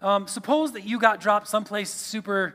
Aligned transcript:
um, 0.00 0.26
suppose 0.26 0.72
that 0.72 0.84
you 0.84 0.98
got 0.98 1.20
dropped 1.20 1.48
someplace 1.48 1.90
super 1.90 2.54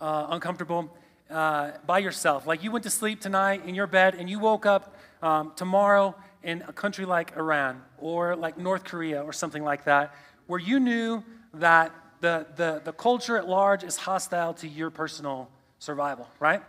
uh, 0.00 0.26
uncomfortable 0.30 0.94
uh, 1.30 1.72
by 1.86 1.98
yourself. 1.98 2.46
Like 2.46 2.62
you 2.62 2.70
went 2.70 2.84
to 2.84 2.90
sleep 2.90 3.20
tonight 3.20 3.64
in 3.66 3.74
your 3.74 3.86
bed 3.86 4.14
and 4.14 4.28
you 4.28 4.38
woke 4.38 4.66
up 4.66 4.96
um, 5.22 5.52
tomorrow 5.56 6.14
in 6.42 6.62
a 6.68 6.72
country 6.72 7.04
like 7.04 7.36
Iran 7.36 7.82
or 7.98 8.36
like 8.36 8.58
North 8.58 8.84
Korea 8.84 9.22
or 9.22 9.32
something 9.32 9.64
like 9.64 9.84
that, 9.84 10.14
where 10.46 10.60
you 10.60 10.78
knew 10.78 11.24
that 11.54 11.92
the, 12.20 12.46
the, 12.56 12.82
the 12.84 12.92
culture 12.92 13.36
at 13.36 13.48
large 13.48 13.82
is 13.82 13.96
hostile 13.96 14.54
to 14.54 14.68
your 14.68 14.90
personal 14.90 15.50
survival, 15.78 16.28
right? 16.38 16.62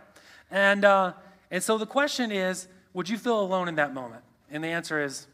And, 0.50 0.84
uh, 0.84 1.12
and 1.50 1.62
so 1.62 1.78
the 1.78 1.86
question 1.86 2.32
is 2.32 2.68
would 2.94 3.08
you 3.08 3.18
feel 3.18 3.40
alone 3.40 3.68
in 3.68 3.74
that 3.74 3.92
moment? 3.92 4.22
And 4.50 4.64
the 4.64 4.68
answer 4.68 5.02
is 5.02 5.26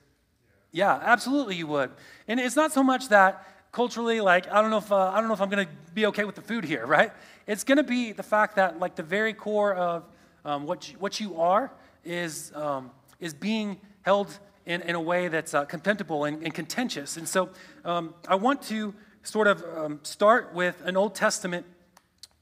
yeah, 0.73 0.99
absolutely 1.03 1.55
you 1.55 1.67
would. 1.67 1.91
And 2.27 2.41
it's 2.41 2.57
not 2.57 2.73
so 2.73 2.83
much 2.83 3.09
that 3.11 3.47
culturally, 3.73 4.21
like, 4.21 4.51
I 4.53 4.61
don't 4.61 4.71
know 4.71 4.79
if, 4.79 4.93
uh, 4.93 5.09
I 5.09 5.19
don't 5.19 5.29
know 5.29 5.35
if 5.35 5.41
I'm 5.41 5.49
going 5.49 5.67
to 5.67 5.73
be 5.95 6.07
okay 6.07 6.25
with 6.25 6.35
the 6.35 6.43
food 6.43 6.65
here, 6.65 6.87
right? 6.99 7.11
It's 7.47 7.65
going 7.65 7.79
to 7.79 7.83
be 7.83 8.13
the 8.13 8.23
fact 8.23 8.57
that, 8.57 8.79
like, 8.79 8.95
the 8.95 9.03
very 9.03 9.33
core 9.33 9.75
of 9.75 10.05
um, 10.45 10.67
what, 10.67 10.93
you, 10.93 10.99
what 10.99 11.19
you 11.19 11.41
are 11.41 11.73
is, 12.05 12.53
um, 12.55 12.91
is 13.19 13.33
being 13.33 13.79
held 14.03 14.39
in, 14.67 14.83
in 14.83 14.95
a 14.95 15.01
way 15.01 15.29
that's 15.29 15.55
uh, 15.55 15.65
contemptible 15.65 16.25
and, 16.25 16.43
and, 16.43 16.55
contentious. 16.55 17.17
And 17.17 17.27
so 17.27 17.49
um, 17.85 18.15
I 18.29 18.35
want 18.35 18.63
to 18.65 18.95
sort 19.23 19.47
of 19.47 19.65
um, 19.77 20.01
start 20.03 20.53
with 20.55 20.81
an 20.85 20.97
Old 20.97 21.15
Testament 21.15 21.65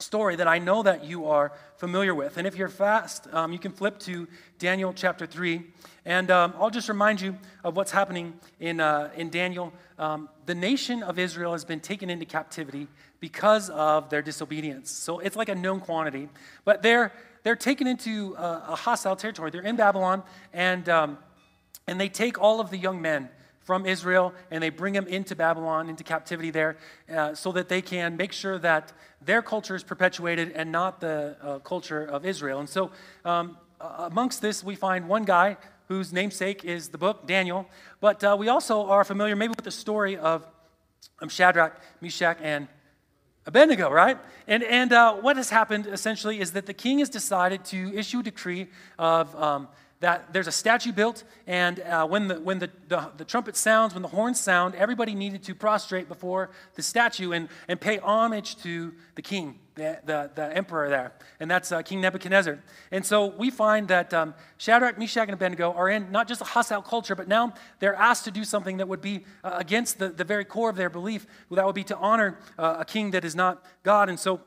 story 0.01 0.35
that 0.35 0.47
I 0.47 0.59
know 0.59 0.83
that 0.83 1.05
you 1.05 1.27
are 1.27 1.51
familiar 1.77 2.13
with. 2.13 2.37
And 2.37 2.47
if 2.47 2.55
you're 2.55 2.69
fast, 2.69 3.27
um, 3.33 3.53
you 3.53 3.59
can 3.59 3.71
flip 3.71 3.99
to 3.99 4.27
Daniel 4.59 4.93
chapter 4.93 5.25
3. 5.25 5.61
And 6.05 6.31
um, 6.31 6.53
I'll 6.57 6.69
just 6.69 6.89
remind 6.89 7.21
you 7.21 7.37
of 7.63 7.75
what's 7.75 7.91
happening 7.91 8.33
in, 8.59 8.79
uh, 8.79 9.11
in 9.15 9.29
Daniel. 9.29 9.71
Um, 9.99 10.29
the 10.45 10.55
nation 10.55 11.03
of 11.03 11.19
Israel 11.19 11.51
has 11.51 11.63
been 11.63 11.79
taken 11.79 12.09
into 12.09 12.25
captivity 12.25 12.87
because 13.19 13.69
of 13.69 14.09
their 14.09 14.21
disobedience. 14.21 14.89
So 14.89 15.19
it's 15.19 15.35
like 15.35 15.49
a 15.49 15.55
known 15.55 15.79
quantity. 15.79 16.29
But 16.65 16.81
they're, 16.81 17.13
they're 17.43 17.55
taken 17.55 17.87
into 17.87 18.35
uh, 18.35 18.65
a 18.69 18.75
hostile 18.75 19.15
territory. 19.15 19.51
They're 19.51 19.61
in 19.61 19.75
Babylon, 19.75 20.23
and, 20.53 20.89
um, 20.89 21.17
and 21.87 21.99
they 21.99 22.09
take 22.09 22.39
all 22.39 22.59
of 22.59 22.71
the 22.71 22.77
young 22.77 23.01
men 23.01 23.29
from 23.63 23.85
Israel 23.85 24.33
and 24.49 24.61
they 24.63 24.69
bring 24.69 24.93
them 24.93 25.07
into 25.07 25.35
Babylon, 25.35 25.89
into 25.89 26.03
captivity 26.03 26.51
there, 26.51 26.77
uh, 27.13 27.33
so 27.35 27.51
that 27.51 27.69
they 27.69 27.81
can 27.81 28.17
make 28.17 28.31
sure 28.31 28.57
that 28.59 28.93
their 29.23 29.41
culture 29.41 29.75
is 29.75 29.83
perpetuated 29.83 30.51
and 30.53 30.71
not 30.71 30.99
the 30.99 31.35
uh, 31.41 31.59
culture 31.59 32.03
of 32.03 32.25
Israel. 32.25 32.59
And 32.59 32.69
so, 32.69 32.91
um, 33.25 33.57
amongst 33.79 34.41
this, 34.41 34.63
we 34.63 34.75
find 34.75 35.07
one 35.07 35.23
guy 35.23 35.57
whose 35.87 36.13
namesake 36.13 36.63
is 36.63 36.89
the 36.89 36.97
book, 36.97 37.27
Daniel. 37.27 37.67
But 37.99 38.23
uh, 38.23 38.35
we 38.39 38.47
also 38.47 38.85
are 38.87 39.03
familiar 39.03 39.35
maybe 39.35 39.49
with 39.49 39.65
the 39.65 39.71
story 39.71 40.17
of 40.17 40.47
um, 41.21 41.29
Shadrach, 41.29 41.79
Meshach, 41.99 42.37
and 42.41 42.67
Abednego, 43.45 43.89
right? 43.89 44.17
And, 44.47 44.63
and 44.63 44.93
uh, 44.93 45.15
what 45.15 45.35
has 45.37 45.49
happened 45.49 45.87
essentially 45.87 46.39
is 46.39 46.51
that 46.51 46.65
the 46.65 46.73
king 46.73 46.99
has 46.99 47.09
decided 47.09 47.65
to 47.65 47.91
issue 47.93 48.19
a 48.19 48.23
decree 48.23 48.67
of 48.97 49.35
um, 49.35 49.67
that 50.01 50.33
there's 50.33 50.47
a 50.47 50.51
statue 50.51 50.91
built, 50.91 51.23
and 51.45 51.79
uh, 51.79 52.05
when, 52.07 52.27
the, 52.27 52.39
when 52.39 52.57
the, 52.57 52.69
the, 52.87 53.11
the, 53.17 53.25
trumpet 53.25 53.55
sounds, 53.55 53.93
when 53.93 54.01
the 54.01 54.09
horns 54.09 54.39
sound, 54.39 54.73
everybody 54.73 55.13
needed 55.13 55.43
to 55.43 55.53
prostrate 55.53 56.07
before 56.07 56.49
the 56.73 56.81
statue 56.81 57.31
and, 57.31 57.47
and 57.67 57.79
pay 57.79 57.99
homage 57.99 58.57
to 58.63 58.93
the 59.13 59.21
king, 59.21 59.59
the, 59.75 59.99
the, 60.03 60.31
the 60.33 60.57
emperor 60.57 60.89
there. 60.89 61.13
And 61.39 61.49
that's 61.49 61.71
uh, 61.71 61.83
King 61.83 62.01
Nebuchadnezzar. 62.01 62.57
And 62.91 63.05
so 63.05 63.27
we 63.27 63.51
find 63.51 63.87
that 63.89 64.11
um, 64.11 64.33
Shadrach, 64.57 64.97
Meshach, 64.97 65.27
and 65.27 65.33
Abednego 65.33 65.71
are 65.71 65.87
in 65.87 66.11
not 66.11 66.27
just 66.27 66.41
a 66.41 66.45
hostile 66.45 66.81
culture, 66.81 67.15
but 67.15 67.27
now 67.27 67.53
they're 67.77 67.95
asked 67.95 68.23
to 68.25 68.31
do 68.31 68.43
something 68.43 68.77
that 68.77 68.87
would 68.87 69.01
be 69.01 69.23
uh, 69.43 69.51
against 69.53 69.99
the, 69.99 70.09
the 70.09 70.23
very 70.23 70.45
core 70.45 70.71
of 70.71 70.77
their 70.77 70.89
belief. 70.89 71.27
That 71.51 71.65
would 71.65 71.75
be 71.75 71.83
to 71.85 71.97
honor 71.97 72.39
uh, 72.57 72.77
a 72.79 72.85
king 72.85 73.11
that 73.11 73.23
is 73.23 73.35
not 73.35 73.63
God. 73.83 74.09
And 74.09 74.19
so 74.19 74.41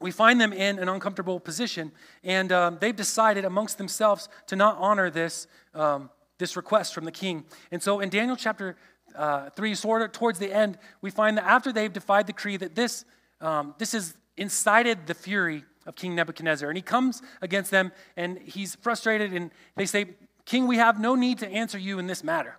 we 0.00 0.10
find 0.10 0.40
them 0.40 0.52
in 0.52 0.78
an 0.78 0.88
uncomfortable 0.88 1.38
position, 1.38 1.92
and 2.24 2.50
um, 2.52 2.78
they've 2.80 2.96
decided 2.96 3.44
amongst 3.44 3.78
themselves 3.78 4.28
to 4.46 4.56
not 4.56 4.76
honor 4.78 5.10
this, 5.10 5.46
um, 5.74 6.10
this 6.38 6.56
request 6.56 6.94
from 6.94 7.04
the 7.04 7.12
king. 7.12 7.44
And 7.70 7.82
so 7.82 8.00
in 8.00 8.08
Daniel 8.08 8.36
chapter 8.36 8.76
uh, 9.14 9.50
3, 9.50 9.74
sort 9.74 10.02
of 10.02 10.12
towards 10.12 10.38
the 10.38 10.52
end, 10.52 10.78
we 11.02 11.10
find 11.10 11.36
that 11.36 11.44
after 11.44 11.72
they've 11.72 11.92
defied 11.92 12.26
the 12.26 12.32
decree, 12.32 12.56
that 12.56 12.74
this, 12.74 13.04
um, 13.40 13.74
this 13.78 13.92
has 13.92 14.14
incited 14.36 15.06
the 15.06 15.14
fury 15.14 15.64
of 15.86 15.96
King 15.96 16.14
Nebuchadnezzar. 16.14 16.68
And 16.68 16.76
he 16.76 16.82
comes 16.82 17.22
against 17.42 17.70
them, 17.70 17.92
and 18.16 18.38
he's 18.38 18.74
frustrated, 18.76 19.32
and 19.32 19.50
they 19.76 19.86
say, 19.86 20.06
King, 20.44 20.66
we 20.66 20.76
have 20.76 20.98
no 20.98 21.14
need 21.14 21.38
to 21.38 21.48
answer 21.48 21.78
you 21.78 21.98
in 21.98 22.06
this 22.06 22.24
matter. 22.24 22.56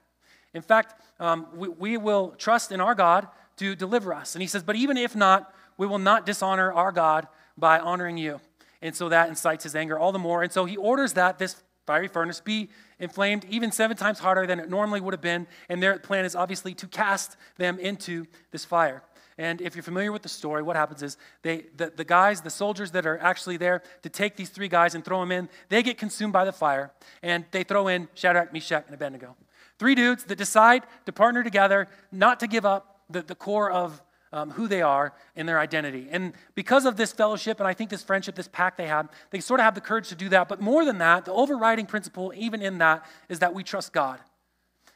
In 0.53 0.61
fact, 0.61 1.01
um, 1.19 1.47
we, 1.55 1.67
we 1.67 1.97
will 1.97 2.35
trust 2.37 2.71
in 2.71 2.81
our 2.81 2.95
God 2.95 3.27
to 3.57 3.75
deliver 3.75 4.13
us. 4.13 4.35
And 4.35 4.41
he 4.41 4.47
says, 4.47 4.63
But 4.63 4.75
even 4.75 4.97
if 4.97 5.15
not, 5.15 5.53
we 5.77 5.87
will 5.87 5.99
not 5.99 6.25
dishonor 6.25 6.71
our 6.71 6.91
God 6.91 7.27
by 7.57 7.79
honoring 7.79 8.17
you. 8.17 8.39
And 8.81 8.95
so 8.95 9.09
that 9.09 9.29
incites 9.29 9.63
his 9.63 9.75
anger 9.75 9.97
all 9.97 10.11
the 10.11 10.19
more. 10.19 10.43
And 10.43 10.51
so 10.51 10.65
he 10.65 10.77
orders 10.77 11.13
that 11.13 11.37
this 11.37 11.61
fiery 11.85 12.07
furnace 12.07 12.39
be 12.39 12.69
inflamed 12.99 13.45
even 13.49 13.71
seven 13.71 13.97
times 13.97 14.19
harder 14.19 14.47
than 14.47 14.59
it 14.59 14.69
normally 14.69 15.01
would 15.01 15.13
have 15.13 15.21
been. 15.21 15.47
And 15.69 15.81
their 15.81 15.99
plan 15.99 16.25
is 16.25 16.35
obviously 16.35 16.73
to 16.75 16.87
cast 16.87 17.37
them 17.57 17.79
into 17.79 18.25
this 18.51 18.65
fire. 18.65 19.03
And 19.37 19.61
if 19.61 19.75
you're 19.75 19.83
familiar 19.83 20.11
with 20.11 20.21
the 20.21 20.29
story, 20.29 20.61
what 20.61 20.75
happens 20.75 21.01
is 21.01 21.17
they, 21.41 21.65
the, 21.75 21.91
the 21.95 22.03
guys, 22.03 22.41
the 22.41 22.49
soldiers 22.49 22.91
that 22.91 23.05
are 23.05 23.17
actually 23.19 23.57
there 23.57 23.81
to 24.03 24.09
take 24.09 24.35
these 24.35 24.49
three 24.49 24.67
guys 24.67 24.93
and 24.93 25.03
throw 25.03 25.19
them 25.19 25.31
in, 25.31 25.49
they 25.69 25.81
get 25.81 25.97
consumed 25.97 26.33
by 26.33 26.45
the 26.45 26.51
fire. 26.51 26.91
And 27.23 27.45
they 27.51 27.63
throw 27.63 27.87
in 27.87 28.07
Shadrach, 28.13 28.53
Meshach, 28.53 28.83
and 28.85 28.93
Abednego. 28.93 29.35
Three 29.79 29.95
dudes 29.95 30.25
that 30.25 30.37
decide 30.37 30.83
to 31.05 31.11
partner 31.11 31.43
together, 31.43 31.87
not 32.11 32.39
to 32.41 32.47
give 32.47 32.65
up 32.65 33.01
the, 33.09 33.23
the 33.23 33.35
core 33.35 33.71
of 33.71 34.01
um, 34.33 34.51
who 34.51 34.67
they 34.67 34.81
are 34.81 35.13
and 35.35 35.47
their 35.47 35.59
identity. 35.59 36.07
And 36.11 36.33
because 36.55 36.85
of 36.85 36.95
this 36.97 37.11
fellowship, 37.11 37.59
and 37.59 37.67
I 37.67 37.73
think 37.73 37.89
this 37.89 38.03
friendship, 38.03 38.35
this 38.35 38.47
pact 38.47 38.77
they 38.77 38.87
have, 38.87 39.09
they 39.29 39.39
sort 39.39 39.59
of 39.59 39.65
have 39.65 39.75
the 39.75 39.81
courage 39.81 40.09
to 40.09 40.15
do 40.15 40.29
that. 40.29 40.47
But 40.47 40.61
more 40.61 40.85
than 40.85 40.97
that, 40.99 41.25
the 41.25 41.33
overriding 41.33 41.85
principle, 41.85 42.33
even 42.35 42.61
in 42.61 42.77
that, 42.79 43.05
is 43.29 43.39
that 43.39 43.53
we 43.53 43.63
trust 43.63 43.93
God. 43.93 44.19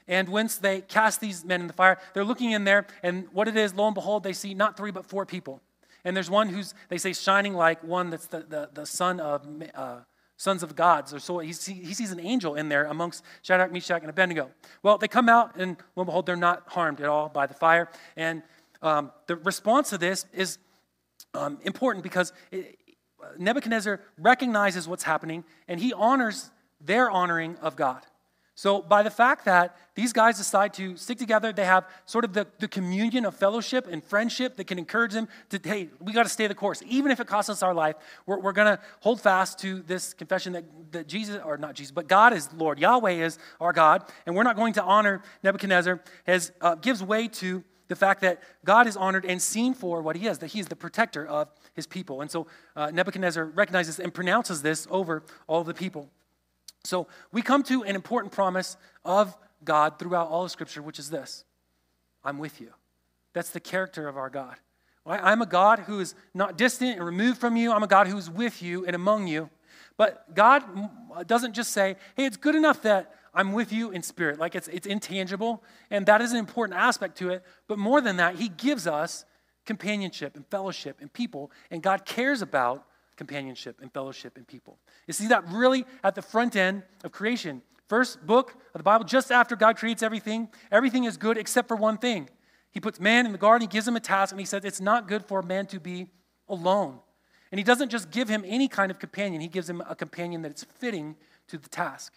And 0.07 0.29
once 0.29 0.57
they 0.57 0.81
cast 0.81 1.19
these 1.19 1.43
men 1.43 1.61
in 1.61 1.67
the 1.67 1.73
fire, 1.73 1.97
they're 2.13 2.23
looking 2.23 2.51
in 2.51 2.63
there, 2.63 2.85
and 3.01 3.27
what 3.33 3.47
it 3.47 3.57
is, 3.57 3.73
lo 3.73 3.87
and 3.87 3.95
behold, 3.95 4.23
they 4.23 4.33
see 4.33 4.53
not 4.53 4.77
three, 4.77 4.91
but 4.91 5.05
four 5.05 5.25
people. 5.25 5.61
And 6.03 6.15
there's 6.15 6.29
one 6.29 6.49
who's, 6.49 6.75
they 6.89 6.99
say, 6.99 7.13
shining 7.13 7.55
like 7.55 7.83
one 7.83 8.11
that's 8.11 8.27
the, 8.27 8.41
the, 8.41 8.69
the 8.71 8.85
son 8.85 9.19
of 9.19 9.47
uh, 9.73 10.01
sons 10.37 10.61
of 10.61 10.75
gods. 10.75 11.13
Or 11.13 11.19
so 11.19 11.39
he, 11.39 11.47
he 11.47 11.93
sees 11.95 12.11
an 12.11 12.19
angel 12.19 12.53
in 12.53 12.69
there 12.69 12.85
amongst 12.85 13.23
Shadrach, 13.41 13.71
Meshach, 13.71 14.01
and 14.01 14.09
Abednego. 14.09 14.51
Well, 14.83 14.99
they 14.99 15.07
come 15.07 15.27
out, 15.27 15.55
and 15.55 15.77
lo 15.95 16.01
and 16.01 16.05
behold, 16.05 16.27
they're 16.27 16.35
not 16.35 16.63
harmed 16.67 17.01
at 17.01 17.07
all 17.07 17.29
by 17.29 17.47
the 17.47 17.55
fire. 17.55 17.89
And 18.15 18.43
um, 18.85 19.11
the 19.27 19.35
response 19.35 19.89
to 19.89 19.97
this 19.97 20.25
is 20.33 20.57
um, 21.33 21.57
important 21.63 22.03
because 22.03 22.31
it, 22.51 22.77
Nebuchadnezzar 23.37 23.99
recognizes 24.17 24.87
what's 24.87 25.03
happening 25.03 25.43
and 25.67 25.79
he 25.79 25.93
honors 25.93 26.51
their 26.79 27.09
honoring 27.09 27.57
of 27.57 27.75
God. 27.75 28.01
So, 28.57 28.81
by 28.81 29.03
the 29.03 29.09
fact 29.09 29.43
that 29.45 29.75
these 29.95 30.13
guys 30.13 30.37
decide 30.37 30.73
to 30.75 30.95
stick 30.95 31.17
together, 31.17 31.51
they 31.51 31.65
have 31.65 31.85
sort 32.05 32.23
of 32.23 32.31
the, 32.31 32.47
the 32.59 32.69
communion 32.69 33.25
of 33.25 33.35
fellowship 33.35 33.85
and 33.85 34.01
friendship 34.01 34.55
that 34.55 34.63
can 34.63 34.79
encourage 34.79 35.11
them 35.11 35.27
to, 35.49 35.59
hey, 35.61 35.89
we 35.99 36.13
got 36.13 36.23
to 36.23 36.29
stay 36.29 36.47
the 36.47 36.55
course. 36.55 36.81
Even 36.87 37.11
if 37.11 37.19
it 37.19 37.27
costs 37.27 37.49
us 37.49 37.61
our 37.61 37.73
life, 37.73 37.97
we're, 38.25 38.39
we're 38.39 38.53
going 38.53 38.77
to 38.77 38.81
hold 39.01 39.19
fast 39.19 39.59
to 39.59 39.81
this 39.81 40.13
confession 40.13 40.53
that, 40.53 40.63
that 40.93 41.07
Jesus, 41.07 41.41
or 41.43 41.57
not 41.57 41.75
Jesus, 41.75 41.91
but 41.91 42.07
God 42.07 42.31
is 42.31 42.47
Lord. 42.53 42.79
Yahweh 42.79 43.25
is 43.25 43.39
our 43.59 43.73
God, 43.73 44.05
and 44.25 44.37
we're 44.37 44.43
not 44.43 44.55
going 44.55 44.71
to 44.73 44.83
honor 44.83 45.21
Nebuchadnezzar, 45.43 45.99
as 46.25 46.53
uh, 46.61 46.75
gives 46.75 47.03
way 47.03 47.27
to 47.27 47.61
the 47.87 47.95
fact 47.95 48.21
that 48.21 48.41
God 48.63 48.87
is 48.87 48.97
honored 48.97 49.25
and 49.25 49.41
seen 49.41 49.73
for 49.73 50.01
what 50.01 50.15
he 50.15 50.27
is, 50.27 50.39
that 50.39 50.47
he 50.47 50.59
is 50.59 50.67
the 50.67 50.75
protector 50.75 51.25
of 51.25 51.49
his 51.73 51.87
people. 51.87 52.21
And 52.21 52.31
so 52.31 52.47
uh, 52.75 52.91
Nebuchadnezzar 52.91 53.45
recognizes 53.45 53.99
and 53.99 54.13
pronounces 54.13 54.61
this 54.61 54.87
over 54.89 55.23
all 55.47 55.63
the 55.63 55.73
people. 55.73 56.09
So 56.83 57.07
we 57.31 57.41
come 57.41 57.63
to 57.63 57.83
an 57.83 57.95
important 57.95 58.31
promise 58.31 58.77
of 59.03 59.37
God 59.63 59.99
throughout 59.99 60.29
all 60.29 60.43
of 60.45 60.51
Scripture, 60.51 60.81
which 60.81 60.99
is 60.99 61.09
this 61.09 61.45
I'm 62.23 62.37
with 62.37 62.61
you. 62.61 62.71
That's 63.33 63.49
the 63.49 63.59
character 63.59 64.07
of 64.07 64.17
our 64.17 64.29
God. 64.29 64.55
I'm 65.05 65.41
a 65.41 65.45
God 65.45 65.79
who 65.79 65.99
is 65.99 66.15
not 66.33 66.57
distant 66.57 66.97
and 66.97 67.05
removed 67.05 67.37
from 67.39 67.55
you. 67.55 67.71
I'm 67.71 67.83
a 67.83 67.87
God 67.87 68.07
who 68.07 68.17
is 68.17 68.29
with 68.29 68.63
you 68.63 68.85
and 68.87 68.95
among 68.95 69.27
you. 69.27 69.49
But 69.97 70.33
God 70.33 70.63
doesn't 71.27 71.53
just 71.53 71.71
say, 71.71 71.95
hey, 72.15 72.25
it's 72.25 72.37
good 72.37 72.55
enough 72.55 72.81
that 72.81 73.13
I'm 73.35 73.51
with 73.51 73.71
you 73.71 73.91
in 73.91 74.01
spirit. 74.01 74.39
Like 74.39 74.55
it's, 74.55 74.67
it's 74.69 74.87
intangible, 74.87 75.63
and 75.91 76.05
that 76.05 76.21
is 76.21 76.31
an 76.31 76.37
important 76.37 76.79
aspect 76.79 77.17
to 77.19 77.29
it. 77.29 77.43
But 77.67 77.77
more 77.77 78.01
than 78.01 78.17
that, 78.17 78.35
He 78.35 78.49
gives 78.49 78.87
us 78.87 79.25
companionship 79.65 80.35
and 80.35 80.45
fellowship 80.47 80.97
and 81.01 81.11
people, 81.11 81.51
and 81.69 81.83
God 81.83 82.05
cares 82.05 82.41
about 82.41 82.85
companionship 83.15 83.79
and 83.81 83.91
fellowship 83.93 84.37
and 84.37 84.47
people. 84.47 84.77
You 85.07 85.13
see 85.13 85.27
that 85.27 85.47
really 85.49 85.85
at 86.03 86.15
the 86.15 86.21
front 86.21 86.55
end 86.55 86.83
of 87.03 87.11
creation. 87.11 87.61
First 87.87 88.25
book 88.25 88.55
of 88.73 88.79
the 88.79 88.83
Bible, 88.83 89.05
just 89.05 89.31
after 89.31 89.55
God 89.55 89.77
creates 89.77 90.01
everything, 90.01 90.49
everything 90.71 91.03
is 91.03 91.17
good 91.17 91.37
except 91.37 91.67
for 91.67 91.75
one 91.75 91.97
thing. 91.97 92.29
He 92.71 92.79
puts 92.79 92.99
man 92.99 93.25
in 93.25 93.31
the 93.31 93.37
garden, 93.37 93.61
he 93.61 93.71
gives 93.71 93.87
him 93.87 93.95
a 93.95 93.99
task, 93.99 94.31
and 94.31 94.39
he 94.39 94.45
says 94.45 94.65
it's 94.65 94.81
not 94.81 95.07
good 95.07 95.25
for 95.25 95.41
man 95.41 95.65
to 95.67 95.79
be 95.79 96.07
alone. 96.49 96.99
And 97.51 97.59
he 97.59 97.63
doesn't 97.63 97.89
just 97.89 98.11
give 98.11 98.27
him 98.27 98.43
any 98.45 98.67
kind 98.67 98.91
of 98.91 98.99
companion, 98.99 99.41
he 99.41 99.47
gives 99.47 99.69
him 99.69 99.81
a 99.87 99.95
companion 99.95 100.41
that 100.41 100.55
is 100.55 100.63
fitting 100.63 101.15
to 101.47 101.57
the 101.57 101.69
task. 101.69 102.13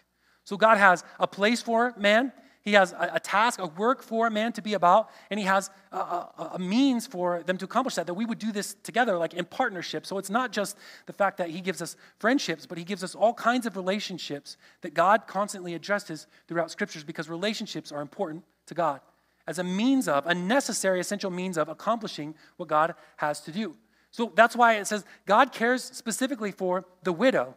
So 0.49 0.57
God 0.57 0.79
has 0.79 1.03
a 1.19 1.27
place 1.27 1.61
for 1.61 1.93
man, 1.95 2.33
He 2.63 2.73
has 2.73 2.91
a, 2.93 3.11
a, 3.13 3.19
task, 3.19 3.59
a 3.59 3.67
work 3.67 4.01
for 4.01 4.31
man 4.31 4.51
to 4.53 4.63
be 4.63 4.73
about, 4.73 5.11
and 5.29 5.39
he 5.39 5.45
has 5.45 5.69
a, 5.91 5.97
a, 5.97 6.51
a, 6.53 6.59
means 6.59 7.05
for 7.05 7.43
them 7.43 7.55
to 7.59 7.65
accomplish 7.65 7.93
that, 7.93 8.07
that 8.07 8.15
we 8.15 8.25
would 8.25 8.39
do 8.39 8.51
this 8.51 8.75
together, 8.81 9.15
like 9.15 9.35
in 9.35 9.45
partnership. 9.45 10.07
So 10.07 10.17
it's 10.17 10.31
not 10.31 10.51
just 10.51 10.75
the 11.05 11.13
fact 11.13 11.37
that 11.37 11.51
he 11.51 11.61
gives 11.61 11.83
us 11.83 11.95
friendships, 12.17 12.65
but 12.65 12.79
he 12.79 12.83
gives 12.83 13.03
us 13.03 13.13
all 13.13 13.31
kinds 13.31 13.67
of 13.67 13.77
relationships 13.77 14.57
that 14.81 14.95
God 14.95 15.27
constantly 15.27 15.75
addresses 15.75 16.25
throughout 16.47 16.71
scriptures 16.71 17.03
because 17.03 17.29
relationships 17.29 17.91
are 17.91 18.01
important 18.01 18.43
to 18.65 18.73
God 18.73 19.01
as 19.45 19.59
a 19.59 19.63
means 19.63 20.07
of, 20.07 20.25
a 20.25 20.33
necessary, 20.33 20.99
essential 20.99 21.29
means 21.29 21.59
of 21.59 21.69
accomplishing 21.69 22.33
what 22.57 22.67
God 22.67 22.95
has 23.17 23.39
to 23.41 23.51
do. 23.51 23.75
So 24.09 24.31
that's 24.33 24.55
why 24.55 24.77
it 24.77 24.87
says 24.87 25.05
God 25.27 25.51
cares 25.51 25.83
specifically 25.83 26.51
for 26.51 26.85
the 27.03 27.13
widow 27.13 27.55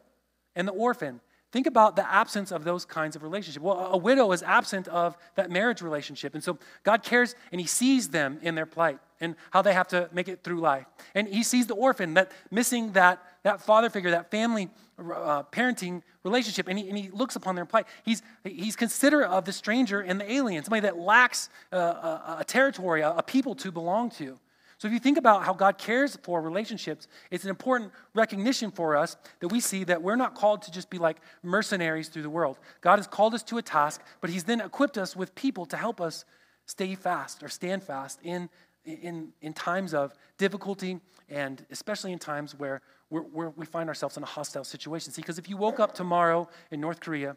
and 0.55 0.69
the 0.69 0.73
orphan. 0.73 1.23
Think 1.53 1.67
about 1.67 1.97
the 1.97 2.11
absence 2.11 2.51
of 2.51 2.65
those 2.65 2.87
kinds 2.87 3.15
of 3.15 3.23
relationships. 3.23 3.63
Well, 3.63 3.91
a 3.93 3.97
widow 3.99 4.33
is 4.33 4.43
absent 4.43 4.89
of 4.89 5.19
that 5.35 5.51
marriage 5.51 5.83
relationship. 5.83 6.35
And 6.35 6.43
so 6.43 6.59
God 6.83 7.03
cares 7.03 7.35
and 7.53 7.61
He 7.61 7.67
sees 7.67 8.09
them 8.09 8.39
in 8.41 8.55
their 8.55 8.65
plight 8.65 8.99
and 9.21 9.37
how 9.51 9.61
they 9.61 9.75
have 9.75 9.87
to 9.89 10.09
make 10.13 10.29
it 10.29 10.43
through 10.43 10.61
life. 10.61 10.87
And 11.15 11.29
He 11.29 11.43
sees 11.43 11.67
the 11.67 11.75
orphan, 11.75 12.15
that 12.15 12.33
missing 12.51 12.93
that, 12.93 13.23
that 13.43 13.61
father 13.61 13.91
figure, 13.91 14.11
that 14.13 14.31
family 14.31 14.71
uh, 14.99 15.43
parenting 15.45 16.03
relationship, 16.23 16.69
and 16.69 16.79
he, 16.79 16.89
and 16.89 16.97
he 16.97 17.11
looks 17.11 17.37
upon 17.37 17.55
their 17.55 17.65
plight. 17.65 17.87
He's, 18.05 18.23
he's 18.45 18.77
considerate 18.77 19.29
of 19.29 19.45
the 19.45 19.53
stranger 19.53 20.01
and 20.01 20.21
the 20.21 20.31
alien, 20.31 20.63
somebody 20.65 20.83
that 20.83 20.97
lacks 20.97 21.49
uh, 21.73 21.77
a, 21.77 22.37
a, 22.41 22.45
territory, 22.45 23.01
a, 23.01 23.11
a 23.11 23.23
people 23.23 23.55
to 23.57 23.73
belong 23.73 24.11
to. 24.13 24.39
So 24.83 24.89
if 24.89 24.95
you 24.95 24.99
think 24.99 25.17
about 25.17 25.45
how 25.45 25.53
God 25.53 25.79
cares 25.79 26.19
for 26.25 26.43
relationships, 26.43 27.07
it's 27.31 27.45
an 27.45 27.51
important 27.51 27.93
recognition 28.15 28.73
for 28.73 28.97
us 28.97 29.17
that 29.39 29.47
we 29.47 29.61
see 29.61 29.85
that 29.85 30.03
we're 30.03 30.17
not 30.17 30.35
called 30.35 30.63
to 30.63 30.73
just 30.73 30.91
be 30.91 30.99
like 30.99 31.19
mercenaries 31.45 32.09
through 32.09 32.23
the 32.23 32.31
world. 32.31 32.59
God 32.81 32.99
has 32.99 33.07
called 33.07 33.33
us 33.33 33.45
to 33.45 33.59
a 33.59 33.63
task, 33.63 34.03
but 34.21 34.29
He's 34.29 34.43
then 34.43 34.61
equipped 34.61 34.99
us 34.99 35.15
with 35.15 35.37
people 35.37 35.67
to 35.67 35.77
help 35.77 36.01
us 36.01 36.25
stay 36.67 36.97
fast 36.97 37.45
or 37.45 37.49
stand 37.49 37.85
fast 37.85 38.19
in, 38.25 38.51
in, 38.85 39.29
in 39.41 39.53
times 39.53 39.95
of 39.95 40.15
difficulty 40.37 40.99
and 41.29 41.65
especially 41.71 42.13
in 42.13 42.19
times 42.19 42.53
where 42.59 42.83
we're, 43.09 43.51
we 43.51 43.65
find 43.65 43.89
ourselves 43.89 44.17
in 44.17 44.25
a 44.25 44.27
hostile 44.27 44.65
situation. 44.65 45.13
See, 45.13 45.23
because 45.23 45.39
if 45.39 45.49
you 45.49 45.57
woke 45.57 45.79
up 45.79 45.95
tomorrow 45.95 46.49
in 46.73 46.81
North 46.81 46.99
Korea 46.99 47.37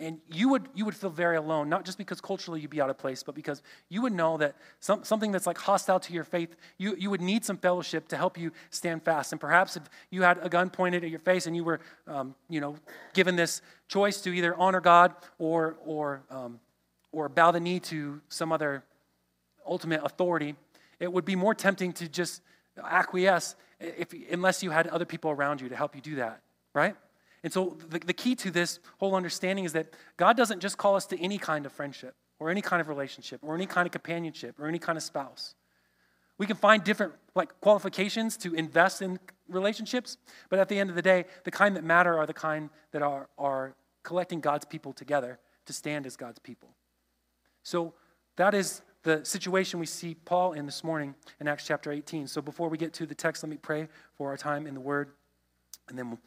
and 0.00 0.18
you 0.32 0.48
would, 0.48 0.68
you 0.74 0.84
would 0.86 0.96
feel 0.96 1.10
very 1.10 1.36
alone, 1.36 1.68
not 1.68 1.84
just 1.84 1.98
because 1.98 2.20
culturally 2.20 2.60
you'd 2.60 2.70
be 2.70 2.80
out 2.80 2.88
of 2.88 2.96
place, 2.96 3.22
but 3.22 3.34
because 3.34 3.62
you 3.88 4.00
would 4.02 4.12
know 4.12 4.38
that 4.38 4.56
some, 4.80 5.04
something 5.04 5.30
that's 5.30 5.46
like 5.46 5.58
hostile 5.58 6.00
to 6.00 6.12
your 6.12 6.24
faith, 6.24 6.56
you, 6.78 6.96
you 6.98 7.10
would 7.10 7.20
need 7.20 7.44
some 7.44 7.58
fellowship 7.58 8.08
to 8.08 8.16
help 8.16 8.38
you 8.38 8.50
stand 8.70 9.02
fast. 9.02 9.32
And 9.32 9.40
perhaps 9.40 9.76
if 9.76 9.82
you 10.10 10.22
had 10.22 10.38
a 10.42 10.48
gun 10.48 10.70
pointed 10.70 11.04
at 11.04 11.10
your 11.10 11.20
face 11.20 11.46
and 11.46 11.54
you 11.54 11.64
were, 11.64 11.80
um, 12.06 12.34
you 12.48 12.60
know, 12.60 12.76
given 13.12 13.36
this 13.36 13.60
choice 13.88 14.20
to 14.22 14.30
either 14.30 14.56
honor 14.56 14.80
God 14.80 15.14
or, 15.38 15.76
or, 15.84 16.22
um, 16.30 16.58
or 17.12 17.28
bow 17.28 17.50
the 17.50 17.60
knee 17.60 17.80
to 17.80 18.20
some 18.28 18.52
other 18.52 18.82
ultimate 19.66 20.00
authority, 20.02 20.56
it 20.98 21.12
would 21.12 21.26
be 21.26 21.36
more 21.36 21.54
tempting 21.54 21.92
to 21.92 22.08
just 22.08 22.42
acquiesce 22.82 23.54
if, 23.78 24.14
unless 24.30 24.62
you 24.62 24.70
had 24.70 24.86
other 24.86 25.04
people 25.04 25.30
around 25.30 25.60
you 25.60 25.68
to 25.68 25.76
help 25.76 25.94
you 25.94 26.00
do 26.00 26.16
that, 26.16 26.40
right? 26.74 26.96
And 27.42 27.52
so 27.52 27.76
the, 27.88 27.98
the 27.98 28.12
key 28.12 28.34
to 28.36 28.50
this 28.50 28.80
whole 28.98 29.14
understanding 29.14 29.64
is 29.64 29.72
that 29.72 29.94
God 30.16 30.36
doesn't 30.36 30.60
just 30.60 30.78
call 30.78 30.96
us 30.96 31.06
to 31.06 31.18
any 31.18 31.38
kind 31.38 31.64
of 31.64 31.72
friendship 31.72 32.14
or 32.38 32.50
any 32.50 32.60
kind 32.60 32.80
of 32.80 32.88
relationship 32.88 33.40
or 33.42 33.54
any 33.54 33.66
kind 33.66 33.86
of 33.86 33.92
companionship 33.92 34.58
or 34.58 34.66
any 34.66 34.78
kind 34.78 34.96
of 34.96 35.02
spouse. 35.02 35.54
We 36.38 36.46
can 36.46 36.56
find 36.56 36.82
different 36.82 37.12
like 37.34 37.60
qualifications 37.60 38.36
to 38.38 38.54
invest 38.54 39.02
in 39.02 39.18
relationships, 39.48 40.16
but 40.48 40.58
at 40.58 40.68
the 40.68 40.78
end 40.78 40.90
of 40.90 40.96
the 40.96 41.02
day, 41.02 41.26
the 41.44 41.50
kind 41.50 41.76
that 41.76 41.84
matter 41.84 42.18
are 42.18 42.26
the 42.26 42.34
kind 42.34 42.70
that 42.92 43.02
are, 43.02 43.28
are 43.38 43.74
collecting 44.02 44.40
God's 44.40 44.64
people 44.64 44.92
together 44.92 45.38
to 45.66 45.72
stand 45.72 46.06
as 46.06 46.16
God's 46.16 46.38
people. 46.38 46.70
So 47.62 47.94
that 48.36 48.54
is 48.54 48.82
the 49.02 49.24
situation 49.24 49.80
we 49.80 49.86
see 49.86 50.14
Paul 50.14 50.52
in 50.52 50.66
this 50.66 50.84
morning 50.84 51.14
in 51.40 51.48
Acts 51.48 51.66
chapter 51.66 51.92
18. 51.92 52.26
So 52.26 52.42
before 52.42 52.68
we 52.68 52.78
get 52.78 52.92
to 52.94 53.06
the 53.06 53.14
text, 53.14 53.42
let 53.42 53.50
me 53.50 53.56
pray 53.56 53.88
for 54.16 54.28
our 54.28 54.36
time 54.36 54.66
in 54.66 54.74
the 54.74 54.80
Word, 54.80 55.10
and 55.88 55.98
then 55.98 56.10
we'll 56.10 56.20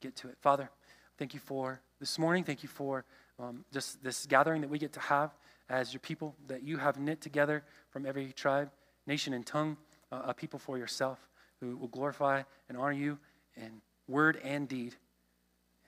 get 0.00 0.16
to 0.16 0.28
it. 0.28 0.36
Father, 0.40 0.70
thank 1.18 1.34
you 1.34 1.40
for 1.40 1.80
this 2.00 2.18
morning. 2.18 2.44
Thank 2.44 2.62
you 2.62 2.68
for 2.68 3.04
um, 3.38 3.64
just 3.72 4.02
this 4.02 4.26
gathering 4.26 4.60
that 4.62 4.70
we 4.70 4.78
get 4.78 4.92
to 4.94 5.00
have 5.00 5.34
as 5.68 5.92
your 5.92 6.00
people, 6.00 6.34
that 6.46 6.62
you 6.62 6.76
have 6.76 6.98
knit 6.98 7.20
together 7.20 7.64
from 7.90 8.06
every 8.06 8.32
tribe, 8.32 8.70
nation, 9.06 9.32
and 9.32 9.44
tongue, 9.44 9.76
uh, 10.12 10.22
a 10.26 10.34
people 10.34 10.58
for 10.58 10.78
yourself 10.78 11.18
who 11.60 11.76
will 11.76 11.88
glorify 11.88 12.42
and 12.68 12.78
honor 12.78 12.92
you 12.92 13.18
in 13.56 13.80
word 14.08 14.38
and 14.44 14.68
deed. 14.68 14.94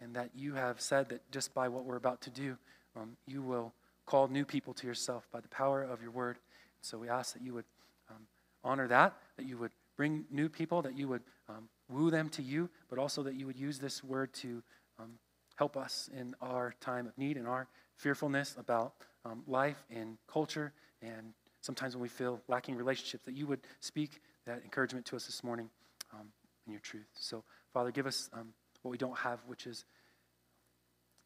And 0.00 0.14
that 0.14 0.30
you 0.34 0.54
have 0.54 0.80
said 0.80 1.08
that 1.10 1.30
just 1.30 1.54
by 1.54 1.68
what 1.68 1.84
we're 1.84 1.96
about 1.96 2.20
to 2.22 2.30
do, 2.30 2.56
um, 2.96 3.16
you 3.26 3.42
will 3.42 3.72
call 4.06 4.28
new 4.28 4.44
people 4.44 4.72
to 4.74 4.86
yourself 4.86 5.28
by 5.32 5.40
the 5.40 5.48
power 5.48 5.82
of 5.82 6.00
your 6.00 6.10
word. 6.10 6.38
So 6.80 6.98
we 6.98 7.08
ask 7.08 7.34
that 7.34 7.42
you 7.42 7.54
would 7.54 7.64
um, 8.10 8.26
honor 8.64 8.88
that, 8.88 9.16
that 9.36 9.46
you 9.46 9.58
would 9.58 9.72
bring 9.96 10.24
new 10.30 10.48
people, 10.48 10.82
that 10.82 10.96
you 10.96 11.08
would 11.08 11.22
um, 11.48 11.68
woo 11.88 12.10
them 12.10 12.28
to 12.30 12.42
you, 12.42 12.68
but 12.88 12.98
also 12.98 13.22
that 13.22 13.34
you 13.34 13.46
would 13.46 13.56
use 13.56 13.78
this 13.78 14.04
word 14.04 14.32
to 14.34 14.62
um, 14.98 15.12
help 15.56 15.76
us 15.76 16.08
in 16.16 16.34
our 16.40 16.74
time 16.80 17.06
of 17.06 17.16
need 17.16 17.36
and 17.36 17.46
our 17.46 17.66
fearfulness 17.96 18.54
about 18.58 18.94
um, 19.24 19.42
life 19.46 19.84
and 19.90 20.18
culture 20.26 20.72
and 21.02 21.32
sometimes 21.60 21.94
when 21.94 22.02
we 22.02 22.08
feel 22.08 22.40
lacking 22.48 22.76
relationships, 22.76 23.24
that 23.24 23.34
you 23.34 23.46
would 23.46 23.60
speak 23.80 24.20
that 24.46 24.62
encouragement 24.64 25.06
to 25.06 25.16
us 25.16 25.26
this 25.26 25.44
morning 25.44 25.68
um, 26.12 26.28
in 26.66 26.72
your 26.72 26.80
truth. 26.80 27.06
So, 27.14 27.44
Father, 27.72 27.90
give 27.90 28.06
us 28.06 28.30
um, 28.32 28.48
what 28.82 28.90
we 28.90 28.98
don't 28.98 29.18
have, 29.18 29.40
which 29.46 29.66
is 29.66 29.84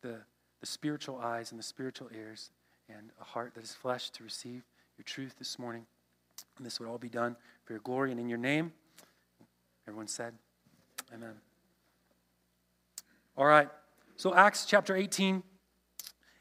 the, 0.03 0.19
the 0.61 0.67
spiritual 0.67 1.19
eyes 1.19 1.53
and 1.53 1.59
the 1.59 1.65
spiritual 1.65 2.09
ears 2.15 2.51
and 2.89 3.11
a 3.21 3.25
heart 3.25 3.55
that 3.55 3.63
is 3.63 3.73
flesh 3.73 4.11
to 4.11 4.25
receive 4.25 4.63
your 4.99 5.05
truth 5.05 5.37
this 5.39 5.59
morning. 5.59 5.87
And 6.57 6.67
this 6.67 6.81
would 6.81 6.89
all 6.89 6.99
be 6.99 7.09
done 7.09 7.37
for 7.65 7.73
your 7.73 7.81
glory 7.81 8.11
and 8.11 8.19
in 8.19 8.29
your 8.29 8.39
name. 8.39 8.73
Everyone 9.87 10.09
said, 10.09 10.35
Amen. 11.15 11.35
All 13.37 13.45
right. 13.45 13.69
So 14.17 14.35
Acts 14.35 14.65
chapter 14.65 14.97
18. 14.97 15.43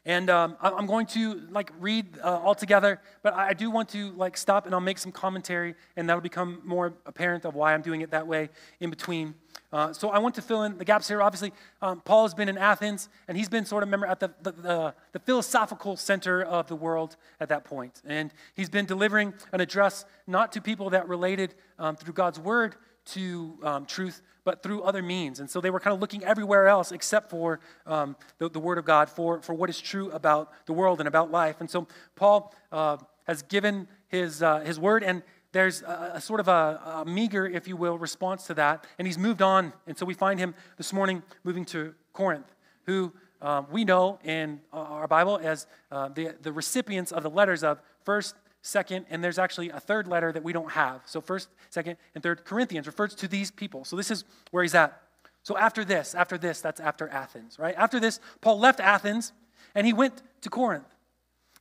And 0.04 0.30
um, 0.30 0.56
I'm 0.60 0.86
going 0.86 1.06
to 1.08 1.42
like 1.50 1.70
read 1.78 2.18
uh, 2.24 2.38
all 2.38 2.56
together, 2.56 3.00
but 3.22 3.34
I 3.34 3.52
do 3.52 3.70
want 3.70 3.90
to 3.90 4.10
like 4.12 4.36
stop 4.36 4.66
and 4.66 4.74
I'll 4.74 4.80
make 4.80 4.98
some 4.98 5.12
commentary, 5.12 5.76
and 5.96 6.08
that'll 6.08 6.20
become 6.20 6.60
more 6.64 6.94
apparent 7.06 7.44
of 7.44 7.54
why 7.54 7.72
I'm 7.72 7.82
doing 7.82 8.00
it 8.00 8.10
that 8.10 8.26
way 8.26 8.48
in 8.80 8.90
between. 8.90 9.34
Uh, 9.72 9.92
so 9.92 10.10
I 10.10 10.18
want 10.18 10.34
to 10.34 10.42
fill 10.42 10.64
in 10.64 10.76
the 10.76 10.84
gaps 10.84 11.06
here. 11.06 11.22
Obviously, 11.22 11.52
um, 11.82 12.00
Paul 12.00 12.24
has 12.24 12.34
been 12.34 12.48
in 12.48 12.58
Athens, 12.58 13.08
and 13.28 13.36
he's 13.36 13.48
been 13.48 13.64
sort 13.64 13.84
of 13.84 13.88
member 13.88 14.06
at 14.06 14.18
the, 14.18 14.32
the, 14.42 14.50
the, 14.50 14.94
the 15.12 15.18
philosophical 15.20 15.96
center 15.96 16.42
of 16.42 16.66
the 16.66 16.76
world 16.76 17.16
at 17.38 17.48
that 17.50 17.62
point. 17.64 18.02
And 18.04 18.34
he's 18.54 18.68
been 18.68 18.86
delivering 18.86 19.34
an 19.52 19.60
address 19.60 20.04
not 20.26 20.50
to 20.52 20.60
people 20.60 20.90
that 20.90 21.08
related 21.08 21.54
um, 21.78 21.94
through 21.94 22.14
God's 22.14 22.40
word 22.40 22.74
to 23.04 23.58
um, 23.62 23.86
truth, 23.86 24.20
but 24.44 24.62
through 24.62 24.82
other 24.82 25.02
means. 25.02 25.40
And 25.40 25.48
so 25.48 25.60
they 25.60 25.70
were 25.70 25.80
kind 25.80 25.94
of 25.94 26.00
looking 26.00 26.24
everywhere 26.24 26.66
else 26.66 26.92
except 26.92 27.30
for 27.30 27.60
um, 27.86 28.16
the, 28.38 28.48
the, 28.48 28.58
Word 28.58 28.78
of 28.78 28.84
God, 28.84 29.08
for, 29.08 29.40
for 29.40 29.54
what 29.54 29.70
is 29.70 29.80
true 29.80 30.10
about 30.10 30.52
the 30.66 30.72
world 30.72 31.00
and 31.00 31.08
about 31.08 31.30
life. 31.30 31.56
And 31.60 31.70
so 31.70 31.86
Paul 32.16 32.54
uh, 32.70 32.98
has 33.26 33.42
given 33.42 33.88
his, 34.08 34.42
uh, 34.42 34.60
his 34.60 34.78
word, 34.78 35.02
and 35.02 35.22
there's 35.52 35.82
a, 35.82 36.12
a 36.14 36.20
sort 36.20 36.40
of 36.40 36.48
a, 36.48 37.02
a, 37.02 37.04
meager, 37.04 37.46
if 37.46 37.68
you 37.68 37.76
will, 37.76 37.98
response 37.98 38.46
to 38.46 38.54
that. 38.54 38.86
And 38.98 39.06
he's 39.06 39.18
moved 39.18 39.42
on. 39.42 39.72
And 39.86 39.96
so 39.96 40.04
we 40.06 40.14
find 40.14 40.38
him 40.38 40.54
this 40.76 40.92
morning 40.92 41.22
moving 41.44 41.64
to 41.66 41.94
Corinth, 42.12 42.54
who 42.86 43.12
uh, 43.40 43.62
we 43.70 43.84
know 43.84 44.18
in 44.24 44.60
our 44.72 45.08
Bible 45.08 45.38
as 45.42 45.66
uh, 45.90 46.08
the, 46.08 46.34
the 46.42 46.52
recipients 46.52 47.12
of 47.12 47.22
the 47.22 47.30
letters 47.30 47.62
of 47.62 47.80
1st, 48.06 48.34
second, 48.62 49.06
and 49.10 49.22
there's 49.22 49.38
actually 49.38 49.70
a 49.70 49.80
third 49.80 50.08
letter 50.08 50.32
that 50.32 50.42
we 50.42 50.52
don't 50.52 50.70
have. 50.70 51.02
So, 51.04 51.20
first, 51.20 51.48
second, 51.68 51.96
and 52.14 52.22
third 52.22 52.44
Corinthians 52.44 52.86
refers 52.86 53.14
to 53.16 53.28
these 53.28 53.50
people. 53.50 53.84
So, 53.84 53.96
this 53.96 54.10
is 54.10 54.24
where 54.50 54.62
he's 54.62 54.74
at. 54.74 55.00
So, 55.42 55.58
after 55.58 55.84
this, 55.84 56.14
after 56.14 56.38
this, 56.38 56.60
that's 56.60 56.80
after 56.80 57.08
Athens, 57.08 57.58
right? 57.58 57.74
After 57.76 58.00
this, 58.00 58.20
Paul 58.40 58.58
left 58.58 58.80
Athens 58.80 59.32
and 59.74 59.86
he 59.86 59.92
went 59.92 60.22
to 60.42 60.50
Corinth. 60.50 60.86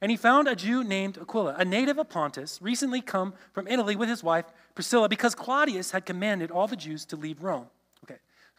And 0.01 0.09
he 0.09 0.17
found 0.17 0.47
a 0.47 0.55
Jew 0.55 0.83
named 0.83 1.17
Aquila, 1.19 1.55
a 1.59 1.65
native 1.65 1.99
of 1.99 2.09
Pontus, 2.09 2.59
recently 2.59 3.01
come 3.01 3.35
from 3.53 3.67
Italy 3.67 3.95
with 3.95 4.09
his 4.09 4.23
wife 4.23 4.45
Priscilla, 4.73 5.07
because 5.07 5.35
Claudius 5.35 5.91
had 5.91 6.05
commanded 6.05 6.49
all 6.49 6.67
the 6.67 6.75
Jews 6.75 7.05
to 7.05 7.15
leave 7.15 7.43
Rome. 7.43 7.67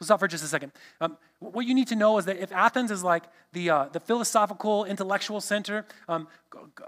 So 0.02 0.06
stop 0.06 0.18
for 0.18 0.26
just 0.26 0.42
a 0.42 0.48
second. 0.48 0.72
Um, 1.00 1.16
what 1.38 1.64
you 1.64 1.74
need 1.74 1.86
to 1.86 1.94
know 1.94 2.18
is 2.18 2.24
that 2.24 2.36
if 2.38 2.50
Athens 2.50 2.90
is 2.90 3.04
like 3.04 3.22
the, 3.52 3.70
uh, 3.70 3.84
the 3.92 4.00
philosophical, 4.00 4.84
intellectual 4.84 5.40
center, 5.40 5.86
um, 6.08 6.26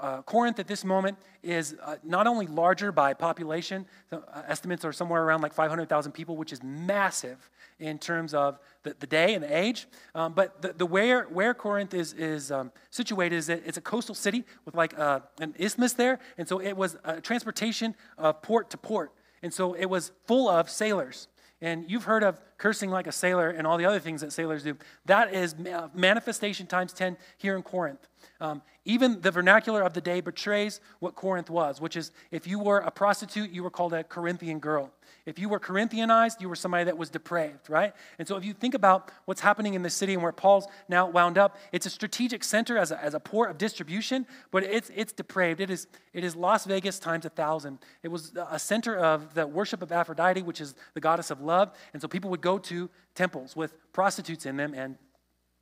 uh, 0.01 0.23
Corinth 0.23 0.59
at 0.59 0.67
this 0.67 0.85
moment 0.85 1.17
is 1.41 1.77
uh, 1.81 1.95
not 2.03 2.27
only 2.27 2.49
larger 2.49 2.91
by 2.91 3.15
population, 3.15 3.87
uh, 4.11 4.19
estimates 4.49 4.85
are 4.85 4.93
somewhere 4.93 5.23
around 5.23 5.43
like 5.43 5.55
500,000 5.55 6.11
people, 6.11 6.37
which 6.37 6.53
is 6.53 6.61
massive 6.65 7.49
in 7.79 8.01
terms 8.01 8.35
of 8.35 8.59
the, 8.83 8.97
the 8.99 9.07
day 9.07 9.35
and 9.35 9.45
the 9.45 9.57
age. 9.57 9.87
Um, 10.17 10.33
but 10.33 10.61
the, 10.61 10.73
the 10.73 10.87
where, 10.87 11.27
where 11.27 11.55
Corinth 11.55 11.95
is, 11.95 12.15
is 12.15 12.51
um, 12.51 12.73
situated 12.91 13.37
is 13.37 13.47
that 13.47 13.63
it's 13.65 13.79
a 13.79 13.81
coastal 13.81 14.17
city 14.17 14.43
with 14.65 14.75
like 14.75 14.99
uh, 14.99 15.21
an 15.39 15.55
isthmus 15.57 15.93
there. 15.93 16.19
And 16.37 16.49
so 16.49 16.61
it 16.61 16.77
was 16.77 16.97
a 17.05 17.21
transportation 17.21 17.95
of 18.19 18.43
port 18.43 18.71
to 18.71 18.77
port. 18.77 19.13
And 19.41 19.55
so 19.55 19.75
it 19.75 19.87
was 19.87 20.11
full 20.27 20.49
of 20.49 20.69
sailors. 20.69 21.29
And 21.65 21.91
you've 21.91 22.05
heard 22.05 22.23
of 22.23 22.39
cursing 22.59 22.91
like 22.91 23.07
a 23.07 23.13
sailor 23.13 23.49
and 23.49 23.67
all 23.67 23.79
the 23.79 23.87
other 23.87 23.99
things 23.99 24.21
that 24.21 24.35
sailors 24.35 24.63
do. 24.65 24.77
That 25.07 25.33
is 25.33 25.55
manifestation 25.95 26.67
times 26.67 26.93
10 26.93 27.17
here 27.39 27.57
in 27.57 27.63
Corinth. 27.63 28.07
um, 28.39 28.61
even 28.85 29.23
the 29.23 29.31
vernacular 29.31 29.81
of 29.81 29.95
the 29.95 30.01
day 30.03 30.21
betrays 30.21 30.81
what 30.99 31.15
Corinth 31.15 31.49
was, 31.49 31.81
which 31.81 31.97
is 31.97 32.13
if 32.31 32.47
you 32.47 32.59
were 32.59 32.81
a 32.81 32.91
prostitute, 32.91 33.51
you 33.51 33.63
were 33.63 33.71
called 33.71 33.95
a 33.95 34.05
Corinthian 34.05 34.59
girl. 34.59 34.93
If 35.27 35.39
you 35.39 35.49
were 35.49 35.59
Corinthianized, 35.59 36.43
you 36.43 36.51
were 36.51 36.57
somebody 36.57 36.85
that 36.85 36.99
was 36.99 37.09
depraved, 37.09 37.71
right? 37.71 37.95
And 38.19 38.29
so 38.29 38.37
if 38.37 38.45
you 38.45 38.53
think 38.53 38.75
about 38.75 39.11
what's 39.25 39.41
happening 39.41 39.73
in 39.73 39.83
the 39.83 39.89
city 39.89 40.13
and 40.13 40.23
where 40.23 40.33
Paul's 40.33 40.67
now 40.87 41.09
wound 41.09 41.39
up, 41.39 41.57
it's 41.73 41.87
a 41.87 41.91
strategic 41.91 42.45
center 42.45 42.77
as 42.77 42.91
a, 42.91 43.03
as 43.03 43.15
a 43.15 43.21
port 43.21 43.51
of 43.51 43.57
distribution, 43.57 44.27
but 44.51 44.65
it's, 44.65 44.91
it's 44.95 45.15
depraved. 45.15 45.61
It 45.61 45.71
is, 45.71 45.87
it 46.13 46.25
is 46.25 46.37
Las 46.37 46.67
Vegas 46.67 46.99
times 46.99 47.25
a 47.25 47.31
thousand. 47.31 47.79
It 48.03 48.09
was 48.09 48.33
a 48.51 48.59
center 48.59 48.97
of 48.97 49.33
the 49.33 49.47
worship 49.47 49.81
of 49.81 49.93
Aphrodite, 49.93 50.43
which 50.43 50.61
is 50.61 50.75
the 50.93 51.01
goddess 51.01 51.31
of 51.31 51.41
love. 51.41 51.73
And 51.95 52.03
so 52.03 52.09
people 52.09 52.29
would 52.31 52.43
go 52.43 52.59
to 52.59 52.91
temples 53.15 53.57
with 53.57 53.75
prostitutes 53.93 54.45
in 54.45 54.59
them 54.59 54.75
and 54.75 54.97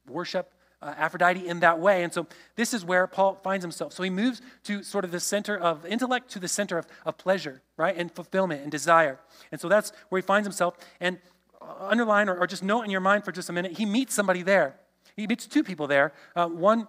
worship 0.08 0.52
uh, 0.82 0.94
Aphrodite 0.98 1.46
in 1.46 1.60
that 1.60 1.78
way. 1.78 2.02
And 2.02 2.12
so 2.12 2.26
this 2.56 2.74
is 2.74 2.84
where 2.84 3.06
Paul 3.06 3.38
finds 3.42 3.64
himself. 3.64 3.92
So 3.92 4.02
he 4.02 4.10
moves 4.10 4.42
to 4.64 4.82
sort 4.82 5.04
of 5.04 5.12
the 5.12 5.20
center 5.20 5.56
of 5.56 5.86
intellect 5.86 6.30
to 6.32 6.38
the 6.38 6.48
center 6.48 6.78
of, 6.78 6.86
of 7.06 7.16
pleasure, 7.16 7.62
right? 7.76 7.96
And 7.96 8.10
fulfillment 8.10 8.62
and 8.62 8.70
desire. 8.70 9.18
And 9.50 9.60
so 9.60 9.68
that's 9.68 9.92
where 10.08 10.20
he 10.20 10.26
finds 10.26 10.46
himself. 10.46 10.76
And 11.00 11.18
uh, 11.60 11.66
underline 11.80 12.28
or, 12.28 12.36
or 12.36 12.46
just 12.46 12.62
note 12.62 12.82
in 12.82 12.90
your 12.90 13.00
mind 13.00 13.24
for 13.24 13.32
just 13.32 13.48
a 13.48 13.52
minute, 13.52 13.72
he 13.72 13.86
meets 13.86 14.14
somebody 14.14 14.42
there. 14.42 14.74
He 15.16 15.26
meets 15.26 15.46
two 15.46 15.62
people 15.62 15.86
there. 15.86 16.12
Uh, 16.34 16.48
one, 16.48 16.88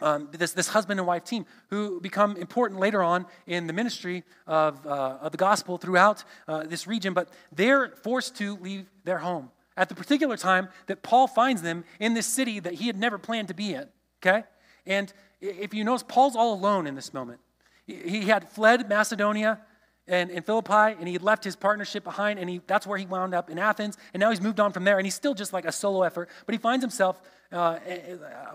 um, 0.00 0.28
this, 0.32 0.52
this 0.52 0.68
husband 0.68 1.00
and 1.00 1.06
wife 1.06 1.24
team 1.24 1.46
who 1.70 2.00
become 2.00 2.36
important 2.36 2.80
later 2.80 3.02
on 3.02 3.24
in 3.46 3.66
the 3.66 3.72
ministry 3.72 4.24
of, 4.46 4.86
uh, 4.86 5.18
of 5.20 5.32
the 5.32 5.38
gospel 5.38 5.78
throughout 5.78 6.22
uh, 6.48 6.64
this 6.64 6.86
region, 6.86 7.14
but 7.14 7.30
they're 7.52 7.88
forced 8.02 8.36
to 8.36 8.56
leave 8.56 8.86
their 9.04 9.18
home 9.18 9.50
at 9.76 9.88
the 9.88 9.94
particular 9.94 10.36
time 10.36 10.68
that 10.86 11.02
Paul 11.02 11.26
finds 11.26 11.62
them 11.62 11.84
in 12.00 12.14
this 12.14 12.26
city 12.26 12.60
that 12.60 12.74
he 12.74 12.86
had 12.86 12.98
never 12.98 13.18
planned 13.18 13.48
to 13.48 13.54
be 13.54 13.74
in. 13.74 13.88
Okay? 14.22 14.44
And 14.86 15.12
if 15.40 15.74
you 15.74 15.84
notice, 15.84 16.04
Paul's 16.06 16.36
all 16.36 16.54
alone 16.54 16.86
in 16.86 16.94
this 16.94 17.12
moment. 17.12 17.40
He 17.86 18.22
had 18.22 18.48
fled 18.48 18.88
Macedonia 18.88 19.60
and, 20.08 20.30
and 20.30 20.44
Philippi, 20.44 20.96
and 20.98 21.06
he 21.06 21.12
had 21.12 21.22
left 21.22 21.44
his 21.44 21.54
partnership 21.54 22.04
behind, 22.04 22.38
and 22.38 22.48
he, 22.48 22.60
that's 22.66 22.86
where 22.86 22.98
he 22.98 23.06
wound 23.06 23.34
up 23.34 23.50
in 23.50 23.58
Athens. 23.58 23.96
And 24.12 24.20
now 24.20 24.30
he's 24.30 24.40
moved 24.40 24.60
on 24.60 24.72
from 24.72 24.84
there, 24.84 24.98
and 24.98 25.06
he's 25.06 25.14
still 25.14 25.34
just 25.34 25.52
like 25.52 25.64
a 25.64 25.72
solo 25.72 26.02
effort, 26.02 26.28
but 26.46 26.54
he 26.54 26.58
finds 26.58 26.82
himself 26.82 27.20
uh, 27.52 27.78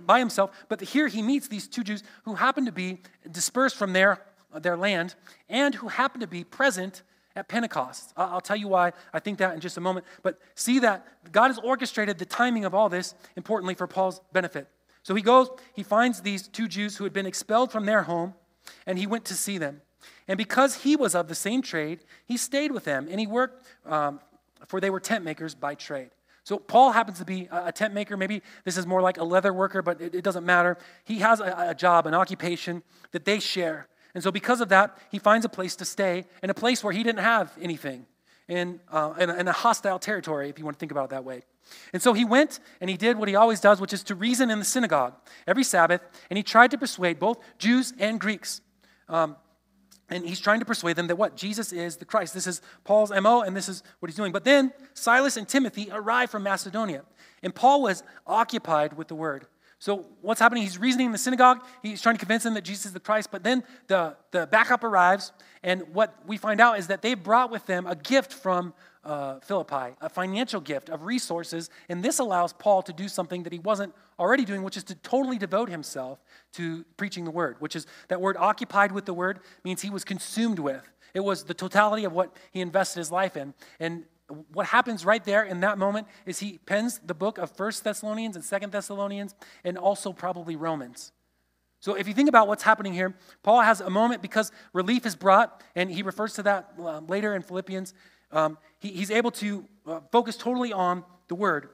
by 0.01 0.19
himself. 0.19 0.51
But 0.67 0.81
here 0.81 1.07
he 1.07 1.21
meets 1.21 1.47
these 1.47 1.67
two 1.67 1.83
Jews 1.83 2.03
who 2.23 2.35
happen 2.35 2.65
to 2.65 2.71
be 2.71 2.99
dispersed 3.29 3.77
from 3.77 3.93
their, 3.93 4.21
their 4.53 4.77
land 4.77 5.15
and 5.49 5.75
who 5.75 5.87
happen 5.87 6.19
to 6.21 6.27
be 6.27 6.43
present 6.43 7.03
at 7.35 7.47
Pentecost. 7.47 8.13
I'll 8.17 8.41
tell 8.41 8.55
you 8.55 8.67
why 8.67 8.93
I 9.13 9.19
think 9.19 9.37
that 9.39 9.53
in 9.53 9.59
just 9.59 9.77
a 9.77 9.81
moment. 9.81 10.05
But 10.23 10.39
see 10.55 10.79
that 10.79 11.05
God 11.31 11.47
has 11.47 11.59
orchestrated 11.59 12.17
the 12.17 12.25
timing 12.25 12.65
of 12.65 12.73
all 12.73 12.89
this, 12.89 13.15
importantly, 13.35 13.73
for 13.73 13.87
Paul's 13.87 14.21
benefit. 14.33 14.67
So 15.03 15.15
he 15.15 15.21
goes, 15.21 15.49
he 15.73 15.83
finds 15.83 16.21
these 16.21 16.47
two 16.47 16.67
Jews 16.67 16.97
who 16.97 17.03
had 17.03 17.13
been 17.13 17.25
expelled 17.25 17.71
from 17.71 17.85
their 17.85 18.03
home, 18.03 18.33
and 18.85 18.99
he 18.99 19.07
went 19.07 19.25
to 19.25 19.33
see 19.33 19.57
them. 19.57 19.81
And 20.27 20.37
because 20.37 20.77
he 20.77 20.95
was 20.95 21.15
of 21.15 21.27
the 21.27 21.35
same 21.35 21.61
trade, 21.61 21.99
he 22.25 22.37
stayed 22.37 22.71
with 22.71 22.83
them, 22.83 23.07
and 23.09 23.19
he 23.19 23.27
worked, 23.27 23.65
um, 23.85 24.19
for 24.67 24.79
they 24.79 24.89
were 24.89 24.99
tent 24.99 25.25
makers 25.25 25.55
by 25.55 25.75
trade. 25.75 26.11
So 26.43 26.57
Paul 26.57 26.91
happens 26.91 27.19
to 27.19 27.25
be 27.25 27.47
a 27.51 27.71
tent 27.71 27.93
maker. 27.93 28.17
Maybe 28.17 28.41
this 28.63 28.75
is 28.75 28.87
more 28.87 29.01
like 29.01 29.17
a 29.19 29.23
leather 29.23 29.53
worker, 29.53 29.81
but 29.81 30.01
it, 30.01 30.23
doesn't 30.23 30.45
matter. 30.45 30.77
He 31.03 31.19
has 31.19 31.39
a, 31.39 31.67
a 31.69 31.75
job, 31.75 32.07
an 32.07 32.15
occupation 32.15 32.81
that 33.11 33.25
they 33.25 33.39
share. 33.39 33.87
And 34.13 34.23
so, 34.23 34.31
because 34.31 34.61
of 34.61 34.69
that, 34.69 34.97
he 35.09 35.19
finds 35.19 35.45
a 35.45 35.49
place 35.49 35.75
to 35.77 35.85
stay 35.85 36.25
in 36.43 36.49
a 36.49 36.53
place 36.53 36.83
where 36.83 36.93
he 36.93 37.03
didn't 37.03 37.21
have 37.21 37.51
anything, 37.61 38.05
in, 38.47 38.79
uh, 38.89 39.13
in, 39.19 39.29
in, 39.29 39.47
a 39.47 39.53
hostile 39.53 39.99
territory, 39.99 40.49
if 40.49 40.59
you 40.59 40.65
want 40.65 40.75
to 40.75 40.79
think 40.79 40.91
about 40.91 41.05
it 41.05 41.09
that 41.11 41.23
way. 41.23 41.43
And 41.93 42.01
so 42.01 42.13
he 42.13 42.25
went 42.25 42.59
and 42.81 42.89
he 42.89 42.97
did 42.97 43.17
what 43.17 43.29
he 43.29 43.35
always 43.35 43.61
does, 43.61 43.79
which 43.79 43.93
is 43.93 44.03
to 44.03 44.15
reason 44.15 44.51
in 44.51 44.59
the 44.59 44.65
synagogue 44.65 45.13
every 45.47 45.63
Sabbath, 45.63 46.01
and 46.29 46.37
he 46.37 46.43
tried 46.43 46.71
to 46.71 46.77
persuade 46.77 47.19
both 47.19 47.37
Jews 47.57 47.93
and 47.99 48.19
Greeks. 48.19 48.61
Um, 49.07 49.37
and 50.09 50.27
he's 50.27 50.41
trying 50.41 50.59
to 50.59 50.65
persuade 50.65 50.97
them 50.97 51.07
that 51.07 51.15
what? 51.15 51.37
Jesus 51.37 51.71
is 51.71 51.95
the 51.95 52.05
Christ. 52.05 52.33
This 52.33 52.45
is 52.45 52.61
Paul's 52.83 53.11
MO, 53.11 53.41
and 53.41 53.55
this 53.55 53.69
is 53.69 53.81
what 53.99 54.09
he's 54.09 54.17
doing. 54.17 54.33
But 54.33 54.43
then 54.43 54.73
Silas 54.93 55.37
and 55.37 55.47
Timothy 55.47 55.87
arrived 55.89 56.31
from 56.31 56.43
Macedonia, 56.43 57.03
and 57.41 57.55
Paul 57.55 57.81
was 57.81 58.03
occupied 58.27 58.93
with 58.97 59.07
the 59.07 59.15
word. 59.15 59.47
So 59.81 60.05
what's 60.21 60.39
happening? 60.39 60.61
He's 60.61 60.77
reasoning 60.77 61.07
in 61.07 61.11
the 61.11 61.17
synagogue. 61.17 61.63
He's 61.81 62.03
trying 62.03 62.13
to 62.13 62.19
convince 62.19 62.43
them 62.43 62.53
that 62.53 62.63
Jesus 62.63 62.85
is 62.85 62.93
the 62.93 62.99
Christ. 62.99 63.29
But 63.31 63.43
then 63.43 63.63
the, 63.87 64.15
the 64.29 64.45
backup 64.45 64.83
arrives, 64.83 65.31
and 65.63 65.81
what 65.91 66.15
we 66.27 66.37
find 66.37 66.61
out 66.61 66.77
is 66.77 66.85
that 66.85 67.01
they 67.01 67.15
brought 67.15 67.49
with 67.49 67.65
them 67.65 67.87
a 67.87 67.95
gift 67.95 68.31
from 68.31 68.75
uh, 69.03 69.39
Philippi, 69.39 69.95
a 69.99 70.07
financial 70.07 70.61
gift 70.61 70.89
of 70.89 71.05
resources. 71.05 71.71
And 71.89 72.03
this 72.03 72.19
allows 72.19 72.53
Paul 72.53 72.83
to 72.83 72.93
do 72.93 73.07
something 73.07 73.41
that 73.41 73.51
he 73.51 73.57
wasn't 73.57 73.95
already 74.19 74.45
doing, 74.45 74.61
which 74.61 74.77
is 74.77 74.83
to 74.83 74.93
totally 74.93 75.39
devote 75.39 75.67
himself 75.67 76.19
to 76.53 76.85
preaching 76.95 77.25
the 77.25 77.31
word, 77.31 77.55
which 77.57 77.75
is 77.75 77.87
that 78.09 78.21
word 78.21 78.37
occupied 78.37 78.91
with 78.91 79.05
the 79.05 79.15
word 79.15 79.39
means 79.63 79.81
he 79.81 79.89
was 79.89 80.03
consumed 80.03 80.59
with. 80.59 80.87
It 81.15 81.21
was 81.21 81.45
the 81.45 81.55
totality 81.55 82.03
of 82.03 82.13
what 82.13 82.31
he 82.51 82.61
invested 82.61 82.99
his 82.99 83.11
life 83.11 83.35
in. 83.35 83.55
And 83.79 84.03
what 84.53 84.67
happens 84.67 85.05
right 85.05 85.23
there 85.23 85.43
in 85.43 85.61
that 85.61 85.77
moment 85.77 86.07
is 86.25 86.39
he 86.39 86.59
pens 86.65 86.99
the 87.05 87.13
book 87.13 87.37
of 87.37 87.51
First 87.51 87.83
Thessalonians 87.83 88.35
and 88.35 88.43
Second 88.43 88.71
Thessalonians 88.71 89.35
and 89.63 89.77
also 89.77 90.13
probably 90.13 90.55
Romans. 90.55 91.11
So 91.79 91.95
if 91.95 92.07
you 92.07 92.13
think 92.13 92.29
about 92.29 92.47
what's 92.47 92.63
happening 92.63 92.93
here, 92.93 93.15
Paul 93.41 93.61
has 93.61 93.81
a 93.81 93.89
moment 93.89 94.21
because 94.21 94.51
relief 94.71 95.05
is 95.05 95.15
brought, 95.15 95.63
and 95.75 95.91
he 95.91 96.03
refers 96.03 96.33
to 96.33 96.43
that 96.43 96.73
uh, 96.79 96.99
later 96.99 97.35
in 97.35 97.41
Philippians. 97.41 97.95
Um, 98.31 98.59
he, 98.79 98.89
he's 98.89 99.09
able 99.09 99.31
to 99.31 99.65
uh, 99.87 99.99
focus 100.11 100.37
totally 100.37 100.71
on 100.71 101.03
the 101.27 101.35
word. 101.35 101.69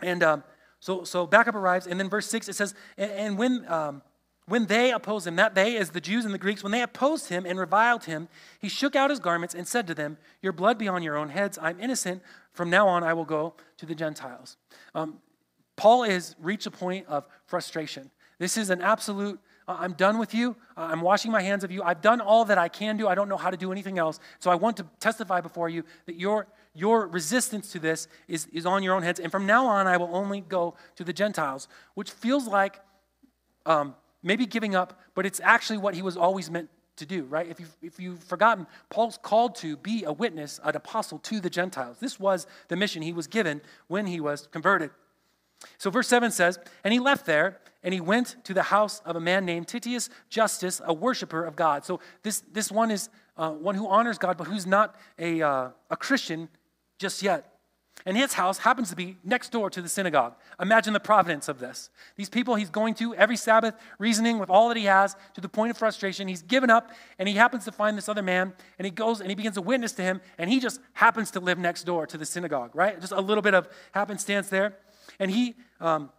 And 0.00 0.24
um, 0.24 0.44
so, 0.80 1.04
so 1.04 1.24
backup 1.24 1.54
arrives, 1.54 1.86
and 1.86 2.00
then 2.00 2.08
verse 2.08 2.26
6 2.26 2.48
it 2.48 2.56
says, 2.56 2.74
And, 2.96 3.10
and 3.12 3.38
when 3.38 3.64
um, 3.68 4.02
when 4.48 4.66
they 4.66 4.90
opposed 4.90 5.26
him, 5.26 5.36
that 5.36 5.54
they, 5.54 5.76
as 5.76 5.90
the 5.90 6.00
Jews 6.00 6.24
and 6.24 6.32
the 6.32 6.38
Greeks, 6.38 6.62
when 6.62 6.72
they 6.72 6.82
opposed 6.82 7.28
him 7.28 7.44
and 7.44 7.58
reviled 7.58 8.04
him, 8.04 8.28
he 8.58 8.68
shook 8.68 8.96
out 8.96 9.10
his 9.10 9.20
garments 9.20 9.54
and 9.54 9.68
said 9.68 9.86
to 9.86 9.94
them, 9.94 10.16
Your 10.40 10.52
blood 10.52 10.78
be 10.78 10.88
on 10.88 11.02
your 11.02 11.16
own 11.16 11.28
heads. 11.28 11.58
I'm 11.60 11.78
innocent. 11.78 12.22
From 12.52 12.70
now 12.70 12.88
on, 12.88 13.04
I 13.04 13.12
will 13.12 13.26
go 13.26 13.54
to 13.76 13.86
the 13.86 13.94
Gentiles. 13.94 14.56
Um, 14.94 15.18
Paul 15.76 16.02
has 16.04 16.34
reached 16.40 16.66
a 16.66 16.70
point 16.70 17.06
of 17.06 17.26
frustration. 17.46 18.10
This 18.38 18.56
is 18.56 18.70
an 18.70 18.80
absolute, 18.80 19.38
I'm 19.68 19.92
done 19.92 20.18
with 20.18 20.34
you. 20.34 20.56
I'm 20.76 21.02
washing 21.02 21.30
my 21.30 21.42
hands 21.42 21.62
of 21.62 21.70
you. 21.70 21.82
I've 21.82 22.00
done 22.00 22.20
all 22.20 22.44
that 22.46 22.58
I 22.58 22.68
can 22.68 22.96
do. 22.96 23.06
I 23.06 23.14
don't 23.14 23.28
know 23.28 23.36
how 23.36 23.50
to 23.50 23.56
do 23.56 23.70
anything 23.70 23.98
else. 23.98 24.18
So 24.38 24.50
I 24.50 24.54
want 24.54 24.76
to 24.78 24.86
testify 24.98 25.40
before 25.40 25.68
you 25.68 25.84
that 26.06 26.16
your, 26.16 26.46
your 26.74 27.06
resistance 27.06 27.70
to 27.72 27.78
this 27.78 28.08
is, 28.26 28.46
is 28.52 28.64
on 28.66 28.82
your 28.82 28.94
own 28.94 29.02
heads. 29.02 29.20
And 29.20 29.30
from 29.30 29.46
now 29.46 29.66
on, 29.66 29.86
I 29.86 29.98
will 29.98 30.14
only 30.14 30.40
go 30.40 30.74
to 30.96 31.04
the 31.04 31.12
Gentiles, 31.12 31.68
which 31.94 32.10
feels 32.10 32.48
like. 32.48 32.80
Um, 33.66 33.94
maybe 34.22 34.46
giving 34.46 34.74
up, 34.74 35.00
but 35.14 35.26
it's 35.26 35.40
actually 35.42 35.78
what 35.78 35.94
he 35.94 36.02
was 36.02 36.16
always 36.16 36.50
meant 36.50 36.70
to 36.96 37.06
do, 37.06 37.24
right? 37.24 37.48
If 37.48 37.60
you've, 37.60 37.76
if 37.82 38.00
you've 38.00 38.22
forgotten, 38.22 38.66
Paul's 38.90 39.18
called 39.22 39.54
to 39.56 39.76
be 39.76 40.04
a 40.04 40.12
witness, 40.12 40.60
an 40.62 40.76
apostle 40.76 41.18
to 41.20 41.40
the 41.40 41.50
Gentiles. 41.50 41.98
This 42.00 42.20
was 42.20 42.46
the 42.68 42.76
mission 42.76 43.02
he 43.02 43.12
was 43.12 43.26
given 43.26 43.60
when 43.86 44.06
he 44.06 44.20
was 44.20 44.48
converted. 44.50 44.90
So, 45.78 45.90
verse 45.90 46.08
7 46.08 46.30
says, 46.30 46.58
And 46.84 46.92
he 46.92 47.00
left 47.00 47.26
there, 47.26 47.60
and 47.82 47.92
he 47.92 48.00
went 48.00 48.36
to 48.44 48.54
the 48.54 48.64
house 48.64 49.00
of 49.04 49.16
a 49.16 49.20
man 49.20 49.44
named 49.44 49.68
Titius 49.68 50.08
Justus, 50.28 50.80
a 50.84 50.92
worshiper 50.92 51.44
of 51.44 51.56
God. 51.56 51.84
So, 51.84 52.00
this, 52.22 52.42
this 52.52 52.70
one 52.70 52.90
is 52.90 53.08
uh, 53.36 53.50
one 53.50 53.74
who 53.74 53.88
honors 53.88 54.18
God, 54.18 54.36
but 54.36 54.46
who's 54.46 54.66
not 54.66 54.96
a, 55.18 55.42
uh, 55.42 55.70
a 55.90 55.96
Christian 55.96 56.48
just 56.98 57.22
yet. 57.22 57.57
And 58.06 58.16
his 58.16 58.34
house 58.34 58.58
happens 58.58 58.90
to 58.90 58.96
be 58.96 59.16
next 59.24 59.50
door 59.50 59.70
to 59.70 59.82
the 59.82 59.88
synagogue. 59.88 60.34
Imagine 60.60 60.92
the 60.92 61.00
providence 61.00 61.48
of 61.48 61.58
this. 61.58 61.90
These 62.16 62.28
people 62.28 62.54
he's 62.54 62.70
going 62.70 62.94
to 62.94 63.14
every 63.14 63.36
Sabbath, 63.36 63.74
reasoning 63.98 64.38
with 64.38 64.48
all 64.48 64.68
that 64.68 64.76
he 64.76 64.84
has 64.84 65.16
to 65.34 65.40
the 65.40 65.48
point 65.48 65.70
of 65.70 65.76
frustration. 65.76 66.28
He's 66.28 66.42
given 66.42 66.70
up, 66.70 66.90
and 67.18 67.28
he 67.28 67.34
happens 67.34 67.64
to 67.64 67.72
find 67.72 67.98
this 67.98 68.08
other 68.08 68.22
man, 68.22 68.54
and 68.78 68.86
he 68.86 68.90
goes 68.90 69.20
and 69.20 69.28
he 69.28 69.34
begins 69.34 69.56
to 69.56 69.62
witness 69.62 69.92
to 69.92 70.02
him, 70.02 70.20
and 70.38 70.48
he 70.48 70.60
just 70.60 70.80
happens 70.94 71.32
to 71.32 71.40
live 71.40 71.58
next 71.58 71.84
door 71.84 72.06
to 72.06 72.16
the 72.16 72.24
synagogue, 72.24 72.70
right? 72.74 73.00
Just 73.00 73.12
a 73.12 73.20
little 73.20 73.42
bit 73.42 73.54
of 73.54 73.68
happenstance 73.92 74.48
there. 74.48 74.76
And 75.18 75.30
he, 75.30 75.56
um, 75.80 76.10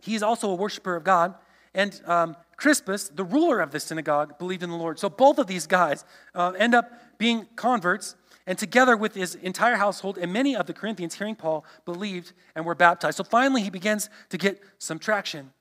he 0.00 0.14
is 0.14 0.22
also 0.22 0.50
a 0.50 0.54
worshiper 0.54 0.94
of 0.94 1.04
God. 1.04 1.34
And 1.74 2.00
um, 2.06 2.36
Crispus, 2.56 3.08
the 3.08 3.24
ruler 3.24 3.60
of 3.60 3.72
the 3.72 3.80
synagogue, 3.80 4.38
believed 4.38 4.62
in 4.62 4.70
the 4.70 4.76
Lord. 4.76 4.98
So 4.98 5.10
both 5.10 5.38
of 5.38 5.48
these 5.48 5.66
guys 5.66 6.04
uh, 6.34 6.52
end 6.56 6.74
up 6.74 6.90
being 7.18 7.46
converts 7.56 8.14
and 8.46 8.58
together 8.58 8.96
with 8.96 9.14
his 9.14 9.34
entire 9.36 9.76
household 9.76 10.18
and 10.18 10.32
many 10.32 10.54
of 10.54 10.66
the 10.66 10.72
Corinthians, 10.72 11.14
hearing 11.14 11.34
Paul, 11.34 11.64
believed 11.84 12.32
and 12.54 12.64
were 12.64 12.74
baptized. 12.74 13.16
So 13.16 13.24
finally, 13.24 13.62
he 13.62 13.70
begins 13.70 14.10
to 14.28 14.38
get 14.38 14.60
some 14.78 14.98
traction. 14.98 15.52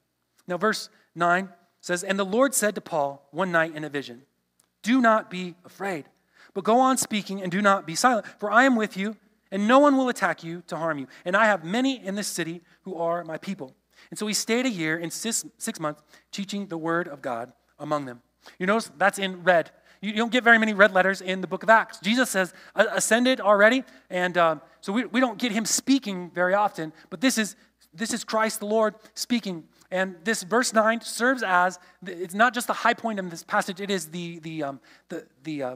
Now, 0.47 0.57
verse 0.57 0.89
9 1.15 1.49
says, 1.79 2.03
And 2.03 2.19
the 2.19 2.25
Lord 2.25 2.53
said 2.53 2.75
to 2.75 2.81
Paul 2.81 3.27
one 3.31 3.51
night 3.51 3.75
in 3.75 3.83
a 3.83 3.89
vision, 3.89 4.23
Do 4.81 4.99
not 4.99 5.29
be 5.29 5.55
afraid, 5.63 6.05
but 6.53 6.63
go 6.63 6.79
on 6.79 6.97
speaking 6.97 7.41
and 7.41 7.51
do 7.51 7.61
not 7.61 7.87
be 7.87 7.95
silent, 7.95 8.25
for 8.39 8.51
I 8.51 8.65
am 8.65 8.75
with 8.75 8.97
you, 8.97 9.15
and 9.51 9.67
no 9.67 9.79
one 9.79 9.95
will 9.95 10.09
attack 10.09 10.43
you 10.43 10.63
to 10.67 10.75
harm 10.75 10.97
you. 10.97 11.07
And 11.23 11.37
I 11.37 11.45
have 11.45 11.63
many 11.63 12.03
in 12.03 12.15
this 12.15 12.27
city 12.27 12.61
who 12.83 12.95
are 12.95 13.23
my 13.23 13.37
people. 13.37 13.75
And 14.09 14.19
so 14.19 14.27
he 14.27 14.33
stayed 14.33 14.65
a 14.65 14.69
year 14.69 14.97
and 14.97 15.13
six, 15.13 15.45
six 15.57 15.79
months 15.79 16.01
teaching 16.31 16.67
the 16.67 16.77
word 16.77 17.07
of 17.07 17.21
God 17.21 17.53
among 17.79 18.05
them. 18.05 18.21
You 18.59 18.65
notice 18.65 18.91
that's 18.97 19.19
in 19.19 19.43
red. 19.43 19.71
You 20.03 20.11
don't 20.11 20.33
get 20.33 20.43
very 20.43 20.59
many 20.59 20.73
red 20.73 20.93
letters 20.93 21.21
in 21.21 21.39
the 21.39 21.47
book 21.47 21.63
of 21.63 21.69
Acts. 21.69 21.97
Jesus 21.99 22.29
says 22.29 22.53
ascended 22.75 23.39
already, 23.39 23.85
and 24.09 24.37
um, 24.37 24.61
so 24.81 24.91
we, 24.91 25.05
we 25.05 25.21
don't 25.21 25.39
get 25.39 25.53
him 25.53 25.63
speaking 25.63 26.29
very 26.31 26.53
often, 26.53 26.91
but 27.09 27.21
this 27.21 27.37
is, 27.37 27.55
this 27.93 28.13
is 28.13 28.25
Christ 28.25 28.59
the 28.59 28.65
Lord 28.65 28.95
speaking. 29.13 29.63
And 29.91 30.17
this 30.25 30.43
verse 30.43 30.73
9 30.73 30.99
serves 30.99 31.41
as, 31.41 31.79
it's 32.05 32.33
not 32.33 32.53
just 32.53 32.67
the 32.67 32.73
high 32.73 32.93
point 32.93 33.17
of 33.17 33.29
this 33.29 33.43
passage, 33.43 33.79
it 33.79 33.89
is 33.89 34.07
the, 34.07 34.39
the, 34.39 34.63
um, 34.63 34.81
the, 35.07 35.25
the, 35.43 35.63
uh, 35.63 35.75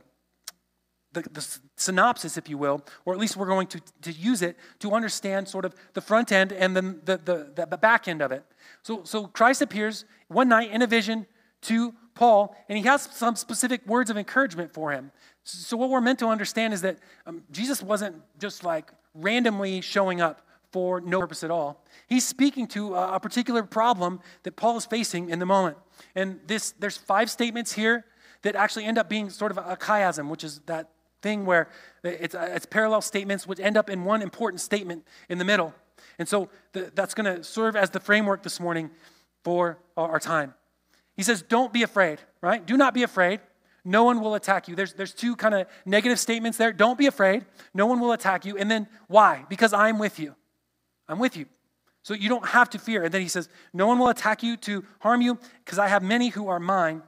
the, 1.13 1.21
the, 1.31 1.59
synopsis, 1.77 2.35
if 2.35 2.49
you 2.49 2.57
will, 2.57 2.83
or 3.05 3.13
at 3.13 3.19
least 3.21 3.37
we're 3.37 3.47
going 3.47 3.67
to, 3.67 3.79
to 4.01 4.11
use 4.11 4.41
it 4.41 4.57
to 4.79 4.91
understand 4.91 5.47
sort 5.47 5.63
of 5.63 5.73
the 5.93 6.01
front 6.01 6.33
end 6.33 6.51
and 6.51 6.75
then 6.75 6.99
the, 7.05 7.15
the, 7.15 7.65
the 7.65 7.77
back 7.77 8.09
end 8.09 8.21
of 8.21 8.33
it. 8.33 8.43
So, 8.83 9.05
so 9.05 9.27
Christ 9.27 9.61
appears 9.61 10.03
one 10.27 10.49
night 10.49 10.69
in 10.69 10.81
a 10.81 10.87
vision 10.87 11.27
to 11.61 11.93
Paul, 12.17 12.55
and 12.67 12.77
he 12.77 12.83
has 12.85 13.03
some 13.03 13.35
specific 13.35 13.85
words 13.85 14.09
of 14.09 14.17
encouragement 14.17 14.73
for 14.73 14.91
him. 14.91 15.11
So, 15.43 15.77
what 15.77 15.89
we're 15.89 16.01
meant 16.01 16.19
to 16.19 16.27
understand 16.27 16.73
is 16.73 16.81
that 16.81 16.97
um, 17.25 17.43
Jesus 17.51 17.81
wasn't 17.81 18.15
just 18.39 18.63
like 18.63 18.91
randomly 19.13 19.81
showing 19.81 20.19
up 20.19 20.41
for 20.71 20.99
no 20.99 21.19
purpose 21.21 21.43
at 21.43 21.51
all. 21.51 21.83
He's 22.07 22.27
speaking 22.27 22.67
to 22.69 22.95
a, 22.95 23.15
a 23.15 23.19
particular 23.19 23.63
problem 23.63 24.19
that 24.43 24.55
Paul 24.55 24.77
is 24.77 24.85
facing 24.85 25.29
in 25.29 25.39
the 25.39 25.45
moment. 25.45 25.77
And 26.15 26.39
this, 26.47 26.71
there's 26.71 26.97
five 26.97 27.29
statements 27.29 27.73
here 27.73 28.05
that 28.41 28.55
actually 28.55 28.85
end 28.85 28.97
up 28.97 29.09
being 29.09 29.29
sort 29.29 29.51
of 29.51 29.57
a 29.57 29.77
chiasm, 29.77 30.29
which 30.29 30.43
is 30.43 30.59
that 30.65 30.89
thing 31.21 31.45
where 31.45 31.69
it's, 32.03 32.35
it's 32.35 32.65
parallel 32.65 33.01
statements 33.01 33.47
which 33.47 33.59
end 33.59 33.77
up 33.77 33.89
in 33.89 34.03
one 34.03 34.21
important 34.21 34.61
statement 34.61 35.05
in 35.29 35.37
the 35.37 35.45
middle. 35.45 35.73
And 36.19 36.27
so 36.27 36.49
the, 36.73 36.91
that's 36.93 37.13
going 37.13 37.37
to 37.37 37.43
serve 37.43 37.75
as 37.75 37.89
the 37.91 37.99
framework 37.99 38.43
this 38.43 38.59
morning 38.59 38.89
for 39.43 39.79
our 39.95 40.19
time. 40.19 40.53
He 41.17 41.23
says, 41.23 41.41
Don't 41.41 41.73
be 41.73 41.83
afraid, 41.83 42.19
right? 42.39 42.65
Do 42.65 42.77
not 42.77 42.93
be 42.93 43.03
afraid. 43.03 43.41
No 43.83 44.03
one 44.03 44.21
will 44.21 44.35
attack 44.35 44.67
you. 44.67 44.75
There's, 44.75 44.93
there's 44.93 45.13
two 45.13 45.35
kind 45.35 45.55
of 45.55 45.67
negative 45.85 46.19
statements 46.19 46.57
there. 46.57 46.71
Don't 46.71 46.97
be 46.97 47.07
afraid. 47.07 47.45
No 47.73 47.85
one 47.85 47.99
will 47.99 48.11
attack 48.11 48.45
you. 48.45 48.57
And 48.57 48.69
then 48.69 48.87
why? 49.07 49.45
Because 49.49 49.73
I'm 49.73 49.97
with 49.97 50.19
you. 50.19 50.35
I'm 51.07 51.19
with 51.19 51.37
you. 51.37 51.45
So 52.03 52.13
you 52.13 52.29
don't 52.29 52.45
have 52.45 52.69
to 52.71 52.79
fear. 52.79 53.03
And 53.03 53.13
then 53.13 53.21
he 53.21 53.27
says, 53.27 53.49
No 53.73 53.87
one 53.87 53.97
will 53.97 54.09
attack 54.09 54.43
you 54.43 54.55
to 54.57 54.85
harm 54.99 55.21
you 55.21 55.39
because 55.65 55.79
I 55.79 55.87
have 55.87 56.03
many 56.03 56.29
who 56.29 56.47
are 56.47 56.59
mine 56.59 57.01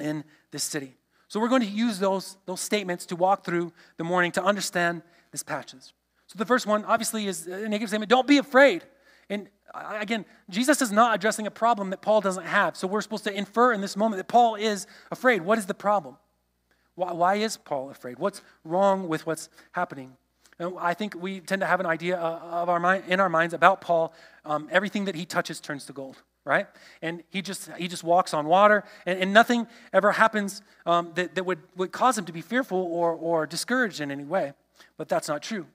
in 0.00 0.24
this 0.50 0.64
city. 0.64 0.96
So 1.28 1.40
we're 1.40 1.48
going 1.48 1.62
to 1.62 1.68
use 1.68 1.98
those, 1.98 2.38
those 2.46 2.60
statements 2.60 3.06
to 3.06 3.16
walk 3.16 3.44
through 3.44 3.72
the 3.98 4.04
morning 4.04 4.32
to 4.32 4.42
understand 4.42 5.02
this 5.30 5.42
passage. 5.42 5.92
So 6.26 6.38
the 6.38 6.46
first 6.46 6.66
one, 6.66 6.84
obviously, 6.86 7.26
is 7.26 7.46
a 7.46 7.68
negative 7.68 7.88
statement. 7.88 8.10
Don't 8.10 8.26
be 8.26 8.38
afraid. 8.38 8.82
And 9.30 9.48
again, 9.74 10.24
Jesus 10.48 10.80
is 10.80 10.90
not 10.90 11.14
addressing 11.14 11.46
a 11.46 11.50
problem 11.50 11.90
that 11.90 12.00
Paul 12.00 12.20
doesn't 12.20 12.46
have. 12.46 12.76
So 12.76 12.86
we're 12.86 13.00
supposed 13.00 13.24
to 13.24 13.32
infer 13.32 13.72
in 13.72 13.80
this 13.80 13.96
moment 13.96 14.18
that 14.18 14.28
Paul 14.28 14.54
is 14.54 14.86
afraid. 15.10 15.42
What 15.42 15.58
is 15.58 15.66
the 15.66 15.74
problem? 15.74 16.16
Why, 16.94 17.12
why 17.12 17.34
is 17.36 17.56
Paul 17.56 17.90
afraid? 17.90 18.18
What's 18.18 18.42
wrong 18.64 19.08
with 19.08 19.26
what's 19.26 19.48
happening? 19.72 20.16
And 20.58 20.74
I 20.80 20.94
think 20.94 21.14
we 21.14 21.40
tend 21.40 21.60
to 21.60 21.66
have 21.66 21.80
an 21.80 21.86
idea 21.86 22.20
uh, 22.20 22.40
of 22.42 22.68
our 22.68 22.80
mind, 22.80 23.04
in 23.06 23.20
our 23.20 23.28
minds 23.28 23.54
about 23.54 23.80
Paul. 23.80 24.12
Um, 24.44 24.68
everything 24.72 25.04
that 25.04 25.14
he 25.14 25.24
touches 25.24 25.60
turns 25.60 25.84
to 25.86 25.92
gold, 25.92 26.16
right? 26.44 26.66
And 27.00 27.22
he 27.30 27.42
just 27.42 27.70
he 27.76 27.86
just 27.86 28.02
walks 28.02 28.34
on 28.34 28.46
water, 28.46 28.82
and, 29.06 29.20
and 29.20 29.32
nothing 29.32 29.68
ever 29.92 30.12
happens 30.12 30.62
um, 30.86 31.12
that, 31.14 31.36
that 31.36 31.44
would, 31.44 31.60
would 31.76 31.92
cause 31.92 32.18
him 32.18 32.24
to 32.24 32.32
be 32.32 32.40
fearful 32.40 32.78
or, 32.78 33.12
or 33.12 33.46
discouraged 33.46 34.00
in 34.00 34.10
any 34.10 34.24
way. 34.24 34.52
But 34.96 35.08
that's 35.08 35.28
not 35.28 35.42
true. 35.42 35.66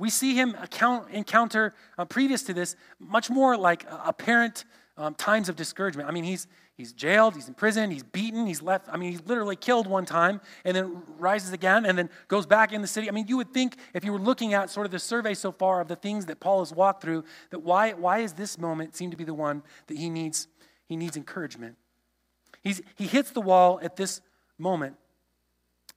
We 0.00 0.08
see 0.08 0.34
him 0.34 0.56
account, 0.58 1.10
encounter, 1.10 1.74
uh, 1.98 2.06
previous 2.06 2.42
to 2.44 2.54
this, 2.54 2.74
much 2.98 3.28
more 3.28 3.54
like 3.54 3.84
apparent 3.90 4.64
um, 4.96 5.14
times 5.14 5.50
of 5.50 5.56
discouragement. 5.56 6.08
I 6.08 6.12
mean, 6.12 6.24
he's, 6.24 6.46
he's 6.72 6.94
jailed, 6.94 7.34
he's 7.34 7.48
in 7.48 7.54
prison, 7.54 7.90
he's 7.90 8.02
beaten, 8.02 8.46
he's 8.46 8.62
left. 8.62 8.88
I 8.90 8.96
mean, 8.96 9.10
he's 9.10 9.20
literally 9.26 9.56
killed 9.56 9.86
one 9.86 10.06
time 10.06 10.40
and 10.64 10.74
then 10.74 11.02
rises 11.18 11.52
again 11.52 11.84
and 11.84 11.98
then 11.98 12.08
goes 12.28 12.46
back 12.46 12.72
in 12.72 12.80
the 12.80 12.88
city. 12.88 13.10
I 13.10 13.12
mean, 13.12 13.28
you 13.28 13.36
would 13.36 13.52
think 13.52 13.76
if 13.92 14.02
you 14.02 14.10
were 14.10 14.18
looking 14.18 14.54
at 14.54 14.70
sort 14.70 14.86
of 14.86 14.90
the 14.90 14.98
survey 14.98 15.34
so 15.34 15.52
far 15.52 15.82
of 15.82 15.88
the 15.88 15.96
things 15.96 16.24
that 16.26 16.40
Paul 16.40 16.60
has 16.60 16.72
walked 16.72 17.02
through, 17.02 17.24
that 17.50 17.58
why, 17.58 17.92
why 17.92 18.20
is 18.20 18.32
this 18.32 18.58
moment 18.58 18.96
seem 18.96 19.10
to 19.10 19.18
be 19.18 19.24
the 19.24 19.34
one 19.34 19.62
that 19.88 19.98
he 19.98 20.08
needs, 20.08 20.48
he 20.86 20.96
needs 20.96 21.14
encouragement? 21.18 21.76
He's, 22.62 22.80
he 22.94 23.06
hits 23.06 23.32
the 23.32 23.42
wall 23.42 23.78
at 23.82 23.96
this 23.96 24.22
moment 24.56 24.96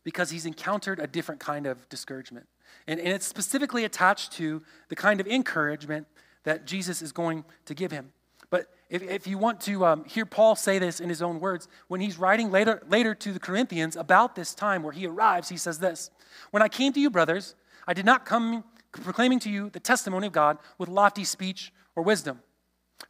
because 0.04 0.30
he's 0.30 0.46
encountered 0.46 1.00
a 1.00 1.08
different 1.08 1.40
kind 1.40 1.66
of 1.66 1.88
discouragement. 1.88 2.48
And, 2.88 3.00
and 3.00 3.10
it's 3.10 3.27
specifically 3.27 3.84
attached 3.84 4.32
to 4.34 4.62
the 4.89 4.96
kind 4.96 5.20
of 5.20 5.27
encouragement 5.27 6.08
that 6.43 6.65
Jesus 6.65 7.02
is 7.02 7.12
going 7.12 7.45
to 7.65 7.74
give 7.74 7.91
him. 7.91 8.12
But 8.50 8.67
if, 8.89 9.02
if 9.02 9.28
you 9.28 9.38
want 9.38 9.62
to 9.62 9.86
um, 9.86 10.06
hear 10.06 10.26
Paul 10.26 10.56
say 10.56 10.78
this 10.78 11.00
in 11.00 11.10
his 11.10 11.21
own 11.21 11.39
words, 11.39 11.67
when 11.88 12.02
he's 12.02 12.19
writing 12.19 12.52
later, 12.52 12.84
later 12.88 13.15
to 13.15 13.32
the 13.32 13.39
Corinthians 13.39 13.95
about 13.95 14.36
this 14.36 14.54
time 14.54 14.84
where 14.84 14.93
he 14.93 15.08
arrives, 15.08 15.50
he 15.50 15.58
says 15.58 15.80
this 15.80 16.12
When 16.52 16.62
I 16.62 16.69
came 16.69 16.93
to 16.93 17.00
you, 17.00 17.10
brothers, 17.10 17.56
I 17.88 17.93
did 17.93 18.06
not 18.06 18.26
come 18.26 18.63
proclaiming 18.91 19.39
to 19.39 19.50
you 19.50 19.69
the 19.69 19.80
testimony 19.80 20.28
of 20.28 20.34
God 20.34 20.60
with 20.78 20.89
lofty 20.89 21.24
speech 21.24 21.74
or 21.95 22.04
wisdom. 22.04 22.41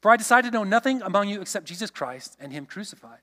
For 0.01 0.11
I 0.11 0.17
decided 0.17 0.51
to 0.51 0.57
know 0.57 0.63
nothing 0.63 1.01
among 1.01 1.29
you 1.29 1.41
except 1.41 1.65
Jesus 1.65 1.91
Christ 1.91 2.38
and 2.39 2.51
Him 2.51 2.65
crucified. 2.65 3.19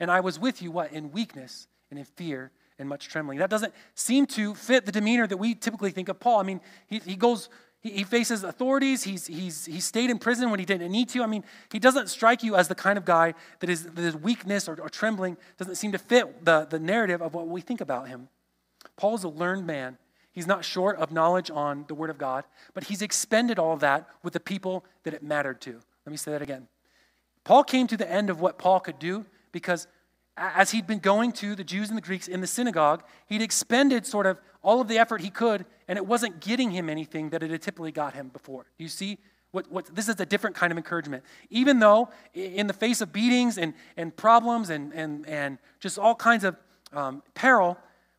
And 0.00 0.10
I 0.10 0.20
was 0.20 0.38
with 0.38 0.62
you, 0.62 0.70
what? 0.70 0.92
In 0.92 1.12
weakness 1.12 1.66
and 1.90 1.98
in 1.98 2.04
fear 2.04 2.50
and 2.78 2.88
much 2.88 3.08
trembling. 3.08 3.38
That 3.38 3.50
doesn't 3.50 3.74
seem 3.94 4.26
to 4.26 4.54
fit 4.54 4.86
the 4.86 4.92
demeanor 4.92 5.26
that 5.26 5.36
we 5.36 5.54
typically 5.54 5.90
think 5.90 6.08
of 6.08 6.20
Paul. 6.20 6.40
I 6.40 6.42
mean, 6.44 6.60
he, 6.86 7.00
he 7.00 7.16
goes, 7.16 7.48
he, 7.80 7.90
he 7.90 8.04
faces 8.04 8.44
authorities. 8.44 9.04
He's, 9.04 9.26
he's, 9.26 9.66
he 9.66 9.80
stayed 9.80 10.10
in 10.10 10.18
prison 10.18 10.50
when 10.50 10.58
he 10.58 10.66
didn't 10.66 10.90
need 10.90 11.08
to. 11.10 11.22
I 11.22 11.26
mean, 11.26 11.44
he 11.70 11.78
doesn't 11.78 12.08
strike 12.08 12.42
you 12.42 12.56
as 12.56 12.68
the 12.68 12.74
kind 12.74 12.98
of 12.98 13.04
guy 13.04 13.34
that 13.60 13.70
is 13.70 13.84
that 13.84 13.96
his 13.96 14.16
weakness 14.16 14.68
or, 14.68 14.80
or 14.80 14.88
trembling 14.88 15.36
doesn't 15.56 15.76
seem 15.76 15.92
to 15.92 15.98
fit 15.98 16.44
the, 16.44 16.66
the 16.68 16.78
narrative 16.78 17.22
of 17.22 17.34
what 17.34 17.48
we 17.48 17.60
think 17.60 17.80
about 17.80 18.08
him. 18.08 18.28
Paul 18.96 19.14
is 19.14 19.24
a 19.24 19.28
learned 19.28 19.66
man. 19.66 19.98
He's 20.32 20.46
not 20.46 20.64
short 20.64 20.96
of 20.98 21.10
knowledge 21.10 21.50
on 21.50 21.84
the 21.88 21.94
Word 21.94 22.10
of 22.10 22.18
God, 22.18 22.44
but 22.74 22.84
he's 22.84 23.02
expended 23.02 23.58
all 23.58 23.76
that 23.78 24.08
with 24.22 24.34
the 24.34 24.40
people 24.40 24.84
that 25.02 25.12
it 25.12 25.22
mattered 25.22 25.60
to. 25.62 25.80
Let 26.06 26.10
me 26.10 26.16
say 26.16 26.30
that 26.30 26.42
again. 26.42 26.68
Paul 27.42 27.64
came 27.64 27.86
to 27.88 27.96
the 27.96 28.10
end 28.10 28.30
of 28.30 28.40
what 28.40 28.58
Paul 28.58 28.78
could 28.78 28.98
do 28.98 29.24
because 29.52 29.88
as 30.38 30.70
he'd 30.70 30.86
been 30.86 30.98
going 30.98 31.32
to 31.32 31.54
the 31.54 31.64
Jews 31.64 31.88
and 31.88 31.98
the 31.98 32.02
Greeks 32.02 32.28
in 32.28 32.40
the 32.40 32.46
synagogue, 32.46 33.02
he'd 33.26 33.42
expended 33.42 34.06
sort 34.06 34.26
of 34.26 34.40
all 34.62 34.80
of 34.80 34.88
the 34.88 34.98
effort 34.98 35.20
he 35.20 35.30
could, 35.30 35.64
and 35.86 35.96
it 35.96 36.06
wasn't 36.06 36.40
getting 36.40 36.70
him 36.70 36.88
anything 36.88 37.30
that 37.30 37.42
it 37.42 37.50
had 37.50 37.62
typically 37.62 37.92
got 37.92 38.14
him 38.14 38.28
before. 38.28 38.66
You 38.78 38.88
see, 38.88 39.18
what, 39.50 39.70
what, 39.70 39.86
this 39.94 40.08
is 40.08 40.20
a 40.20 40.26
different 40.26 40.56
kind 40.56 40.70
of 40.70 40.76
encouragement. 40.76 41.22
Even 41.50 41.78
though, 41.78 42.10
in 42.34 42.66
the 42.66 42.72
face 42.72 43.00
of 43.00 43.12
beatings 43.12 43.56
and, 43.58 43.74
and 43.96 44.14
problems 44.14 44.70
and, 44.70 44.92
and, 44.92 45.26
and 45.26 45.58
just 45.80 45.98
all 45.98 46.14
kinds 46.14 46.44
of 46.44 46.56
um, 46.92 47.22
peril, 47.34 47.78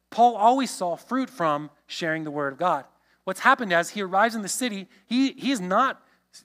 Paul 0.10 0.36
always 0.36 0.72
saw 0.72 0.96
fruit 0.96 1.30
from 1.30 1.70
sharing 1.88 2.24
the 2.24 2.32
word 2.32 2.54
of 2.54 2.60
God. 2.60 2.86
What's 3.26 3.42
happened 3.42 3.72
as 3.72 3.92
he 3.92 4.02
arrives 4.02 4.34
in 4.34 4.42
the 4.42 4.50
city, 4.50 4.88
he, 5.06 5.34
he 5.34 5.52
is 5.52 5.62
not 5.62 6.02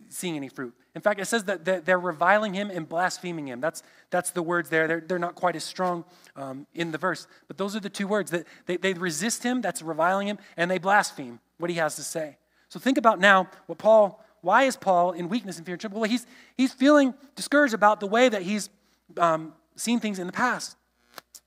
seeing 0.09 0.37
any 0.37 0.49
fruit. 0.49 0.75
In 0.95 1.01
fact, 1.01 1.21
it 1.21 1.25
says 1.27 1.45
that 1.45 1.65
they're 1.65 1.99
reviling 1.99 2.55
him 2.55 2.71
and 2.71 2.89
blaspheming 2.89 3.49
him. 3.49 3.61
That's, 3.61 3.83
that's 4.11 4.31
the 4.31 4.43
words 4.43 4.71
there. 4.71 4.87
They're, 4.87 5.01
they're 5.01 5.19
not 5.19 5.35
quite 5.35 5.57
as 5.57 5.65
strong 5.65 6.05
um, 6.37 6.69
in 6.73 6.93
the 6.93 6.99
verse. 6.99 7.27
But 7.49 7.59
those 7.59 7.75
are 7.75 7.81
the 7.81 7.91
two 7.91 8.07
words. 8.07 8.31
That 8.31 8.47
they, 8.67 8.77
they 8.77 8.93
resist 8.93 9.43
him, 9.43 9.61
that's 9.61 9.83
reviling 9.83 10.29
him, 10.29 10.39
and 10.57 10.71
they 10.71 10.79
blaspheme 10.79 11.41
what 11.59 11.69
he 11.69 11.77
has 11.77 11.97
to 11.97 12.03
say. 12.03 12.37
So 12.69 12.79
think 12.79 12.97
about 12.97 13.19
now 13.19 13.49
what 13.67 13.79
Paul, 13.79 14.25
why 14.41 14.65
is 14.65 14.77
Paul 14.77 15.13
in 15.13 15.29
weakness 15.29 15.57
and 15.57 15.67
fear 15.67 15.75
and 15.75 15.81
trembling? 15.81 16.03
Well, 16.03 16.11
he's, 16.11 16.27
he's 16.57 16.73
feeling 16.73 17.15
discouraged 17.35 17.75
about 17.75 17.99
the 17.99 18.07
way 18.07 18.29
that 18.29 18.43
he's 18.43 18.71
um, 19.19 19.53
seen 19.75 19.99
things 19.99 20.21
in 20.21 20.29
the 20.29 20.33
past. 20.33 20.77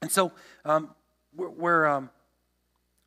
And 0.02 0.12
so 0.12 0.34
um, 0.66 0.90
we're, 1.36 1.50
we're, 1.50 1.86
um, 1.86 2.10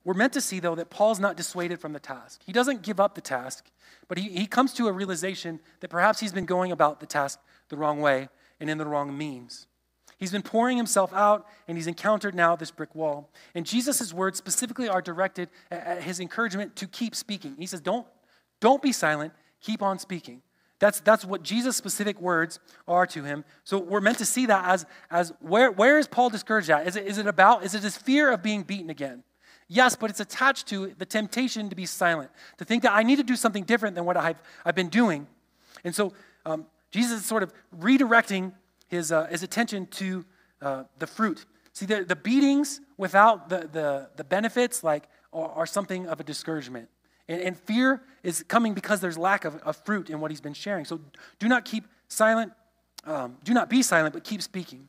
we're 0.05 0.15
meant 0.15 0.33
to 0.33 0.41
see, 0.41 0.61
though, 0.61 0.75
that 0.75 0.91
Paul's 0.91 1.21
not 1.21 1.37
dissuaded 1.37 1.81
from 1.81 1.93
the 1.93 2.01
task. 2.01 2.41
He 2.45 2.53
doesn't 2.53 2.83
give 2.83 3.01
up 3.01 3.15
the 3.15 3.21
task. 3.21 3.71
But 4.09 4.19
he, 4.19 4.29
he 4.31 4.47
comes 4.47 4.73
to 4.75 4.89
a 4.89 4.93
realization 4.93 5.61
that 5.81 5.89
perhaps 5.89 6.21
he's 6.21 6.33
been 6.33 6.47
going 6.47 6.73
about 6.73 7.01
the 7.01 7.07
task 7.07 7.39
the 7.69 7.77
wrong 7.77 8.01
way 8.01 8.29
and 8.59 8.69
in 8.69 8.79
the 8.79 8.87
wrong 8.87 9.17
means. 9.17 9.67
He's 10.19 10.33
been 10.33 10.43
pouring 10.43 10.77
himself 10.77 11.15
out, 11.15 11.47
and 11.67 11.79
he's 11.79 11.87
encountered 11.87 12.35
now 12.35 12.57
this 12.57 12.71
brick 12.71 12.95
wall. 12.95 13.31
And 13.55 13.65
Jesus' 13.65 14.13
words 14.13 14.37
specifically 14.37 14.89
are 14.89 15.01
directed 15.01 15.49
at 15.71 16.03
his 16.03 16.21
encouragement 16.21 16.77
to 16.77 16.87
keep 16.87 17.15
speaking. 17.15 17.57
He 17.59 17.67
says, 17.67 17.81
Don't, 17.81 18.07
don't 18.61 18.83
be 18.83 18.93
silent, 18.93 19.33
keep 19.61 19.83
on 19.83 19.99
speaking. 19.99 20.43
That's, 20.79 21.01
that's 21.01 21.25
what 21.25 21.43
Jesus' 21.43 21.77
specific 21.77 22.21
words 22.21 22.59
are 22.89 23.07
to 23.09 23.23
him. 23.23 23.45
So 23.65 23.79
we're 23.79 24.01
meant 24.01 24.19
to 24.19 24.25
see 24.25 24.47
that 24.47 24.65
as, 24.67 24.87
as 25.11 25.33
where, 25.41 25.71
where 25.71 25.99
is 25.99 26.09
Paul 26.09 26.31
discouraged 26.31 26.71
at? 26.71 26.87
Is 26.87 26.97
it, 26.97 27.07
is 27.07 27.19
it 27.19 27.27
about, 27.27 27.65
is 27.65 27.75
it 27.75 27.83
his 27.83 27.97
fear 27.97 28.33
of 28.33 28.43
being 28.43 28.63
beaten 28.63 28.91
again? 28.91 29.23
Yes, 29.73 29.95
but 29.95 30.11
it's 30.11 30.19
attached 30.19 30.67
to 30.67 30.93
the 30.99 31.07
temptation 31.07 31.69
to 31.69 31.77
be 31.77 31.87
silent, 31.87 32.33
to 32.59 32.65
think 32.65 32.83
that 32.83 32.93
I 32.93 33.05
need 33.05 33.17
to 33.17 33.23
do 33.23 33.37
something 33.37 33.63
different 33.63 33.95
than 33.95 34.05
what 34.05 34.17
I've, 34.17 34.43
I've 34.65 34.75
been 34.75 34.89
doing. 34.89 35.29
And 35.85 35.95
so 35.95 36.13
um, 36.45 36.67
Jesus 36.91 37.21
is 37.21 37.25
sort 37.25 37.45
of 37.45 37.53
redirecting 37.79 38.53
his, 38.89 39.13
uh, 39.13 39.27
his 39.27 39.45
attention 39.45 39.87
to 39.87 40.25
uh, 40.61 40.85
the 40.99 41.07
fruit. 41.07 41.47
See, 41.73 41.87
the, 41.87 42.03
the 42.03 42.17
beatings 42.17 42.81
without 42.97 43.49
the, 43.49 43.69
the, 43.73 44.11
the 44.17 44.25
benefits 44.25 44.83
like 44.83 45.05
are, 45.33 45.51
are 45.51 45.67
something 45.67 46.09
of 46.09 46.19
a 46.19 46.25
discouragement. 46.25 46.89
And, 47.29 47.41
and, 47.41 47.57
fear 47.57 48.03
is 48.25 48.43
coming 48.49 48.75
because 48.75 49.01
there's 49.01 49.17
lack 49.17 49.45
of, 49.45 49.55
of 49.59 49.77
fruit 49.85 50.11
in 50.11 50.19
what 50.19 50.33
he's 50.33 50.41
been 50.41 50.53
sharing. 50.53 50.85
So 50.85 50.99
do 51.39 51.47
not 51.47 51.65
keep 51.65 51.85
silent, 52.09 52.53
um, 53.05 53.37
do 53.45 53.55
not 53.55 53.71
be 53.71 53.83
silent, 53.83 54.15
but 54.15 54.25
keep 54.25 54.43
speaking. 54.43 54.89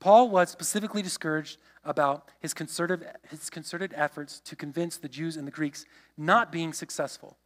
Paul 0.00 0.30
was 0.30 0.50
specifically 0.50 1.00
discouraged 1.00 1.58
about 1.86 2.28
his 2.40 2.52
concerted, 2.52 3.06
his 3.30 3.48
concerted 3.48 3.92
efforts 3.96 4.40
to 4.40 4.56
convince 4.56 4.96
the 4.96 5.08
Jews 5.08 5.36
and 5.36 5.46
the 5.46 5.52
Greeks 5.52 5.86
not 6.16 6.52
being 6.52 6.72
successful. 6.72 7.36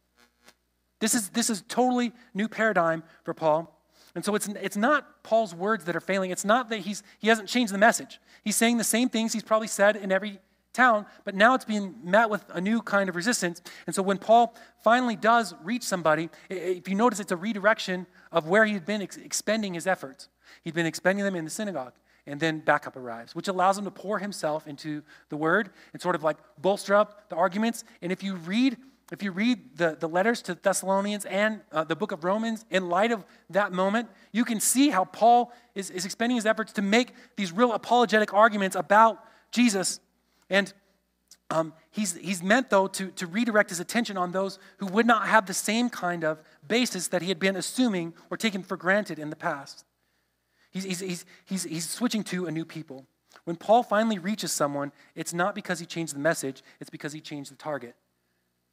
This 0.99 1.15
is, 1.15 1.29
this 1.29 1.49
is 1.49 1.63
totally 1.67 2.11
new 2.33 2.47
paradigm 2.47 3.03
for 3.23 3.33
Paul. 3.33 3.77
And 4.13 4.25
so 4.25 4.35
it's, 4.35 4.47
it's 4.47 4.77
not 4.77 5.23
Paul's 5.23 5.55
words 5.55 5.85
that 5.85 5.95
are 5.95 6.01
failing. 6.01 6.31
It's 6.31 6.45
not 6.45 6.69
that 6.69 6.79
he's, 6.79 7.01
he 7.19 7.27
hasn't 7.27 7.47
changed 7.47 7.73
the 7.73 7.77
message. 7.77 8.19
He's 8.43 8.55
saying 8.55 8.77
the 8.77 8.83
same 8.83 9.09
things 9.09 9.33
he's 9.33 9.43
probably 9.43 9.67
said 9.67 9.95
in 9.95 10.11
every 10.11 10.39
town, 10.73 11.05
but 11.25 11.35
now 11.35 11.53
it's 11.53 11.65
being 11.65 11.95
met 12.03 12.29
with 12.29 12.43
a 12.53 12.61
new 12.61 12.81
kind 12.81 13.09
of 13.09 13.15
resistance. 13.15 13.61
And 13.85 13.95
so 13.95 14.01
when 14.01 14.17
Paul 14.17 14.55
finally 14.83 15.15
does 15.15 15.53
reach 15.63 15.83
somebody, 15.83 16.29
if 16.49 16.87
you 16.87 16.95
notice, 16.95 17.19
it's 17.19 17.31
a 17.31 17.37
redirection 17.37 18.07
of 18.31 18.47
where 18.47 18.65
he'd 18.65 18.85
been 18.85 19.01
ex- 19.01 19.17
expending 19.17 19.73
his 19.73 19.87
efforts. 19.87 20.29
He'd 20.63 20.73
been 20.73 20.85
expending 20.85 21.25
them 21.25 21.35
in 21.35 21.43
the 21.43 21.51
synagogue. 21.51 21.93
And 22.27 22.39
then 22.39 22.59
backup 22.59 22.95
arrives, 22.95 23.33
which 23.33 23.47
allows 23.47 23.77
him 23.77 23.85
to 23.85 23.91
pour 23.91 24.19
himself 24.19 24.67
into 24.67 25.01
the 25.29 25.37
word 25.37 25.71
and 25.93 26.01
sort 26.01 26.15
of 26.15 26.23
like 26.23 26.37
bolster 26.59 26.93
up 26.95 27.29
the 27.29 27.35
arguments. 27.35 27.83
And 28.01 28.11
if 28.11 28.23
you 28.23 28.35
read 28.35 28.77
if 29.11 29.21
you 29.21 29.31
read 29.31 29.77
the, 29.77 29.97
the 29.99 30.07
letters 30.07 30.41
to 30.43 30.55
Thessalonians 30.55 31.25
and 31.25 31.59
uh, 31.73 31.83
the 31.83 31.97
book 31.97 32.13
of 32.13 32.23
Romans, 32.23 32.65
in 32.71 32.87
light 32.87 33.11
of 33.11 33.25
that 33.49 33.73
moment, 33.73 34.07
you 34.31 34.45
can 34.45 34.61
see 34.61 34.89
how 34.89 35.03
Paul 35.03 35.51
is, 35.75 35.89
is 35.89 36.05
expending 36.05 36.37
his 36.37 36.45
efforts 36.45 36.71
to 36.73 36.81
make 36.81 37.13
these 37.35 37.51
real 37.51 37.73
apologetic 37.73 38.33
arguments 38.33 38.73
about 38.73 39.21
Jesus. 39.51 39.99
And 40.49 40.71
um, 41.49 41.73
he's, 41.89 42.15
he's 42.15 42.41
meant, 42.41 42.69
though, 42.69 42.87
to, 42.87 43.07
to 43.11 43.27
redirect 43.27 43.69
his 43.69 43.81
attention 43.81 44.15
on 44.15 44.31
those 44.31 44.59
who 44.77 44.85
would 44.87 45.05
not 45.05 45.27
have 45.27 45.45
the 45.45 45.53
same 45.53 45.89
kind 45.89 46.23
of 46.23 46.41
basis 46.65 47.09
that 47.09 47.21
he 47.21 47.27
had 47.27 47.39
been 47.39 47.57
assuming 47.57 48.13
or 48.29 48.37
taken 48.37 48.63
for 48.63 48.77
granted 48.77 49.19
in 49.19 49.29
the 49.29 49.35
past. 49.35 49.83
He's, 50.71 50.83
he's, 50.83 50.99
he's, 50.99 51.25
he's, 51.45 51.63
he's 51.63 51.89
switching 51.89 52.23
to 52.25 52.47
a 52.47 52.51
new 52.51 52.65
people. 52.65 53.05
When 53.43 53.55
Paul 53.55 53.83
finally 53.83 54.19
reaches 54.19 54.51
someone, 54.51 54.91
it's 55.15 55.33
not 55.33 55.55
because 55.55 55.79
he 55.79 55.85
changed 55.85 56.15
the 56.15 56.19
message, 56.19 56.63
it's 56.79 56.89
because 56.89 57.13
he 57.13 57.21
changed 57.21 57.51
the 57.51 57.55
target. 57.55 57.95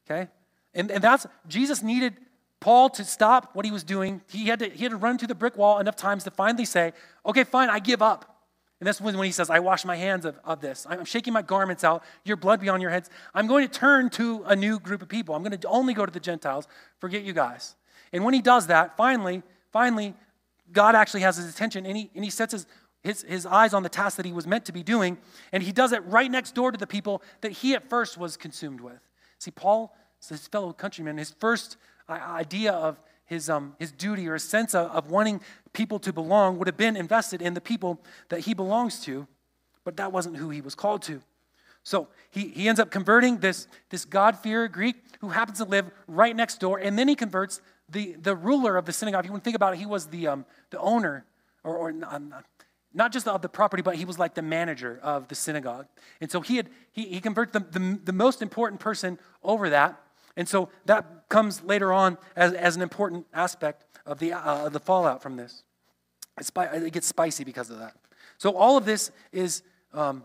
Okay? 0.09 0.29
And, 0.75 0.91
and 0.91 1.03
that's, 1.03 1.27
Jesus 1.49 1.83
needed 1.83 2.15
Paul 2.61 2.91
to 2.91 3.05
stop 3.05 3.55
what 3.55 3.65
he 3.65 3.71
was 3.71 3.85
doing. 3.85 4.21
He 4.31 4.47
had, 4.47 4.59
to, 4.61 4.69
he 4.69 4.85
had 4.85 4.91
to 4.91 4.97
run 4.97 5.19
to 5.19 5.27
the 5.27 5.35
brick 5.35 5.57
wall 5.57 5.79
enough 5.79 5.97
times 5.97 6.25
to 6.25 6.31
finally 6.31 6.65
say, 6.65 6.93
okay, 7.25 7.45
fine, 7.45 7.71
I 7.71 7.79
give 7.79 8.03
up. 8.03 8.37
And 8.81 8.87
that's 8.87 9.01
when, 9.01 9.17
when 9.17 9.27
he 9.27 9.33
says, 9.33 9.51
I 9.51 9.59
wash 9.59 9.85
my 9.85 9.97
hands 9.97 10.25
of, 10.25 10.39
of 10.45 10.61
this. 10.61 10.87
I'm 10.89 11.05
shaking 11.05 11.33
my 11.33 11.43
garments 11.43 11.83
out, 11.83 12.05
your 12.25 12.37
blood 12.37 12.61
be 12.61 12.69
on 12.69 12.81
your 12.81 12.91
heads. 12.91 13.11
I'm 13.35 13.49
going 13.49 13.67
to 13.67 13.73
turn 13.73 14.09
to 14.11 14.45
a 14.47 14.55
new 14.55 14.79
group 14.79 15.03
of 15.03 15.09
people. 15.09 15.35
I'm 15.35 15.43
going 15.43 15.57
to 15.59 15.69
only 15.69 15.95
go 15.95 16.07
to 16.07 16.13
the 16.13 16.21
Gentiles. 16.21 16.69
Forget 16.99 17.25
you 17.25 17.33
guys. 17.33 17.75
And 18.13 18.25
when 18.25 18.35
he 18.35 18.41
does 18.41 18.69
that, 18.69 18.97
finally, 18.97 19.43
finally, 19.73 20.15
God 20.73 20.95
actually 20.95 21.21
has 21.21 21.37
his 21.37 21.53
attention 21.53 21.87
and 21.87 21.97
he, 21.97 22.11
and 22.15 22.25
he 22.25 22.31
sets 22.31 22.53
his, 22.53 22.67
his, 23.03 23.23
his 23.23 23.47
eyes 23.47 23.75
on 23.75 23.83
the 23.83 23.89
task 23.89 24.17
that 24.17 24.27
he 24.27 24.33
was 24.33 24.47
meant 24.47 24.65
to 24.67 24.73
be 24.73 24.83
doing. 24.83 25.19
And 25.53 25.63
he 25.63 25.73
does 25.73 25.93
it 25.93 26.05
right 26.07 26.31
next 26.31 26.55
door 26.55 26.73
to 26.73 26.79
the 26.79 26.87
people 26.87 27.23
that 27.41 27.53
he 27.53 27.75
at 27.75 27.89
first 27.89 28.19
was 28.19 28.37
consumed 28.37 28.81
with. 28.81 29.01
See, 29.39 29.51
Paul, 29.51 29.97
his 30.29 30.47
fellow 30.49 30.73
countryman, 30.73 31.17
his 31.17 31.35
first 31.39 31.77
idea 32.09 32.73
of 32.73 33.01
his, 33.25 33.51
um, 33.51 33.77
his 33.79 33.93
duty 33.93 34.27
or 34.29 34.33
his 34.33 34.45
sense 34.45 34.75
of, 34.75 34.91
of 34.91 35.11
wanting 35.11 35.41
people 35.73 35.99
to 36.01 36.13
belong 36.13 36.59
would 36.59 36.67
have 36.67 36.77
been 36.77 36.97
invested 36.97 37.43
in 37.43 37.55
the 37.55 37.61
people 37.61 38.01
that 38.31 38.41
he 38.41 38.55
belongs 38.55 39.01
to, 39.01 39.27
but 39.85 39.97
that 39.99 40.13
wasn't 40.13 40.37
who 40.37 40.51
he 40.51 40.61
was 40.61 40.75
called 40.75 41.03
to. 41.03 41.21
So 41.83 42.09
he, 42.31 42.49
he 42.49 42.69
ends 42.69 42.81
up 42.81 42.91
converting 42.91 43.39
this, 43.39 43.69
this 43.91 44.05
God-fearer 44.05 44.69
Greek 44.69 44.97
who 45.21 45.29
happens 45.29 45.59
to 45.59 45.65
live 45.65 45.91
right 46.07 46.35
next 46.35 46.59
door, 46.59 46.79
and 46.79 46.99
then 46.99 47.09
he 47.09 47.15
converts 47.15 47.61
the, 47.89 48.13
the 48.21 48.37
ruler 48.37 48.77
of 48.77 48.85
the 48.85 48.93
synagogue. 48.93 49.25
If 49.25 49.27
you 49.27 49.33
want 49.33 49.45
to 49.45 49.49
think 49.49 49.57
about 49.57 49.75
it, 49.75 49.79
he 49.79 49.87
was 49.87 50.07
the, 50.07 50.27
um, 50.29 50.45
the 50.71 50.79
owner, 50.79 51.25
or, 51.65 51.77
or 51.77 51.95
um, 52.09 52.35
not 52.95 53.13
just 53.13 53.29
of 53.29 53.43
the 53.43 53.49
property, 53.49 53.83
but 53.83 53.97
he 53.97 54.05
was 54.05 54.19
like 54.19 54.35
the 54.35 54.43
manager 54.43 54.99
of 55.03 55.29
the 55.29 55.35
synagogue. 55.35 55.87
And 56.21 56.31
so 56.31 56.41
he 56.41 56.57
had 56.57 56.69
he, 56.91 57.05
he 57.07 57.21
converted 57.21 57.53
the, 57.53 57.79
the, 57.79 58.01
the 58.05 58.13
most 58.13 58.43
important 58.43 58.81
person 58.81 59.19
over 59.43 59.71
that. 59.71 60.01
And 60.37 60.49
so 60.49 60.69
that 60.87 61.29
comes 61.29 61.63
later 61.65 61.93
on 61.93 62.19
as, 62.37 62.53
as 62.53 62.77
an 62.77 62.83
important 62.83 63.27
aspect 63.35 63.85
of 64.07 64.19
the, 64.19 64.33
uh, 64.33 64.69
the 64.69 64.81
fallout 64.81 65.23
from 65.23 65.37
this. 65.37 65.65
It 66.39 66.93
gets 66.93 67.07
spicy 67.07 67.45
because 67.45 67.71
of 67.71 67.79
that. 67.79 67.95
So 68.39 68.57
all 68.57 68.77
of 68.77 68.85
this 68.85 69.11
is 69.33 69.63
um, 69.93 70.25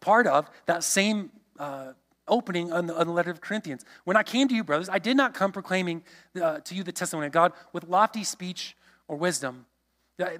part 0.00 0.26
of 0.26 0.48
that 0.66 0.84
same 0.84 1.30
uh, 1.58 1.92
opening 2.28 2.72
on 2.72 2.86
the, 2.86 2.96
on 2.96 3.06
the, 3.06 3.12
letter 3.12 3.30
of 3.30 3.40
Corinthians. 3.40 3.84
When 4.04 4.16
I 4.16 4.22
came 4.22 4.48
to 4.48 4.54
you, 4.54 4.64
brothers, 4.64 4.88
I 4.88 4.98
did 4.98 5.16
not 5.16 5.34
come 5.34 5.52
proclaiming 5.52 6.02
uh, 6.40 6.60
to 6.60 6.74
you 6.74 6.82
the 6.82 6.92
testimony 6.92 7.26
of 7.26 7.32
God 7.32 7.52
with 7.72 7.84
lofty 7.84 8.24
speech 8.24 8.76
or 9.08 9.16
wisdom 9.16 9.66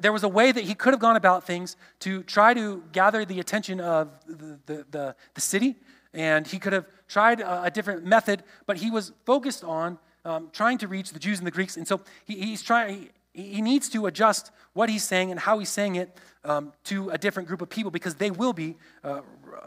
there 0.01 0.13
was 0.13 0.25
a 0.25 0.29
way 0.29 0.51
that 0.51 0.65
he 0.65 0.75
could 0.75 0.93
have 0.93 1.01
gone 1.01 1.17
about 1.17 1.45
things 1.45 1.77
to 2.01 2.23
try 2.25 2.53
to 2.53 2.83
gather 2.93 3.25
the 3.25 3.39
attention 3.39 3.81
of 3.81 4.11
the, 4.27 4.59
the, 4.67 4.87
the, 4.91 5.17
the 5.35 5.41
city, 5.41 5.77
and 6.13 6.47
he 6.47 6.59
could 6.59 6.73
have 6.73 6.87
tried 7.07 7.41
a, 7.41 7.65
a, 7.65 7.71
different 7.71 8.05
method, 8.05 8.43
but 8.67 8.79
he 8.79 8.91
was 8.91 9.13
focused 9.25 9.63
on 9.63 9.99
um, 10.25 10.49
trying 10.53 10.79
to 10.79 10.89
reach 10.89 11.11
the 11.11 11.19
Jews 11.19 11.39
and 11.39 11.47
the 11.47 11.53
Greeks. 11.53 11.77
And 11.77 11.87
so 11.87 12.01
he, 12.25 12.35
he's 12.41 12.63
trying, 12.63 13.11
he, 13.33 13.43
he, 13.43 13.63
needs 13.63 13.89
to 13.91 14.07
adjust 14.07 14.51
what 14.73 14.89
he's 14.89 15.05
saying 15.05 15.31
and 15.31 15.39
how 15.39 15.61
he's 15.61 15.69
saying 15.69 15.95
it 15.95 16.17
um, 16.45 16.73
to 16.85 17.11
a 17.11 17.19
different 17.19 17.49
group 17.49 17.63
of 17.63 17.71
people 17.71 17.91
because 17.93 18.17
they 18.17 18.33
will 18.33 18.53
be 18.53 18.77
uh, 19.05 19.21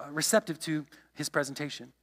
receptive 0.09 0.59
to 0.61 0.85
his 1.13 1.29
presentation. 1.29 1.93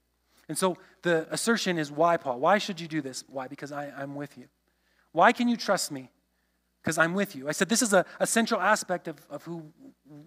And 0.49 0.57
so 0.57 0.75
the 1.03 1.25
assertion 1.31 1.77
is 1.77 1.91
why, 1.91 2.17
Paul? 2.17 2.39
Why 2.39 2.57
should 2.57 2.81
you 2.81 2.87
do 2.87 3.01
this? 3.01 3.23
Why? 3.29 3.47
Because 3.47 3.71
I, 3.71 3.93
I'm 3.95 4.15
with 4.15 4.37
you. 4.37 4.45
Why 5.13 5.31
can 5.31 5.47
you 5.47 5.55
trust 5.55 5.91
me? 5.91 6.09
because 6.81 6.97
I'm 6.97 7.13
with 7.13 7.35
you. 7.35 7.47
I 7.47 7.51
said 7.51 7.69
this 7.69 7.81
is 7.81 7.93
a, 7.93 8.05
a 8.19 8.27
central 8.27 8.59
aspect 8.61 9.07
of, 9.07 9.17
of 9.29 9.43
who 9.43 9.63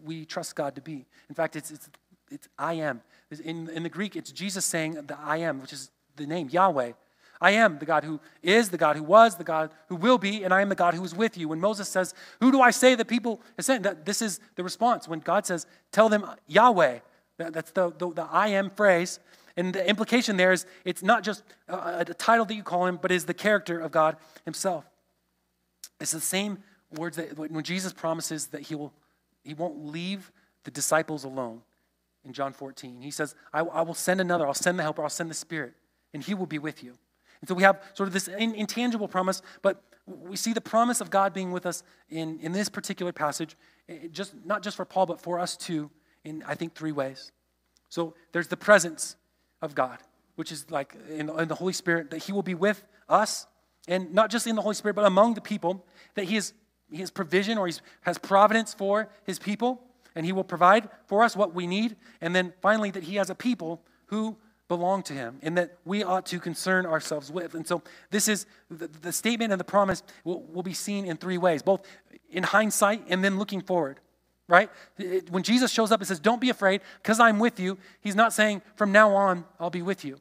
we 0.05 0.25
trust 0.25 0.55
God 0.55 0.75
to 0.75 0.81
be. 0.81 1.07
In 1.29 1.35
fact, 1.35 1.57
it's, 1.57 1.71
it's, 1.71 1.91
it's 2.31 2.49
I 2.59 2.75
am. 2.75 3.03
In, 3.45 3.69
in 3.71 3.83
the 3.83 3.89
Greek, 3.89 4.17
it's 4.17 4.31
Jesus 4.33 4.65
saying 4.65 4.95
the 4.95 5.19
I 5.19 5.39
am, 5.39 5.61
which 5.61 5.73
is 5.73 5.91
the 6.17 6.27
name, 6.27 6.49
Yahweh. 6.51 6.93
I 7.41 7.51
am 7.53 7.79
the 7.79 7.87
God 7.87 8.05
who 8.05 8.21
is, 8.43 8.69
the 8.69 8.79
God 8.79 8.95
who 8.95 9.03
was, 9.03 9.35
the 9.37 9.45
God 9.45 9.71
who 9.89 9.97
will 9.97 10.19
be, 10.19 10.45
and 10.45 10.55
I 10.55 10.61
am 10.61 10.69
the 10.69 10.77
God 10.77 10.95
who 10.95 11.03
is 11.03 11.15
with 11.15 11.37
you. 11.37 11.49
When 11.49 11.59
Moses 11.59 11.89
says, 11.89 12.15
Who 12.39 12.53
do 12.53 12.61
I 12.61 12.71
say 12.71 12.95
that 12.95 13.09
people 13.09 13.41
are 13.59 13.63
saying? 13.63 13.83
That 13.83 14.07
this 14.07 14.23
is 14.23 14.39
the 14.55 14.63
response. 14.63 15.09
When 15.09 15.19
God 15.19 15.45
says, 15.45 15.67
Tell 15.91 16.09
them 16.09 16.25
Yahweh, 16.47 17.01
that's 17.39 17.73
the, 17.73 17.91
the, 17.99 18.13
the 18.13 18.29
I 18.31 18.49
am 18.49 18.71
phrase. 18.71 19.19
And 19.57 19.75
the 19.75 19.89
implication 19.89 20.37
there 20.37 20.53
is 20.53 20.67
it's 20.85 21.03
not 21.03 21.23
just 21.23 21.43
a, 21.69 22.01
a 22.01 22.05
title 22.05 22.45
that 22.47 22.55
you 22.55 22.63
call 22.63 22.87
him, 22.87 22.99
but 23.01 23.13
is 23.13 23.25
the 23.25 23.35
character 23.35 23.79
of 23.81 23.93
God 23.93 24.17
himself. 24.45 24.85
It's 26.01 26.13
the 26.13 26.21
same 26.21 26.59
words 26.91 27.17
that 27.17 27.39
when 27.39 27.63
Jesus 27.63 27.93
promises 27.93 28.49
that 28.49 28.63
he, 28.63 28.75
will, 28.75 28.93
he 29.45 29.55
won't 29.55 29.85
leave 29.85 30.33
the 30.65 30.71
disciples 30.71 31.25
alone 31.25 31.63
in 32.25 32.33
John 32.33 32.53
14. 32.53 33.01
He 33.01 33.11
says, 33.11 33.35
I, 33.53 33.61
I 33.61 33.83
will 33.83 33.95
send 33.95 34.21
another, 34.21 34.47
I'll 34.47 34.55
send 34.55 34.79
the 34.79 34.83
helper, 34.83 35.03
I'll 35.03 35.09
send 35.09 35.31
the 35.31 35.35
Spirit, 35.35 35.75
and 36.13 36.23
he 36.23 36.35
will 36.35 36.47
be 36.47 36.59
with 36.59 36.83
you. 36.83 36.95
And 37.41 37.49
so 37.49 37.55
we 37.55 37.63
have 37.63 37.83
sort 37.95 38.07
of 38.07 38.13
this 38.13 38.29
in, 38.29 38.55
intangible 38.55 39.09
promise, 39.09 39.43
but 39.63 39.83
we 40.07 40.37
see 40.37 40.53
the 40.53 40.61
promise 40.61 41.01
of 41.01 41.11
God 41.11 41.33
being 41.33 41.53
with 41.53 41.67
us 41.67 41.83
in, 42.11 42.39
in 42.41 42.53
this 42.53 42.69
particular 42.69 43.13
passage, 43.13 43.57
eh, 43.89 44.09
just, 44.11 44.35
not 44.45 44.63
just 44.63 44.77
for 44.77 44.85
Paul, 44.85 45.07
but 45.07 45.21
for 45.21 45.39
us 45.39 45.57
too, 45.57 45.91
in 46.25 46.43
I 46.47 46.55
think 46.55 46.75
three 46.75 46.93
ways. 46.93 47.33
So 47.89 48.15
there's 48.33 48.49
the 48.49 48.57
presence 48.57 49.17
of 49.63 49.75
God, 49.75 49.99
which 50.35 50.53
is 50.53 50.71
like 50.71 50.95
in, 51.09 51.31
in 51.31 51.49
the 51.49 51.55
Holy 51.55 51.73
Spirit, 51.73 52.11
that 52.11 52.25
he 52.25 52.33
will 52.33 52.43
be 52.43 52.55
with 52.55 52.85
us 53.09 53.47
and 53.89 54.13
not 54.13 54.31
just 54.31 54.47
in 54.47 54.57
the 54.57 54.63
Holy 54.63 54.75
Spirit, 54.75 54.95
but 54.95 55.05
among 55.05 55.35
the 55.35 55.41
people, 55.41 55.85
that 56.15 56.25
He, 56.25 56.37
is, 56.37 56.53
he 56.91 56.99
has 56.99 57.11
provision 57.11 57.59
or 57.59 57.67
He 57.67 57.75
has 58.03 58.19
providence 58.19 58.75
for 58.75 59.09
His 59.25 59.39
people, 59.39 59.83
and 60.15 60.25
He 60.25 60.33
will 60.33 60.45
provide 60.45 60.89
for 61.07 61.23
us 61.25 61.37
what 61.37 61.55
we 61.55 61.67
need. 61.67 61.97
And 62.21 62.35
then 62.35 62.53
finally, 62.61 62.91
that 62.93 63.05
He 63.05 63.17
has 63.17 63.31
a 63.31 63.35
people 63.35 63.83
who 64.07 64.37
belong 64.69 65.03
to 65.05 65.13
Him 65.13 65.39
and 65.43 65.59
that 65.59 65.79
we 65.85 66.03
ought 66.03 66.27
to 66.27 66.39
concern 66.39 66.87
ourselves 66.87 67.31
with. 67.31 67.55
And 67.55 67.67
so, 67.67 67.83
this 68.11 68.29
is 68.29 68.47
the, 68.71 68.89
the 68.89 69.13
statement 69.13 69.53
and 69.53 69.59
the 69.59 69.65
promise 69.65 70.03
will, 70.25 70.43
will 70.45 70.63
be 70.63 70.75
seen 70.75 71.05
in 71.05 71.17
three 71.17 71.39
ways, 71.39 71.63
both 71.63 71.83
in 72.31 72.45
hindsight 72.45 73.05
and 73.09 73.25
then 73.25 73.39
looking 73.39 73.61
forward 73.61 74.01
right? 74.53 74.69
When 75.31 75.43
Jesus 75.43 75.73
shows 75.73 75.91
up 75.91 76.01
and 76.01 76.07
says, 76.07 76.21
Don't 76.21 76.41
be 76.41 76.51
afraid 76.51 76.83
because 77.03 77.19
I'm 77.19 77.39
with 77.39 77.59
you, 77.59 77.79
he's 78.03 78.15
not 78.15 78.35
saying, 78.35 78.61
From 78.77 78.93
now 78.93 79.15
on, 79.15 79.47
I'll 79.59 79.71
be 79.71 79.81
with 79.81 80.05
you. 80.05 80.21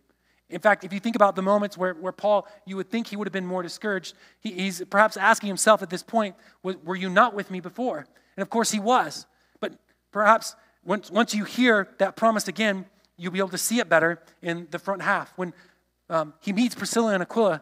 In 0.50 0.62
fact, 0.62 0.86
if 0.86 0.94
you 0.94 1.02
think 1.02 1.18
about 1.18 1.36
the 1.36 1.42
moments 1.42 1.78
where, 1.78 1.94
where 1.94 2.14
Paul, 2.14 2.48
you 2.66 2.78
would 2.78 2.90
think 2.90 3.08
he 3.08 3.18
would 3.18 3.28
have 3.28 3.34
been 3.34 3.46
more 3.46 3.62
discouraged, 3.62 4.16
he, 4.40 4.54
he's 4.54 4.82
perhaps 4.90 5.18
asking 5.18 5.48
himself 5.48 5.82
at 5.82 5.90
this 5.90 6.02
point, 6.02 6.36
Were 6.64 6.96
you 6.96 7.10
not 7.10 7.34
with 7.34 7.52
me 7.52 7.60
before? 7.60 8.08
And 8.38 8.42
of 8.42 8.50
course 8.50 8.72
he 8.72 8.80
was. 8.80 9.26
But 9.60 9.74
perhaps 10.14 10.56
once, 10.86 11.12
once 11.12 11.36
you 11.36 11.44
hear 11.44 11.90
that 11.98 12.16
promise 12.16 12.48
again, 12.48 12.86
you'll 13.18 13.34
be 13.34 13.40
able 13.40 13.50
to 13.50 13.58
see 13.58 13.80
it 13.80 13.90
better 13.90 14.24
in 14.42 14.68
the 14.72 14.80
front 14.80 15.02
half. 15.02 15.34
When 15.36 15.54
um, 16.10 16.34
he 16.40 16.54
meets 16.54 16.74
Priscilla 16.74 17.14
and 17.14 17.22
Aquila, 17.22 17.62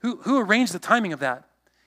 who, 0.00 0.16
who 0.22 0.40
arranged 0.40 0.72
the 0.72 0.80
timing 0.80 1.12
of 1.12 1.20
that? 1.20 1.44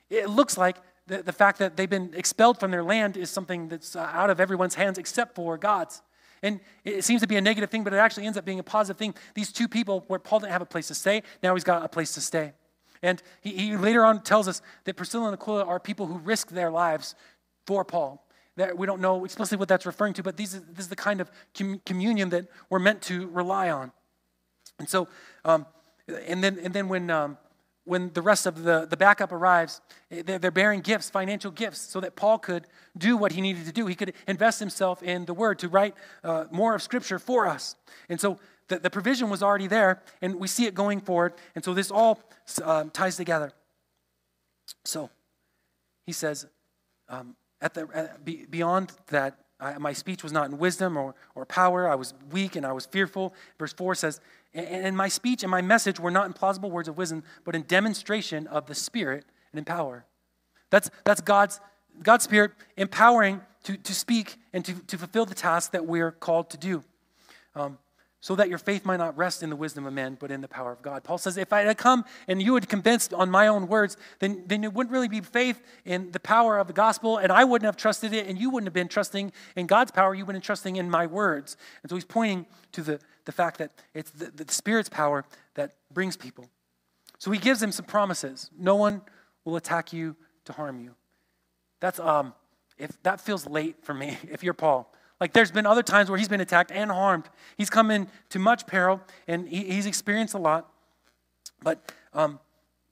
It 0.10 0.30
looks 0.30 0.58
like 0.58 0.78
the, 1.08 1.22
the 1.22 1.34
fact 1.34 1.60
that 1.60 1.76
they've 1.76 1.89
been 1.89 2.13
expelled 2.13 2.60
from 2.60 2.72
their 2.72 2.84
land 2.84 3.18
is 3.18 3.30
something 3.30 3.68
that's 3.68 3.96
uh, 3.96 4.10
out 4.13 4.30
of 4.30 4.39
everyone's 4.39 4.76
hands 4.76 4.98
except 4.98 5.36
for 5.36 5.58
God's. 5.58 6.02
And 6.42 6.60
it 6.84 7.04
seems 7.06 7.22
to 7.22 7.28
be 7.28 7.38
a 7.38 7.42
negative 7.42 7.70
thing, 7.70 7.84
but 7.84 7.94
it 7.94 7.98
actually 7.98 8.26
ends 8.26 8.38
up 8.38 8.46
being 8.46 8.60
a 8.60 8.63
positive 8.63 8.98
thing. 8.98 9.16
These 9.34 9.52
two 9.52 9.68
people, 9.68 10.04
where 10.08 10.20
Paul 10.20 10.39
didn't 10.39 10.52
have 10.52 10.62
a 10.62 10.66
place 10.66 10.88
to 10.89 10.96
stay, 10.96 11.24
now 11.42 11.54
he's 11.56 11.63
got 11.63 11.84
a 11.86 11.88
place 11.88 12.13
to 12.13 12.22
stay. 12.22 12.52
And 13.02 13.22
he, 13.42 13.52
he 13.52 13.78
later 13.78 14.04
on 14.04 14.22
tells 14.24 14.48
us 14.48 14.62
that 14.84 14.96
Priscilla 14.96 15.28
and 15.28 15.34
Aquila 15.34 15.66
are 15.66 15.80
people 15.80 16.06
who 16.06 16.18
risk 16.18 16.50
their 16.50 16.70
lives 16.70 17.16
for 17.66 17.86
Paul. 17.86 18.26
That 18.56 18.78
we 18.78 18.86
don't 18.86 19.02
know 19.02 19.26
explicitly 19.26 19.58
what 19.58 19.68
that's 19.68 19.86
referring 19.86 20.13
to, 20.16 20.24
but 20.24 20.38
these, 20.38 20.52
this 20.54 20.86
is 20.86 20.89
the 20.89 20.96
kind 20.96 21.22
of 21.22 21.32
com- 21.58 21.82
communion 21.86 22.30
that 22.30 22.48
we're 22.70 22.80
meant 22.80 23.02
to 23.04 23.28
rely 23.30 23.70
on. 23.70 23.92
And 24.80 24.89
so, 24.89 25.08
um, 25.46 25.66
and 26.08 26.44
then, 26.44 26.60
and 26.62 26.74
then 26.74 26.88
when, 26.89 27.10
um, 27.10 27.38
when 27.86 28.12
the 28.13 28.22
rest 28.22 28.46
of 28.46 28.63
the, 28.63 28.86
the 28.89 28.98
backup 28.98 29.32
arrives, 29.32 29.82
eh, 30.12 30.22
they're, 30.26 30.39
they're 30.39 30.52
bearing 30.52 30.82
gifts, 30.82 31.10
financial 31.10 31.52
gifts, 31.52 31.80
so 31.80 32.00
that 32.00 32.15
Paul 32.15 32.39
could 32.39 32.67
do 32.98 33.17
what 33.17 33.34
he 33.34 33.41
needed 33.41 33.65
to 33.65 33.72
do. 33.72 33.88
He 33.88 33.96
could 33.96 34.13
invest 34.28 34.60
himself 34.60 35.04
in 35.04 35.26
the 35.26 35.34
Word 35.34 35.60
to 35.60 35.69
write 35.69 35.96
uh, 36.24 36.46
more 36.52 36.76
of 36.76 36.82
Scripture 36.82 37.19
for 37.19 37.46
us. 37.48 37.76
And 38.10 38.19
so 38.19 38.39
the, 38.67 38.80
the 38.80 38.89
provision 38.89 39.30
was 39.30 39.43
already 39.43 39.67
there, 39.67 40.02
and 40.22 40.36
we 40.36 40.48
see 40.48 40.65
it 40.65 40.74
going 40.74 41.02
forward. 41.02 41.34
And 41.56 41.63
so 41.63 41.74
this 41.74 41.91
all 41.91 42.19
um, 42.63 42.89
ties 42.89 43.17
together. 43.17 43.52
So 44.86 45.10
he 46.06 46.13
says, 46.13 46.48
um, 47.10 47.36
at 47.62 47.74
the, 47.74 47.88
at, 47.93 48.24
be, 48.24 48.46
beyond 48.50 48.93
that, 49.08 49.39
I, 49.60 49.78
my 49.78 49.93
speech 49.93 50.24
was 50.24 50.32
not 50.32 50.50
in 50.50 50.58
wisdom 50.58 50.98
or, 50.98 51.15
or 51.36 51.46
power. 51.46 51.88
I 51.88 51.96
was 51.96 52.13
weak 52.32 52.56
and 52.56 52.65
I 52.65 52.72
was 52.72 52.86
fearful. 52.86 53.34
Verse 53.58 53.74
4 53.74 53.96
says, 53.96 54.19
and 54.54 54.96
my 54.96 55.08
speech 55.08 55.44
and 55.44 55.50
my 55.50 55.62
message 55.62 56.00
were 56.00 56.12
not 56.12 56.28
in 56.28 56.34
plausible 56.34 56.70
words 56.70 56.88
of 56.88 56.98
wisdom, 56.98 57.24
but 57.44 57.56
in 57.56 57.63
demonstration 57.63 58.48
of 58.48 58.68
the 58.68 58.76
Spirit 58.76 59.26
and 59.52 59.60
in 59.60 59.66
power. 59.66 60.06
That's, 60.70 60.89
that's 61.04 61.22
God's, 61.22 61.60
God's 62.02 62.24
Spirit 62.24 62.52
empowering 62.78 63.42
to, 63.63 63.78
to 63.78 63.96
speak 63.96 64.38
and 64.52 64.63
to, 64.66 64.74
to 64.88 64.98
fulfill 64.98 65.26
the 65.26 65.36
task 65.36 65.72
that 65.72 65.86
we're 65.86 66.12
called 66.12 66.50
to 66.52 66.58
do. 66.58 66.84
Um, 67.56 67.78
so 68.24 68.38
that 68.38 68.48
your 68.48 68.58
faith 68.58 68.86
might 68.86 68.96
not 68.96 69.18
rest 69.18 69.44
in 69.44 69.50
the 69.50 69.56
wisdom 69.58 69.86
of 69.86 69.92
men, 69.92 70.16
but 70.18 70.32
in 70.32 70.40
the 70.40 70.48
power 70.48 70.72
of 70.72 70.82
God. 70.82 71.04
Paul 71.04 71.18
says, 71.18 71.36
if 71.36 71.52
I 71.52 71.64
had 71.64 71.78
come 71.78 72.06
and 72.26 72.42
you 72.42 72.54
had 72.54 72.70
convinced 72.70 73.14
on 73.14 73.30
my 73.30 73.48
own 73.48 73.68
words, 73.68 73.98
then, 74.20 74.46
then 74.48 74.64
it 74.64 74.72
wouldn't 74.74 74.94
really 74.94 75.10
be 75.10 75.20
faith 75.20 75.62
in 75.84 76.10
the 76.12 76.22
power 76.22 76.58
of 76.58 76.68
the 76.68 76.74
gospel, 76.74 77.18
and 77.18 77.34
I 77.34 77.44
wouldn't 77.44 77.66
have 77.66 77.76
trusted 77.76 78.14
it, 78.14 78.26
and 78.26 78.40
you 78.40 78.50
wouldn't 78.50 78.68
have 78.68 78.74
been 78.74 78.88
trusting 78.88 79.34
in 79.58 79.68
God's 79.68 79.92
power, 79.92 80.16
you 80.16 80.24
wouldn't 80.24 80.38
have 80.38 80.42
been 80.42 80.46
trusting 80.46 80.78
in 80.78 80.90
my 80.90 81.06
words. 81.06 81.58
And 81.82 81.90
so 81.90 81.98
he's 81.98 82.06
pointing 82.06 82.46
to 82.72 82.82
the, 82.82 83.02
the 83.26 83.34
fact 83.34 83.58
that 83.58 83.72
it's 83.94 84.12
the, 84.12 84.32
the 84.32 84.50
Spirit's 84.54 84.88
power 84.88 85.26
that 85.56 85.74
brings 85.92 86.16
people. 86.16 86.50
So 87.18 87.30
he 87.30 87.40
gives 87.40 87.60
them 87.60 87.74
some 87.74 87.86
promises. 87.86 88.50
No 88.58 88.78
one 88.78 89.02
will 89.44 89.58
attack 89.58 89.92
you 89.92 90.16
to 90.46 90.54
harm 90.54 90.80
you. 90.80 90.96
That's 91.82 92.00
um, 92.00 92.34
if 92.78 93.04
that 93.04 93.20
feels 93.20 93.46
late 93.46 93.84
for 93.84 93.94
me, 93.94 94.18
if 94.32 94.46
you're 94.46 94.54
Paul. 94.54 94.90
Like 95.19 95.34
there's 95.34 95.52
been 95.52 95.65
other 95.65 95.84
times 95.84 96.10
where 96.10 96.17
he's 96.17 96.28
been 96.28 96.41
attacked 96.41 96.71
and 96.71 96.91
harmed. 96.91 97.30
He's 97.58 97.69
come 97.69 97.91
into 97.91 98.39
much 98.39 98.67
peril 98.67 99.02
and 99.28 99.47
he, 99.47 99.63
he's 99.63 99.86
experienced 99.86 100.34
a 100.34 100.38
lot. 100.38 100.69
But 101.62 101.91
um, 102.13 102.39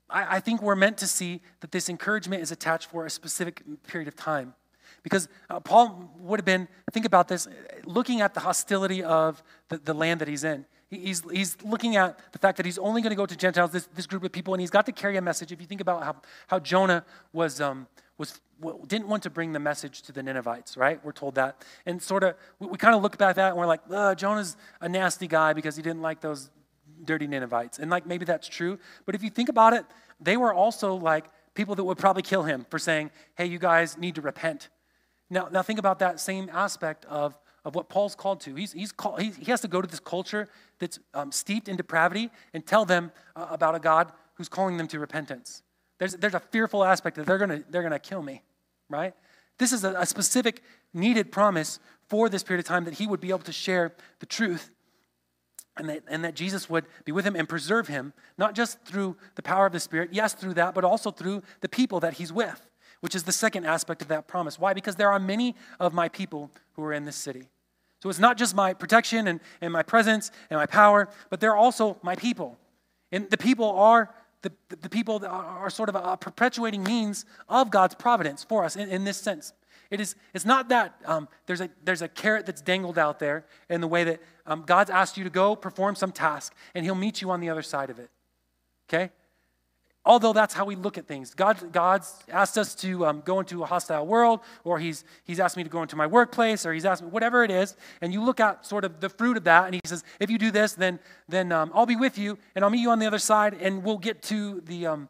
I, 0.10 0.38
I 0.38 0.40
think 0.40 0.62
we're 0.62 0.76
meant 0.76 0.98
to 1.00 1.08
see 1.08 1.42
that 1.60 1.72
this 1.72 1.90
encouragement 1.90 2.42
is 2.42 2.52
attached 2.52 2.90
for 2.90 3.06
a 3.06 3.10
specific 3.10 3.64
period 3.86 4.08
of 4.08 4.16
time. 4.16 4.54
Because 5.04 5.28
uh, 5.50 5.60
Paul 5.60 6.12
would 6.20 6.40
have 6.40 6.46
been, 6.46 6.68
think 6.92 7.06
about 7.06 7.28
this, 7.28 7.48
looking 7.86 8.22
at 8.22 8.34
the 8.34 8.40
hostility 8.40 9.04
of 9.04 9.42
the, 9.70 9.78
the 9.78 9.94
land 9.94 10.22
that 10.22 10.28
he's 10.28 10.44
in. 10.44 10.66
He's, 10.92 11.24
he's 11.32 11.58
looking 11.64 11.96
at 11.96 12.20
the 12.34 12.38
fact 12.38 12.58
that 12.58 12.66
he's 12.66 12.78
only 12.78 13.02
going 13.02 13.12
to 13.12 13.16
go 13.16 13.26
to 13.26 13.36
Gentiles, 13.36 13.72
this, 13.72 13.88
this 13.96 14.06
group 14.06 14.24
of 14.24 14.32
people, 14.32 14.54
and 14.54 14.62
he's 14.62 14.70
got 14.70 14.86
to 14.88 14.92
carry 14.92 15.16
a 15.18 15.22
message. 15.22 15.52
If 15.52 15.62
you 15.62 15.66
think 15.66 15.82
about 15.82 16.04
how, 16.04 16.16
how 16.48 16.60
Jonah 16.60 17.06
was, 17.32 17.62
um, 17.62 17.88
was, 18.22 18.40
didn't 18.88 19.08
want 19.08 19.24
to 19.24 19.30
bring 19.30 19.52
the 19.52 19.60
message 19.60 20.02
to 20.04 20.12
the 20.12 20.24
Ninevites, 20.24 20.78
right? 20.78 21.04
We're 21.04 21.12
told 21.12 21.36
that. 21.36 21.66
And 21.86 22.02
sort 22.02 22.24
of, 22.24 22.36
we, 22.60 22.68
we 22.68 22.78
kind 22.78 22.96
of 22.96 23.02
look 23.02 23.18
back 23.18 23.32
at 23.32 23.36
that 23.36 23.50
and 23.50 23.58
we're 23.58 23.66
like, 23.66 23.82
Jonah's 24.18 24.56
a 24.80 24.88
nasty 24.88 25.28
guy 25.28 25.54
because 25.54 25.76
he 25.76 25.82
didn't 25.82 26.02
like 26.02 26.22
those 26.22 26.50
dirty 27.04 27.28
Ninevites. 27.28 27.80
And 27.80 27.90
like 27.92 28.06
maybe 28.06 28.24
that's 28.24 28.48
true. 28.48 28.80
But 29.06 29.16
if 29.16 29.24
you 29.24 29.30
think 29.30 29.50
about 29.50 29.74
it, 29.74 29.86
they 30.22 30.38
were 30.38 30.54
also 30.54 30.94
like 30.94 31.26
people 31.54 31.76
that 31.76 31.84
would 31.84 31.98
probably 31.98 32.24
kill 32.24 32.44
him 32.44 32.66
for 32.70 32.80
saying, 32.80 33.12
hey, 33.36 33.48
you 33.48 33.60
guys 33.60 33.98
need 33.98 34.16
to 34.16 34.22
repent. 34.22 34.70
Now, 35.30 35.50
now 35.52 35.64
think 35.64 35.80
about 35.80 36.00
that 36.00 36.20
same 36.20 36.50
aspect 36.54 37.06
of 37.06 37.38
of 37.64 37.76
what 37.76 37.90
Paul's 37.90 38.16
called 38.16 38.40
to. 38.42 38.56
He's, 38.56 38.74
he's 38.74 38.92
called, 38.92 39.22
he, 39.22 39.30
he 39.30 39.52
has 39.52 39.62
to 39.62 39.68
go 39.68 39.82
to 39.82 39.88
this 39.88 40.00
culture 40.00 40.50
that's 40.80 41.00
um, 41.14 41.32
steeped 41.32 41.68
in 41.68 41.76
depravity 41.76 42.32
and 42.54 42.66
tell 42.66 42.86
them 42.86 43.12
uh, 43.36 43.48
about 43.52 43.76
a 43.76 43.80
God 43.80 44.12
who's 44.36 44.50
calling 44.50 44.78
them 44.78 44.88
to 44.88 45.00
repentance. 45.00 45.62
There's, 46.02 46.16
there's 46.16 46.34
a 46.34 46.40
fearful 46.40 46.84
aspect 46.84 47.16
that 47.18 47.28
they're 47.28 47.38
going 47.38 47.52
to 47.52 47.64
they're 47.70 47.84
gonna 47.84 48.00
kill 48.00 48.24
me, 48.24 48.42
right? 48.90 49.14
This 49.60 49.72
is 49.72 49.84
a, 49.84 49.94
a 49.94 50.06
specific 50.08 50.64
needed 50.96 51.32
promise 51.32 51.78
for 52.08 52.28
this 52.28 52.42
period 52.42 52.62
of 52.62 52.66
time 52.66 52.86
that 52.86 52.96
he 52.96 53.06
would 53.06 53.22
be 53.22 53.30
able 53.30 53.40
to 53.40 53.52
share 53.52 53.94
the 54.20 54.26
truth 54.26 54.72
and 55.78 55.88
that, 55.90 56.04
and 56.08 56.24
that 56.24 56.34
Jesus 56.34 56.68
would 56.72 56.86
be 57.06 57.12
with 57.12 57.24
him 57.24 57.36
and 57.36 57.48
preserve 57.48 57.88
him, 57.88 58.14
not 58.36 58.56
just 58.56 58.84
through 58.84 59.16
the 59.36 59.44
power 59.44 59.68
of 59.68 59.74
the 59.74 59.80
Spirit, 59.80 60.10
yes, 60.12 60.34
through 60.34 60.56
that, 60.56 60.74
but 60.74 60.84
also 60.84 61.12
through 61.12 61.44
the 61.60 61.70
people 61.70 62.00
that 62.00 62.16
he's 62.16 62.34
with 62.34 62.68
which 63.02 63.16
is 63.16 63.24
the 63.24 63.32
second 63.32 63.66
aspect 63.66 64.02
of 64.02 64.08
that 64.08 64.28
promise. 64.28 64.58
Why? 64.58 64.74
Because 64.74 64.96
there 64.96 65.12
are 65.12 65.20
many 65.20 65.56
of 65.80 65.94
my 65.94 66.08
people 66.08 66.52
who 66.74 66.84
are 66.84 66.94
in 66.94 67.06
this 67.06 67.16
city. 67.16 67.50
So 68.02 68.10
it's 68.10 68.20
not 68.20 68.38
just 68.38 68.56
my 68.56 68.74
protection 68.74 69.28
and, 69.28 69.40
and 69.60 69.74
my 69.74 69.84
presence 69.84 70.32
and 70.50 70.58
my 70.58 70.66
power, 70.66 71.10
but 71.30 71.40
they're 71.40 71.56
also 71.56 71.98
my 72.02 72.16
people. 72.16 72.58
And 73.12 73.30
the 73.30 73.38
people 73.38 73.70
are 73.72 74.10
the, 74.42 74.52
the 74.70 74.90
people 74.90 75.24
are 75.26 75.70
sort 75.70 75.90
of 75.90 75.96
a 75.96 76.18
perpetuating 76.18 76.84
means 76.84 77.26
of 77.48 77.70
God's 77.70 77.96
providence 77.96 78.44
for 78.44 78.64
us 78.64 78.76
in, 78.76 78.90
in 78.90 79.04
this 79.04 79.18
sense. 79.18 79.54
It 79.92 80.00
is, 80.00 80.16
it's 80.34 80.46
not 80.46 80.70
that 80.70 80.96
um, 81.06 81.28
there's, 81.46 81.62
a, 81.62 81.70
there's 81.84 82.02
a 82.02 82.08
carrot 82.08 82.46
that's 82.46 82.62
dangled 82.62 82.98
out 82.98 83.20
there 83.20 83.46
in 83.70 83.82
the 83.82 83.88
way 83.88 84.06
that 84.06 84.22
um, 84.46 84.64
God's 84.66 84.90
asked 84.90 85.18
you 85.18 85.24
to 85.26 85.30
go 85.30 85.56
perform 85.56 85.96
some 85.96 86.12
task 86.12 86.56
and 86.74 86.86
he'll 86.86 86.96
meet 86.96 87.22
you 87.22 87.30
on 87.30 87.42
the 87.42 87.50
other 87.50 87.62
side 87.62 87.90
of 87.90 88.00
it. 88.00 88.10
Okay? 88.90 89.12
Although 90.04 90.34
that's 90.34 90.56
how 90.56 90.66
we 90.66 90.76
look 90.76 90.98
at 90.98 91.06
things. 91.06 91.36
God, 91.36 91.72
God's 91.72 92.24
asked 92.32 92.58
us 92.58 92.74
to 92.76 93.06
um, 93.06 93.22
go 93.24 93.40
into 93.40 93.62
a 93.62 93.68
hostile 93.68 94.08
world, 94.08 94.40
or 94.64 94.80
he's, 94.80 95.04
he's 95.26 95.40
asked 95.40 95.56
me 95.56 95.64
to 95.64 95.70
go 95.70 95.84
into 95.84 95.96
my 95.96 96.08
workplace, 96.08 96.66
or 96.66 96.74
He's 96.74 96.86
asked 96.86 97.04
me, 97.04 97.10
whatever 97.10 97.44
it 97.44 97.52
is, 97.52 97.76
and 98.02 98.12
you 98.12 98.24
look 98.24 98.40
at 98.40 98.66
sort 98.66 98.84
of 98.84 99.00
the 99.00 99.10
fruit 99.10 99.38
of 99.38 99.44
that, 99.44 99.66
and 99.66 99.76
He 99.76 99.82
says, 99.86 100.04
if 100.20 100.32
you 100.32 100.40
do 100.40 100.50
this, 100.50 100.74
then, 100.74 101.00
then 101.30 101.52
um, 101.52 101.72
I'll 101.76 101.86
be 101.86 101.96
with 101.96 102.18
you, 102.18 102.40
and 102.56 102.66
I'll 102.66 102.72
meet 102.72 102.82
you 102.82 102.90
on 102.90 102.98
the 102.98 103.06
other 103.06 103.20
side, 103.20 103.56
and 103.62 103.84
we'll 103.84 104.00
get 104.00 104.24
to 104.24 104.62
the, 104.62 104.88
um, 104.88 105.10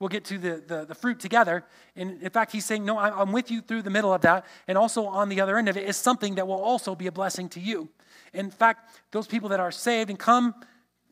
we'll 0.00 0.08
get 0.08 0.24
to 0.24 0.38
the, 0.38 0.62
the, 0.66 0.86
the, 0.86 0.94
fruit 0.96 1.20
together. 1.20 1.64
And 1.94 2.20
in 2.20 2.30
fact, 2.30 2.50
He's 2.50 2.64
saying, 2.64 2.84
no, 2.84 2.98
I'm 2.98 3.30
with 3.30 3.48
you 3.48 3.60
through 3.60 3.82
the 3.82 3.90
middle 3.90 4.12
of 4.12 4.22
that, 4.22 4.44
and 4.66 4.76
also 4.76 5.06
on 5.06 5.28
the 5.28 5.40
other 5.40 5.56
end 5.56 5.68
of 5.68 5.76
it 5.76 5.88
is 5.88 5.96
something 5.96 6.34
that 6.34 6.48
will 6.48 6.60
also 6.60 6.96
be 6.96 7.06
a 7.06 7.12
blessing 7.12 7.48
to 7.50 7.60
you. 7.60 7.88
In 8.34 8.50
fact, 8.50 8.90
those 9.12 9.28
people 9.28 9.50
that 9.50 9.60
are 9.60 9.70
saved 9.70 10.10
and 10.10 10.18
come 10.18 10.54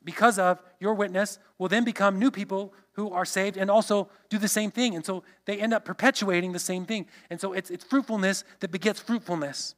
because 0.05 0.39
of 0.39 0.63
your 0.79 0.95
witness 0.95 1.39
will 1.59 1.69
then 1.69 1.85
become 1.85 2.19
new 2.19 2.31
people 2.31 2.73
who 2.93 3.11
are 3.11 3.25
saved 3.25 3.57
and 3.57 3.71
also 3.71 4.09
do 4.29 4.39
the 4.39 4.49
same 4.49 4.71
thing. 4.71 4.95
And 4.95 5.05
so 5.05 5.23
they 5.45 5.59
end 5.59 5.75
up 5.75 5.85
perpetuating 5.85 6.53
the 6.53 6.59
same 6.59 6.85
thing. 6.85 7.07
And 7.29 7.41
so 7.41 7.53
it's, 7.53 7.71
it's 7.71 7.85
fruitfulness 7.85 8.45
that 8.61 8.71
begets 8.71 9.01
fruitfulness. 9.01 9.75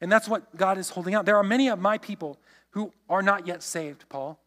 And 0.00 0.10
that's 0.10 0.28
what 0.28 0.56
God 0.56 0.78
is 0.78 0.90
holding 0.90 1.14
out. 1.14 1.26
There 1.26 1.36
are 1.36 1.44
many 1.44 1.68
of 1.68 1.78
my 1.78 1.98
people 1.98 2.38
who 2.70 2.92
are 3.08 3.22
not 3.22 3.46
yet 3.46 3.62
saved, 3.62 4.08
Paul, 4.08 4.40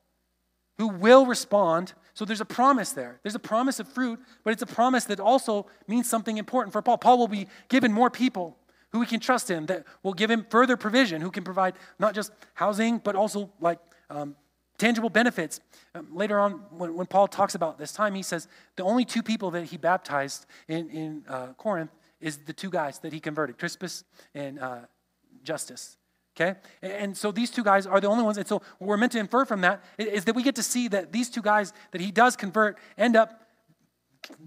who 0.78 0.88
will 0.88 1.26
respond. 1.26 1.94
So 2.14 2.26
there's 2.26 2.42
a 2.42 2.46
promise 2.46 2.92
there. 2.92 3.20
There's 3.24 3.36
a 3.36 3.40
promise 3.40 3.80
of 3.80 3.88
fruit, 3.88 4.20
but 4.44 4.54
it's 4.54 4.62
a 4.62 4.68
promise 4.68 5.06
that 5.06 5.20
also 5.20 5.68
means 5.88 6.10
something 6.10 6.38
important 6.38 6.74
for 6.74 6.82
Paul. 6.82 6.98
Paul 6.98 7.18
will 7.18 7.28
be 7.28 7.48
given 7.70 7.92
more 7.92 8.10
people 8.10 8.58
who 8.92 9.00
we 9.00 9.06
can 9.06 9.20
trust 9.20 9.50
in, 9.50 9.66
that 9.66 9.86
will 10.04 10.14
give 10.14 10.30
him 10.30 10.46
further 10.50 10.78
provision, 10.78 11.20
who 11.20 11.32
can 11.32 11.44
provide 11.44 11.74
not 11.98 12.14
just 12.14 12.32
housing, 12.54 13.00
but 13.00 13.16
also 13.16 13.52
like 13.60 13.80
um, 14.12 14.36
tangible 14.84 15.10
benefits. 15.10 15.62
Um, 15.96 16.08
later 16.14 16.38
on, 16.38 16.52
when, 16.72 16.94
when, 16.96 17.08
Paul 17.08 17.30
talks 17.30 17.56
about 17.56 17.78
this 17.78 17.94
time, 17.94 18.16
he 18.16 18.24
says 18.24 18.50
the 18.76 18.84
only 18.84 19.06
two 19.06 19.24
people 19.24 19.50
that 19.52 19.66
he 19.66 19.78
baptized 19.78 20.46
in, 20.68 20.90
in 20.90 21.24
uh, 21.30 21.54
Corinth 21.54 21.92
is 22.20 22.40
the 22.40 22.52
two 22.52 22.70
guys 22.70 23.00
that 23.00 23.14
he 23.14 23.22
converted, 23.22 23.58
Crispus 23.58 24.04
and 24.36 24.60
uh, 24.60 24.80
Justus. 25.42 25.96
Okay? 26.36 26.60
And, 26.82 27.16
so 27.16 27.32
these 27.32 27.50
two 27.50 27.64
guys 27.64 27.88
are 27.88 28.02
the 28.02 28.08
only 28.08 28.26
ones. 28.26 28.38
And 28.38 28.46
so 28.46 28.62
what 28.78 28.88
we're 28.90 28.98
meant 28.98 29.14
to 29.14 29.20
infer 29.20 29.46
from 29.46 29.62
that 29.62 29.82
is, 29.98 30.08
is 30.08 30.26
that 30.26 30.36
we 30.36 30.44
get 30.44 30.56
to 30.56 30.64
see 30.64 30.90
that 30.90 31.14
these 31.14 31.30
two 31.30 31.42
guys 31.42 31.72
that 31.92 32.02
he 32.02 32.12
does 32.12 32.36
convert 32.36 32.78
end 32.98 33.16
up 33.16 33.42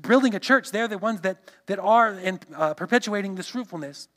building 0.03 0.35
a 0.35 0.40
church. 0.40 0.70
They're 0.70 0.88
the 0.88 0.99
ones 0.99 1.22
that, 1.22 1.38
that 1.66 1.79
are 1.79 2.11
in, 2.11 2.40
uh, 2.55 2.75
perpetuating 2.75 3.37
this 3.37 3.49
fruitfulness. 3.49 4.09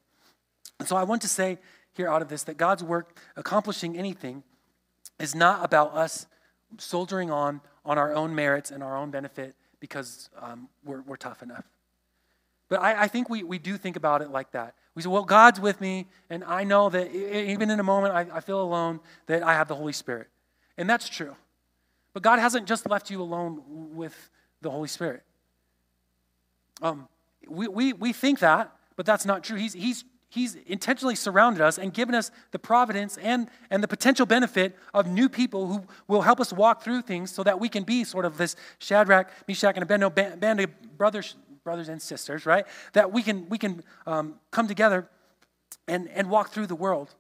And 0.80 0.88
so 0.88 0.98
I 0.98 1.04
want 1.04 1.22
to 1.22 1.30
say 1.30 1.60
here 1.94 2.10
out 2.10 2.22
of 2.22 2.28
this 2.28 2.44
that 2.44 2.58
God's 2.58 2.84
work 2.84 3.18
accomplishing 3.38 3.98
anything 3.98 4.44
is 5.20 5.36
not 5.36 5.64
about 5.64 5.94
us 5.94 6.28
soldiering 6.78 7.32
on 7.32 7.62
on 7.86 7.98
our 7.98 8.14
own 8.14 8.36
merits 8.36 8.72
and 8.72 8.84
our 8.84 8.96
own 8.96 9.10
benefit 9.10 9.56
because 9.80 10.30
um, 10.40 10.70
we're, 10.84 11.02
we're 11.02 11.18
tough 11.18 11.42
enough. 11.42 11.66
But 12.68 12.82
I, 12.82 13.04
I, 13.04 13.08
think 13.08 13.30
we, 13.30 13.42
we 13.42 13.58
do 13.58 13.78
think 13.78 13.96
about 13.96 14.22
it 14.22 14.30
like 14.30 14.52
that. 14.52 14.76
We 14.94 15.02
say, 15.02 15.10
well, 15.10 15.24
God's 15.24 15.60
with 15.60 15.82
me, 15.82 16.08
and 16.30 16.44
I 16.44 16.64
know 16.64 16.90
that 16.90 17.12
even 17.12 17.72
in 17.72 17.80
a 17.80 17.84
moment 17.84 18.14
I, 18.14 18.38
I 18.38 18.40
feel 18.42 18.62
alone, 18.62 19.00
that 19.26 19.42
I 19.42 19.54
have 19.54 19.68
the 19.68 19.76
Holy 19.76 19.94
Spirit. 19.94 20.28
And 20.78 20.90
that's 20.90 21.10
true. 21.10 21.36
But 22.14 22.22
God 22.22 22.38
hasn't 22.38 22.68
just 22.68 22.88
left 22.88 23.10
you 23.10 23.22
alone 23.22 23.64
with 23.96 24.30
the 24.62 24.70
Holy 24.70 24.88
Spirit. 24.88 25.24
Um, 26.82 27.08
we, 27.48 27.68
we, 27.68 27.94
we 27.94 28.14
think 28.14 28.40
that, 28.40 28.72
but 28.96 29.06
that's 29.06 29.26
not 29.26 29.44
true. 29.44 29.58
He's, 29.58 29.74
he's 29.74 30.04
He's 30.32 30.56
intentionally 30.68 31.16
surrounded 31.16 31.62
us 31.62 31.80
and 31.80 31.92
given 31.92 32.14
us 32.14 32.30
the 32.52 32.60
providence 32.60 33.18
and, 33.18 33.50
and 33.72 33.82
the 33.82 33.88
potential 33.88 34.28
benefit 34.28 34.78
of 34.94 35.08
new 35.08 35.28
people 35.28 35.68
who 35.68 35.84
will 36.08 36.22
help 36.22 36.40
us 36.40 36.54
walk 36.54 36.84
through 36.84 37.02
things 37.02 37.32
so 37.32 37.42
that 37.44 37.60
we 37.60 37.68
can 37.68 37.84
be 37.84 38.04
sort 38.04 38.26
of 38.26 38.38
this 38.38 38.56
Shadrach, 38.78 39.32
Meshach, 39.48 39.76
and 39.76 39.82
Abednego 39.82 40.12
band 40.12 40.60
of 40.60 40.98
brothers, 40.98 41.36
brothers 41.64 41.90
and 41.90 42.00
sisters, 42.00 42.46
right? 42.46 42.66
That 42.94 43.12
we 43.12 43.24
can, 43.24 43.50
we 43.50 43.58
can 43.58 43.84
um, 44.06 44.36
come 44.52 44.68
together 44.68 45.10
and, 45.88 46.08
and 46.10 46.30
walk 46.30 46.52
through 46.52 46.68
the 46.68 46.76
world. 46.76 47.16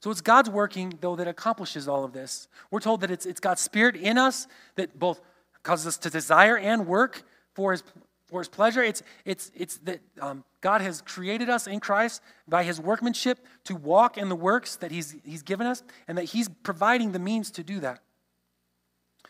So 0.00 0.10
it's 0.10 0.20
God's 0.20 0.50
working, 0.50 0.94
though, 1.00 1.14
that 1.14 1.28
accomplishes 1.28 1.86
all 1.86 2.02
of 2.02 2.12
this. 2.12 2.48
We're 2.72 2.80
told 2.80 3.02
that 3.02 3.10
it's, 3.12 3.24
it's 3.24 3.38
God's 3.38 3.60
Spirit 3.60 3.94
in 3.94 4.18
us 4.18 4.48
that 4.74 4.98
both 4.98 5.20
causes 5.62 5.86
us 5.86 5.98
to 5.98 6.10
desire 6.10 6.58
and 6.58 6.88
work 6.88 7.22
for 7.54 7.70
his, 7.70 7.84
for 8.26 8.40
his 8.40 8.48
pleasure. 8.48 8.82
It's, 8.82 9.04
it's, 9.24 9.52
it's 9.54 9.76
that 9.78 10.00
um, 10.20 10.42
God 10.62 10.80
has 10.80 11.02
created 11.02 11.50
us 11.50 11.66
in 11.66 11.80
Christ 11.80 12.22
by 12.48 12.62
his 12.62 12.80
workmanship 12.80 13.44
to 13.64 13.74
walk 13.74 14.16
in 14.16 14.30
the 14.30 14.36
works 14.36 14.76
that 14.76 14.90
he's, 14.90 15.14
he's 15.24 15.42
given 15.42 15.66
us, 15.66 15.82
and 16.08 16.16
that 16.16 16.24
he's 16.24 16.48
providing 16.62 17.12
the 17.12 17.18
means 17.18 17.50
to 17.50 17.62
do 17.62 17.80
that. 17.80 18.00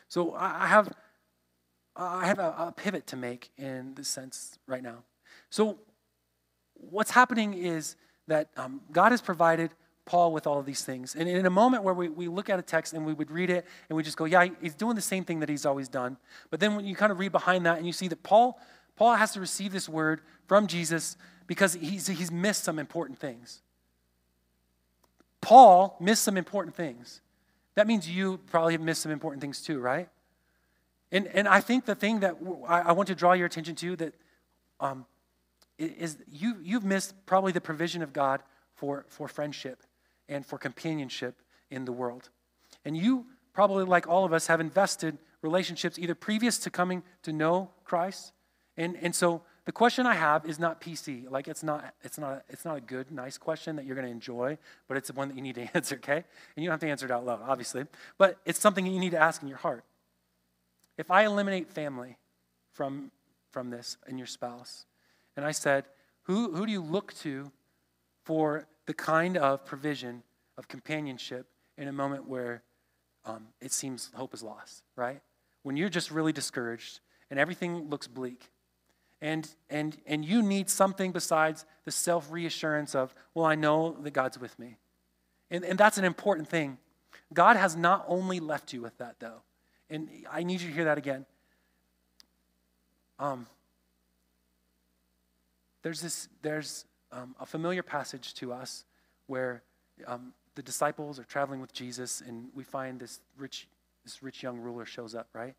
So 0.08 0.34
I 0.34 0.66
have, 0.66 0.92
I 1.96 2.26
have 2.26 2.38
a, 2.38 2.54
a 2.58 2.74
pivot 2.76 3.06
to 3.08 3.16
make 3.16 3.50
in 3.56 3.94
this 3.94 4.08
sense 4.08 4.58
right 4.66 4.82
now. 4.82 4.98
So 5.50 5.78
what's 6.74 7.10
happening 7.10 7.54
is 7.54 7.96
that 8.28 8.50
um, 8.56 8.82
God 8.92 9.10
has 9.10 9.22
provided 9.22 9.72
Paul 10.04 10.32
with 10.32 10.46
all 10.46 10.58
of 10.58 10.66
these 10.66 10.84
things. 10.84 11.14
And 11.14 11.28
in 11.28 11.46
a 11.46 11.50
moment 11.50 11.84
where 11.84 11.94
we, 11.94 12.08
we 12.08 12.28
look 12.28 12.50
at 12.50 12.58
a 12.58 12.62
text 12.62 12.92
and 12.92 13.06
we 13.06 13.14
would 13.14 13.30
read 13.30 13.50
it 13.50 13.64
and 13.88 13.96
we 13.96 14.02
just 14.02 14.16
go, 14.16 14.24
yeah, 14.24 14.48
he's 14.60 14.74
doing 14.74 14.96
the 14.96 15.00
same 15.00 15.24
thing 15.24 15.40
that 15.40 15.48
he's 15.48 15.64
always 15.64 15.88
done. 15.88 16.16
But 16.50 16.60
then 16.60 16.74
when 16.76 16.84
you 16.84 16.94
kind 16.94 17.12
of 17.12 17.18
read 17.18 17.32
behind 17.32 17.64
that 17.66 17.78
and 17.78 17.86
you 17.86 17.92
see 17.92 18.08
that 18.08 18.22
Paul, 18.22 18.60
Paul 18.96 19.14
has 19.14 19.32
to 19.32 19.40
receive 19.40 19.72
this 19.72 19.88
word 19.88 20.20
from 20.46 20.66
Jesus 20.66 21.16
because 21.46 21.74
he's, 21.74 22.06
he's 22.06 22.30
missed 22.30 22.64
some 22.64 22.78
important 22.78 23.18
things. 23.18 23.62
Paul 25.40 25.96
missed 26.00 26.22
some 26.22 26.36
important 26.36 26.76
things. 26.76 27.20
That 27.74 27.86
means 27.86 28.08
you 28.08 28.38
probably 28.50 28.74
have 28.74 28.80
missed 28.80 29.02
some 29.02 29.12
important 29.12 29.40
things 29.40 29.60
too, 29.60 29.80
right? 29.80 30.08
And, 31.10 31.26
and 31.28 31.48
I 31.48 31.60
think 31.60 31.84
the 31.84 31.94
thing 31.94 32.20
that 32.20 32.36
I, 32.66 32.92
want 32.92 33.08
to 33.08 33.14
draw 33.14 33.32
your 33.32 33.46
attention 33.46 33.74
to 33.76 33.96
that 33.96 34.14
um, 34.80 35.04
is 35.78 36.16
you, 36.30 36.56
you've 36.62 36.84
missed 36.84 37.14
probably 37.26 37.52
the 37.52 37.60
provision 37.60 38.02
of 38.02 38.12
God 38.12 38.42
for, 38.74 39.04
for 39.08 39.28
friendship 39.28 39.82
and 40.28 40.46
for 40.46 40.58
companionship 40.58 41.42
in 41.70 41.84
the 41.84 41.92
world. 41.92 42.30
And 42.84 42.96
you 42.96 43.26
probably, 43.52 43.84
like 43.84 44.08
all 44.08 44.24
of 44.24 44.32
us, 44.32 44.46
have 44.46 44.60
invested 44.60 45.18
relationships 45.42 45.98
either 45.98 46.14
previous 46.14 46.58
to 46.58 46.70
coming 46.70 47.02
to 47.22 47.32
know 47.32 47.70
Christ. 47.84 48.32
And, 48.76 48.96
and 49.00 49.14
so 49.14 49.42
the 49.64 49.72
question 49.72 50.06
I 50.06 50.14
have 50.14 50.46
is 50.46 50.58
not 50.58 50.80
PC. 50.80 51.30
Like 51.30 51.46
it's 51.46 51.62
not, 51.62 51.94
it's 52.02 52.18
not, 52.18 52.44
it's 52.48 52.64
not 52.64 52.76
a 52.76 52.80
good, 52.80 53.10
nice 53.10 53.38
question 53.38 53.76
that 53.76 53.84
you're 53.84 53.94
going 53.94 54.06
to 54.06 54.12
enjoy, 54.12 54.58
but 54.88 54.96
it's 54.96 55.10
one 55.12 55.28
that 55.28 55.36
you 55.36 55.42
need 55.42 55.54
to 55.56 55.68
answer, 55.74 55.96
okay? 55.96 56.16
And 56.56 56.62
you 56.62 56.64
don't 56.64 56.72
have 56.72 56.80
to 56.80 56.88
answer 56.88 57.06
it 57.06 57.12
out 57.12 57.24
loud, 57.24 57.40
obviously. 57.46 57.84
But 58.18 58.38
it's 58.44 58.58
something 58.58 58.84
that 58.84 58.90
you 58.90 59.00
need 59.00 59.12
to 59.12 59.20
ask 59.20 59.42
in 59.42 59.48
your 59.48 59.58
heart. 59.58 59.84
If 60.98 61.10
I 61.10 61.24
eliminate 61.24 61.70
family 61.70 62.16
from, 62.72 63.10
from 63.50 63.70
this 63.70 63.96
and 64.06 64.18
your 64.18 64.26
spouse, 64.26 64.86
and 65.36 65.44
I 65.44 65.52
said, 65.52 65.84
who, 66.24 66.54
who 66.54 66.66
do 66.66 66.72
you 66.72 66.82
look 66.82 67.14
to 67.14 67.50
for 68.24 68.66
the 68.86 68.94
kind 68.94 69.36
of 69.36 69.64
provision 69.64 70.22
of 70.56 70.68
companionship 70.68 71.46
in 71.78 71.88
a 71.88 71.92
moment 71.92 72.28
where 72.28 72.62
um, 73.24 73.48
it 73.60 73.72
seems 73.72 74.10
hope 74.14 74.34
is 74.34 74.42
lost, 74.42 74.82
right? 74.96 75.20
When 75.62 75.76
you're 75.76 75.88
just 75.88 76.10
really 76.10 76.32
discouraged 76.32 77.00
and 77.30 77.38
everything 77.38 77.88
looks 77.88 78.06
bleak. 78.06 78.50
And, 79.22 79.48
and, 79.70 79.96
and 80.04 80.24
you 80.24 80.42
need 80.42 80.68
something 80.68 81.12
besides 81.12 81.64
the 81.84 81.92
self 81.92 82.30
reassurance 82.30 82.96
of, 82.96 83.14
well, 83.34 83.46
I 83.46 83.54
know 83.54 83.96
that 84.02 84.10
God's 84.10 84.38
with 84.38 84.58
me. 84.58 84.76
And, 85.48 85.64
and 85.64 85.78
that's 85.78 85.96
an 85.96 86.04
important 86.04 86.48
thing. 86.48 86.76
God 87.32 87.56
has 87.56 87.76
not 87.76 88.04
only 88.08 88.40
left 88.40 88.72
you 88.72 88.82
with 88.82 88.98
that, 88.98 89.20
though. 89.20 89.42
And 89.88 90.08
I 90.30 90.42
need 90.42 90.60
you 90.60 90.68
to 90.68 90.74
hear 90.74 90.86
that 90.86 90.98
again. 90.98 91.24
Um, 93.20 93.46
there's 95.82 96.00
this, 96.00 96.28
there's 96.42 96.84
um, 97.12 97.36
a 97.38 97.46
familiar 97.46 97.84
passage 97.84 98.34
to 98.34 98.52
us 98.52 98.84
where 99.28 99.62
um, 100.08 100.32
the 100.56 100.62
disciples 100.62 101.20
are 101.20 101.24
traveling 101.24 101.60
with 101.60 101.72
Jesus, 101.72 102.22
and 102.26 102.48
we 102.54 102.64
find 102.64 102.98
this 102.98 103.20
rich, 103.36 103.68
this 104.02 104.20
rich 104.20 104.42
young 104.42 104.58
ruler 104.58 104.84
shows 104.84 105.14
up, 105.14 105.28
right? 105.32 105.54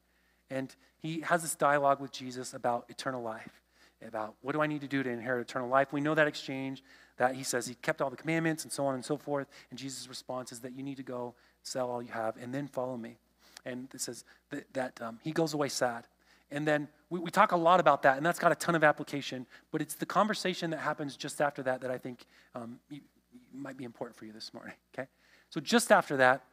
And 0.54 0.76
he 1.02 1.22
has 1.22 1.42
this 1.42 1.56
dialogue 1.56 2.00
with 2.00 2.12
Jesus 2.12 2.54
about 2.54 2.86
eternal 2.88 3.24
life, 3.24 3.62
about 4.08 4.36
what 4.42 4.52
do 4.52 4.62
I 4.62 4.68
need 4.68 4.82
to 4.82 4.88
do 4.88 5.02
to 5.02 5.10
inherit 5.10 5.50
eternal 5.50 5.68
life. 5.68 5.92
We 5.92 6.00
know 6.00 6.13
that 6.13 6.28
exchange 6.28 6.84
that 7.18 7.36
he 7.36 7.44
says 7.44 7.66
he 7.66 7.74
kept 7.76 8.02
all 8.02 8.12
the 8.12 8.16
commandments 8.16 8.63
and 8.63 8.72
so 8.72 8.86
on 8.86 8.94
and 8.94 9.04
so 9.04 9.18
forth. 9.18 9.48
And 9.72 9.80
Jesus' 9.80 10.08
response 10.08 10.52
is 10.52 10.60
that 10.60 10.74
you 10.74 10.84
need 10.84 10.98
to 10.98 11.04
go 11.04 11.34
sell 11.63 11.89
all 11.89 12.04
you 12.04 12.12
have 12.12 12.38
and 12.38 12.54
then 12.54 12.68
follow 12.68 12.98
me. 12.98 13.18
And 13.66 13.88
it 13.96 14.02
says 14.02 14.26
that, 14.52 14.72
that 14.74 15.02
um, 15.02 15.20
he 15.24 15.32
goes 15.32 15.56
away 15.56 15.70
sad. 15.70 16.08
And 16.52 16.68
then 16.68 16.88
we, 17.10 17.20
we 17.20 17.32
talk 17.32 17.52
a 17.52 17.58
lot 17.58 17.80
about 17.80 18.04
that, 18.04 18.18
and 18.18 18.26
that's 18.26 18.38
got 18.38 18.52
a 18.52 18.56
ton 18.56 18.76
of 18.76 18.84
application, 18.84 19.48
but 19.72 19.82
it's 19.82 19.96
the 19.96 20.06
conversation 20.06 20.70
that 20.70 20.80
happens 20.80 21.18
just 21.18 21.42
after 21.42 21.63
that 21.63 21.82
that 21.82 21.89
I 21.89 21.98
think 21.98 22.28
um, 22.54 22.80
you, 22.92 23.02
you 23.32 23.60
might 23.60 23.76
be 23.76 23.86
important 23.86 24.16
for 24.16 24.26
you 24.26 24.34
this 24.34 24.54
morning, 24.54 24.76
okay? 24.94 25.08
So 25.50 25.60
just 25.60 25.92
after 25.92 26.18
that, 26.18 26.44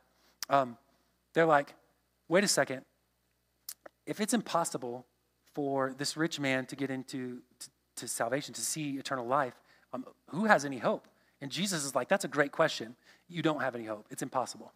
um, 0.48 0.78
they're 1.34 1.44
like, 1.44 1.74
wait 2.28 2.44
a 2.44 2.48
second. 2.48 2.82
If 4.10 4.20
it's 4.20 4.34
impossible 4.34 5.06
for 5.54 5.94
this 5.96 6.16
rich 6.16 6.40
man 6.40 6.66
to 6.66 6.74
get 6.74 6.90
into 6.90 7.42
to, 7.60 7.68
to 7.94 8.08
salvation, 8.08 8.52
to 8.54 8.60
see 8.60 8.98
eternal 8.98 9.24
life, 9.24 9.54
um, 9.92 10.04
who 10.30 10.46
has 10.46 10.64
any 10.64 10.78
hope? 10.78 11.06
And 11.40 11.48
Jesus 11.48 11.84
is 11.84 11.94
like, 11.94 12.08
that's 12.08 12.24
a 12.24 12.28
great 12.28 12.50
question. 12.50 12.96
You 13.28 13.40
don't 13.40 13.60
have 13.60 13.76
any 13.76 13.84
hope. 13.84 14.06
It's 14.10 14.20
impossible. 14.20 14.72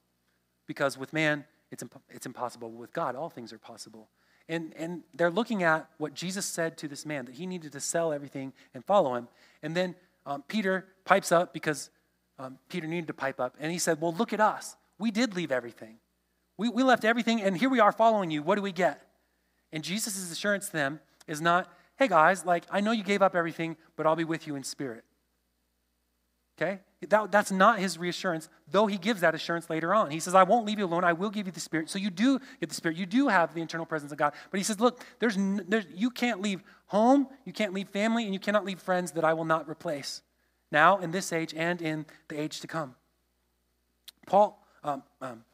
Because 0.69 0.97
with 0.97 1.13
man, 1.13 1.45
it's, 1.73 1.83
imp- 1.83 2.01
it's 2.11 2.27
impossible. 2.27 2.71
With 2.71 2.93
God, 2.93 3.17
all 3.17 3.29
things 3.29 3.53
are 3.53 3.59
possible. 3.59 4.09
And, 4.49 4.73
and 4.77 5.03
they're 5.13 5.33
looking 5.33 5.65
at 5.65 5.89
what 5.99 6.15
Jesus 6.15 6.47
said 6.47 6.79
to 6.79 6.87
this 6.87 7.05
man 7.05 7.25
that 7.25 7.35
he 7.35 7.45
needed 7.45 7.73
to 7.73 7.81
sell 7.81 8.13
everything 8.13 8.53
and 8.73 8.85
follow 8.85 9.17
him. 9.17 9.27
And 9.65 9.77
then 9.77 9.97
um, 10.27 10.45
Peter 10.47 10.87
pipes 11.05 11.33
up 11.33 11.53
because 11.53 11.91
um, 12.39 12.59
Peter 12.69 12.87
needed 12.87 13.09
to 13.09 13.15
pipe 13.15 13.41
up. 13.41 13.57
And 13.59 13.73
he 13.73 13.79
said, 13.79 14.01
Well, 14.01 14.15
look 14.15 14.33
at 14.33 14.41
us. 14.41 14.77
We 14.97 15.11
did 15.11 15.35
leave 15.35 15.51
everything. 15.51 15.97
We, 16.57 16.69
we 16.69 16.85
left 16.85 17.05
everything, 17.05 17.43
and 17.43 17.59
here 17.59 17.69
we 17.69 17.81
are 17.81 17.91
following 17.91 18.31
you. 18.31 18.41
What 18.41 18.55
do 18.55 18.63
we 18.63 18.71
get? 18.71 19.05
And 19.75 19.85
Jesus' 19.85 20.31
assurance 20.31 20.67
to 20.67 20.73
them 20.73 21.01
is 21.27 21.43
not, 21.43 21.71
Hey 21.97 22.09
guys, 22.09 22.47
like, 22.47 22.65
I 22.71 22.81
know 22.81 22.93
you 22.93 23.03
gave 23.05 23.21
up 23.21 23.37
everything, 23.37 23.77
but 23.97 24.07
I'll 24.07 24.17
be 24.17 24.25
with 24.25 24.47
you 24.47 24.57
in 24.57 24.65
spirit. 24.65 25.05
Okay? 26.57 26.79
That, 27.09 27.33
that's 27.33 27.51
not 27.51 27.79
his 27.79 27.99
reassurance, 27.99 28.49
though 28.71 28.87
he 28.87 28.97
gives 28.97 29.21
that 29.21 29.35
assurance 29.35 29.69
later 29.69 29.93
on. 29.93 30.11
He 30.11 30.21
says, 30.21 30.35
I 30.35 30.45
won't 30.45 30.65
leave 30.65 30.79
you 30.79 30.87
alone. 30.87 31.05
I 31.05 31.13
will 31.13 31.31
give 31.31 31.47
you 31.47 31.53
the 31.53 31.61
Spirit. 31.61 31.91
So 31.91 31.99
you 31.99 32.11
do 32.11 32.39
get 32.61 32.69
the 32.69 32.75
Spirit. 32.75 32.97
You 32.97 33.07
do 33.07 33.29
have 33.29 33.53
the 33.53 33.61
internal 33.61 33.85
presence 33.85 34.13
of 34.13 34.19
God. 34.19 34.33
But 34.51 34.59
he 34.59 34.65
says, 34.65 34.81
Look, 34.81 35.05
there's, 35.19 35.37
there's, 35.37 35.85
you 35.95 36.11
can't 36.11 36.41
leave 36.41 36.63
home, 36.87 37.27
you 37.45 37.53
can't 37.53 37.75
leave 37.75 37.89
family, 37.89 38.25
and 38.25 38.33
you 38.33 38.41
cannot 38.41 38.65
leave 38.65 38.81
friends 38.81 39.13
that 39.13 39.25
I 39.25 39.35
will 39.35 39.45
not 39.45 39.69
replace 39.69 40.23
now 40.71 40.99
in 40.99 41.11
this 41.11 41.33
age 41.33 41.53
and 41.55 41.83
in 41.83 42.07
the 42.29 42.41
age 42.41 42.61
to 42.61 42.67
come. 42.67 42.95
Paul, 44.27 44.65
um, 44.83 45.03
um, 45.21 45.45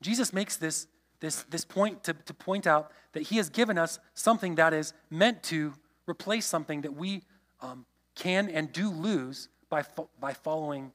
Jesus 0.00 0.32
makes 0.32 0.56
this, 0.56 0.86
this, 1.20 1.42
this 1.44 1.64
point 1.64 2.04
to, 2.04 2.14
to 2.14 2.34
point 2.34 2.66
out 2.66 2.90
that 3.12 3.24
he 3.24 3.36
has 3.36 3.48
given 3.48 3.78
us 3.78 3.98
something 4.14 4.56
that 4.56 4.74
is 4.74 4.92
meant 5.10 5.42
to 5.44 5.74
replace 6.06 6.46
something 6.46 6.82
that 6.82 6.94
we 6.94 7.22
um, 7.60 7.86
can 8.14 8.48
and 8.48 8.72
do 8.72 8.90
lose 8.90 9.48
by, 9.68 9.82
fo- 9.82 10.08
by 10.20 10.32
following 10.32 10.92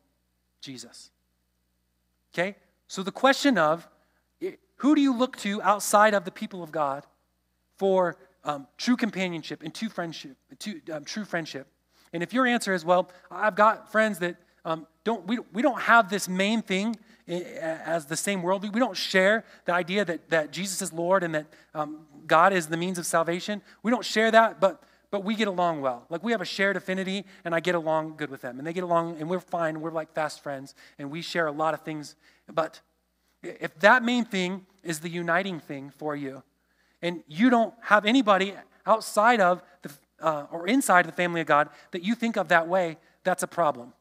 Jesus. 0.62 1.12
Okay? 2.34 2.56
So 2.88 3.04
the 3.04 3.12
question 3.12 3.58
of 3.58 3.88
who 4.78 4.96
do 4.96 5.02
you 5.02 5.16
look 5.16 5.38
to 5.38 5.62
outside 5.62 6.16
of 6.16 6.26
the 6.26 6.32
people 6.32 6.64
of 6.64 6.72
God 6.72 7.06
for 7.78 8.18
um, 8.44 8.68
true 8.78 8.98
companionship 8.98 9.62
and 9.62 9.74
true 9.74 9.90
friendship, 9.90 10.36
um, 10.92 11.06
true 11.06 11.24
friendship? 11.24 11.68
And 12.14 12.24
if 12.24 12.34
your 12.34 12.48
answer 12.48 12.74
is, 12.74 12.84
well, 12.84 13.12
I've 13.30 13.56
got 13.56 13.92
friends 13.92 14.18
that 14.20 14.38
um, 14.66 14.88
don't, 15.04 15.26
we, 15.28 15.40
we 15.54 15.62
don't 15.62 15.82
have 15.82 16.10
this 16.10 16.30
main 16.30 16.62
thing 16.62 16.96
as 17.28 18.06
the 18.06 18.18
same 18.18 18.42
world. 18.42 18.62
We 18.74 18.80
don't 18.80 18.98
share 18.98 19.46
the 19.66 19.74
idea 19.74 20.06
that, 20.06 20.30
that 20.30 20.52
Jesus 20.52 20.82
is 20.82 20.94
Lord 20.94 21.24
and 21.24 21.36
that 21.36 21.46
um, 21.74 22.06
God 22.28 22.54
is 22.54 22.68
the 22.68 22.78
means 22.78 22.98
of 22.98 23.06
salvation. 23.06 23.62
We 23.84 23.92
don't 23.92 24.06
share 24.06 24.32
that, 24.32 24.60
but 24.60 24.84
but 25.12 25.26
we 25.26 25.36
get 25.36 25.50
along 25.50 25.82
well. 25.82 26.06
Like 26.10 26.24
we 26.24 26.32
have 26.32 26.42
a 26.42 26.46
shared 26.46 26.78
affinity, 26.78 27.26
and 27.44 27.54
I 27.54 27.60
get 27.60 27.76
along 27.76 28.16
good 28.16 28.32
with 28.32 28.42
them. 28.42 28.58
And 28.58 28.66
they 28.66 28.72
get 28.74 28.86
along, 28.86 29.18
and 29.20 29.30
we're 29.30 29.42
fine. 29.42 29.82
We're 29.82 29.92
like 29.92 30.14
fast 30.14 30.42
friends, 30.42 30.74
and 30.98 31.12
we 31.12 31.22
share 31.22 31.48
a 31.48 31.52
lot 31.52 31.74
of 31.74 31.82
things. 31.82 32.16
But 32.52 32.80
if 33.44 33.78
that 33.80 34.04
main 34.04 34.24
thing 34.24 34.66
is 34.84 35.02
the 35.02 35.10
uniting 35.10 35.60
thing 35.60 35.92
for 35.92 36.16
you, 36.16 36.44
and 37.02 37.24
you 37.28 37.50
don't 37.50 37.74
have 37.82 38.06
anybody 38.06 38.54
outside 38.86 39.42
of 39.42 39.62
the, 39.82 39.92
uh, 40.22 40.46
or 40.50 40.66
inside 40.66 41.06
the 41.06 41.12
family 41.12 41.42
of 41.42 41.48
God 41.48 41.70
that 41.92 42.04
you 42.04 42.16
think 42.16 42.38
of 42.38 42.48
that 42.48 42.70
way, 42.70 42.98
that's 43.24 43.44
a 43.44 43.48
problem. 43.48 43.94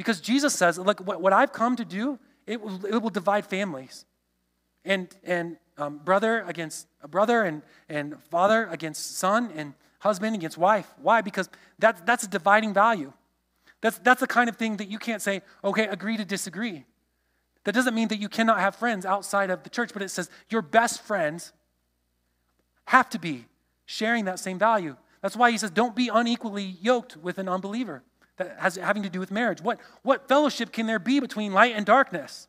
Because 0.00 0.18
Jesus 0.18 0.54
says, 0.54 0.78
look, 0.78 0.98
what, 1.00 1.20
what 1.20 1.34
I've 1.34 1.52
come 1.52 1.76
to 1.76 1.84
do, 1.84 2.18
it 2.46 2.58
will, 2.58 2.86
it 2.86 3.02
will 3.02 3.10
divide 3.10 3.44
families. 3.44 4.06
And, 4.82 5.14
and 5.22 5.58
um, 5.76 5.98
brother 5.98 6.42
against 6.48 6.86
brother 7.10 7.42
and, 7.42 7.60
and 7.86 8.18
father 8.30 8.66
against 8.70 9.18
son 9.18 9.52
and 9.54 9.74
husband 9.98 10.34
against 10.34 10.56
wife. 10.56 10.90
Why? 11.02 11.20
Because 11.20 11.50
that, 11.80 12.06
that's 12.06 12.24
a 12.24 12.28
dividing 12.28 12.72
value. 12.72 13.12
That's, 13.82 13.98
that's 13.98 14.20
the 14.20 14.26
kind 14.26 14.48
of 14.48 14.56
thing 14.56 14.78
that 14.78 14.88
you 14.88 14.98
can't 14.98 15.20
say, 15.20 15.42
okay, 15.62 15.86
agree 15.86 16.16
to 16.16 16.24
disagree. 16.24 16.86
That 17.64 17.74
doesn't 17.74 17.94
mean 17.94 18.08
that 18.08 18.18
you 18.18 18.30
cannot 18.30 18.58
have 18.58 18.76
friends 18.76 19.04
outside 19.04 19.50
of 19.50 19.64
the 19.64 19.68
church, 19.68 19.90
but 19.92 20.00
it 20.00 20.08
says 20.08 20.30
your 20.48 20.62
best 20.62 21.02
friends 21.02 21.52
have 22.86 23.10
to 23.10 23.18
be 23.18 23.44
sharing 23.84 24.24
that 24.24 24.38
same 24.38 24.58
value. 24.58 24.96
That's 25.20 25.36
why 25.36 25.50
he 25.50 25.58
says, 25.58 25.70
don't 25.70 25.94
be 25.94 26.08
unequally 26.08 26.78
yoked 26.80 27.18
with 27.18 27.36
an 27.36 27.50
unbeliever. 27.50 28.02
That 28.40 28.56
has 28.58 28.74
having 28.76 29.04
to 29.04 29.08
do 29.08 29.20
with 29.20 29.30
marriage. 29.30 29.60
What, 29.60 29.78
what 30.02 30.26
fellowship 30.26 30.72
can 30.72 30.86
there 30.86 30.98
be 30.98 31.20
between 31.20 31.52
light 31.52 31.74
and 31.76 31.86
darkness? 31.86 32.48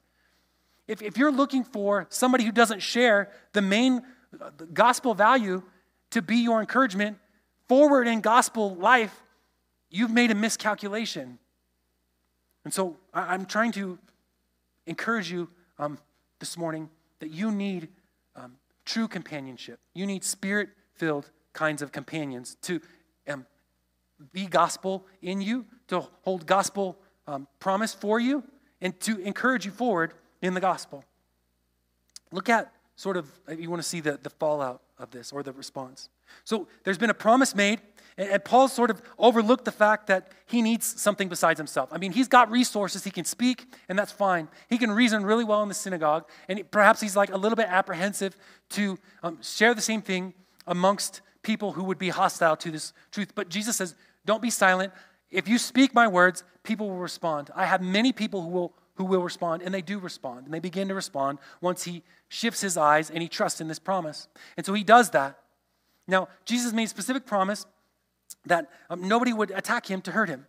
if, 0.92 1.02
if 1.02 1.18
you're 1.18 1.32
looking 1.32 1.64
for 1.64 2.06
somebody 2.10 2.44
who 2.44 2.52
doesn't 2.52 2.82
share 2.82 3.32
the 3.54 3.62
main 3.62 4.02
gospel 4.74 5.14
value 5.14 5.64
to 6.10 6.22
be 6.22 6.38
your 6.38 6.60
encouragement 6.60 7.18
forward 7.70 8.08
in 8.08 8.20
gospel 8.20 8.76
life, 8.76 9.24
you've 9.90 10.12
made 10.12 10.32
a 10.32 10.36
miscalculation. 10.36 11.40
And 12.66 12.74
so 12.74 12.98
I, 13.14 13.34
am 13.34 13.46
trying 13.46 13.72
to 13.74 14.00
encourage 14.86 15.32
you 15.32 15.50
um, 15.80 15.98
this 16.40 16.58
morning 16.58 16.90
that 17.20 17.32
you 17.32 17.52
need 17.52 17.88
um, 18.36 18.58
true 18.84 19.08
companionship. 19.08 19.80
You 19.94 20.06
need 20.06 20.26
spirit 20.26 20.70
filled 20.96 21.32
kinds 21.54 21.82
of 21.82 21.94
companions 21.94 22.58
to 22.64 22.82
um, 23.30 23.46
be 24.32 24.46
gospel 24.46 25.06
in 25.22 25.42
you, 25.42 25.66
to 25.88 26.08
hold 26.22 26.46
gospel 26.46 26.98
um, 27.28 27.48
promise 27.60 27.94
for 27.94 28.20
you, 28.20 28.44
and 28.82 29.00
to 29.02 29.20
encourage 29.20 29.66
you 29.66 29.72
forward 29.72 30.14
in 30.42 30.54
the 30.54 30.60
gospel. 30.60 31.04
Look 32.32 32.50
at 32.50 32.72
sort 32.96 33.18
of, 33.18 33.28
if 33.48 33.60
you 33.60 33.70
want 33.70 33.82
to 33.82 33.88
see 33.88 34.00
the, 34.00 34.20
the 34.22 34.30
fallout 34.30 34.82
of 35.00 35.12
this 35.12 35.32
or 35.32 35.44
the 35.44 35.52
response. 35.52 36.10
So 36.44 36.68
there's 36.84 36.98
been 36.98 37.10
a 37.10 37.16
promise 37.16 37.56
made, 37.56 37.82
and 38.18 38.44
Paul 38.44 38.68
sort 38.68 38.92
of 38.92 39.02
overlooked 39.18 39.66
the 39.66 39.72
fact 39.72 40.08
that 40.08 40.32
he 40.46 40.62
needs 40.62 41.02
something 41.02 41.28
besides 41.30 41.58
himself. 41.58 41.90
I 41.92 41.98
mean, 41.98 42.12
he's 42.12 42.28
got 42.28 42.52
resources, 42.52 43.04
he 43.04 43.12
can 43.12 43.26
speak, 43.26 43.66
and 43.90 43.98
that's 43.98 44.12
fine. 44.12 44.48
He 44.70 44.78
can 44.78 44.92
reason 44.92 45.26
really 45.26 45.44
well 45.44 45.64
in 45.64 45.70
the 45.70 45.74
synagogue, 45.74 46.30
and 46.48 46.70
perhaps 46.72 47.02
he's 47.02 47.16
like 47.16 47.32
a 47.32 47.38
little 47.38 47.56
bit 47.56 47.68
apprehensive 47.68 48.36
to 48.72 49.00
um, 49.24 49.40
share 49.42 49.74
the 49.74 49.82
same 49.82 50.02
thing 50.02 50.34
amongst 50.68 51.22
people 51.42 51.72
who 51.72 51.84
would 51.84 51.98
be 51.98 52.10
hostile 52.10 52.56
to 52.58 52.70
this 52.70 52.94
truth. 53.12 53.34
But 53.34 53.50
Jesus 53.50 53.78
says, 53.78 53.96
Don't 54.26 54.42
be 54.42 54.50
silent. 54.50 54.94
If 55.30 55.48
you 55.48 55.58
speak 55.58 55.94
my 55.94 56.08
words, 56.08 56.44
people 56.64 56.90
will 56.90 56.98
respond. 56.98 57.50
I 57.56 57.66
have 57.66 57.82
many 57.82 58.12
people 58.12 58.42
who 58.42 58.50
will 58.50 58.74
who 58.96 59.06
will 59.06 59.24
respond, 59.24 59.64
and 59.64 59.74
they 59.74 59.82
do 59.82 59.98
respond, 59.98 60.46
and 60.46 60.54
they 60.54 60.60
begin 60.60 60.88
to 60.90 60.94
respond 60.94 61.40
once 61.60 61.84
he 61.84 62.04
shifts 62.28 62.62
his 62.62 62.78
eyes 62.78 63.10
and 63.10 63.22
he 63.22 63.28
trusts 63.28 63.60
in 63.60 63.68
this 63.68 63.80
promise. 63.80 64.28
And 64.58 64.66
so 64.66 64.74
he 64.74 64.84
does 64.84 65.10
that. 65.12 65.40
Now, 66.08 66.28
Jesus 66.46 66.72
made 66.72 66.84
a 66.84 66.88
specific 66.88 67.26
promise 67.26 67.66
that 68.46 68.70
um, 68.90 69.08
nobody 69.08 69.34
would 69.34 69.52
attack 69.52 69.90
him 69.90 70.02
to 70.02 70.12
hurt 70.12 70.30
him. 70.30 70.46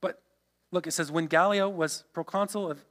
But 0.00 0.20
look, 0.70 0.86
it 0.86 0.92
says, 0.92 1.10
when 1.10 1.26
Gallio 1.26 1.68
was 1.68 2.04
proconsul 2.12 2.70
of 2.70 2.84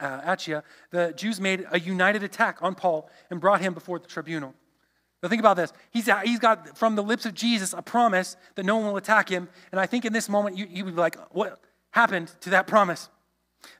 uh, 0.00 0.20
Achaia, 0.24 0.62
the 0.90 1.12
Jews 1.16 1.40
made 1.40 1.66
a 1.70 1.80
united 1.80 2.22
attack 2.22 2.58
on 2.62 2.74
Paul 2.74 3.10
and 3.30 3.40
brought 3.40 3.60
him 3.60 3.74
before 3.74 3.98
the 3.98 4.06
tribunal. 4.06 4.54
Now, 5.22 5.28
think 5.28 5.40
about 5.40 5.56
this. 5.56 5.72
He's, 5.90 6.08
he's 6.24 6.38
got 6.38 6.78
from 6.78 6.96
the 6.96 7.02
lips 7.02 7.26
of 7.26 7.34
Jesus 7.34 7.74
a 7.74 7.82
promise 7.82 8.36
that 8.54 8.64
no 8.64 8.76
one 8.76 8.86
will 8.86 8.96
attack 8.96 9.28
him. 9.28 9.48
And 9.70 9.80
I 9.80 9.86
think 9.86 10.04
in 10.04 10.12
this 10.12 10.28
moment, 10.28 10.56
you, 10.56 10.66
you 10.70 10.84
would 10.84 10.94
be 10.94 11.00
like, 11.00 11.16
what 11.34 11.60
happened 11.90 12.32
to 12.40 12.50
that 12.50 12.66
promise? 12.66 13.10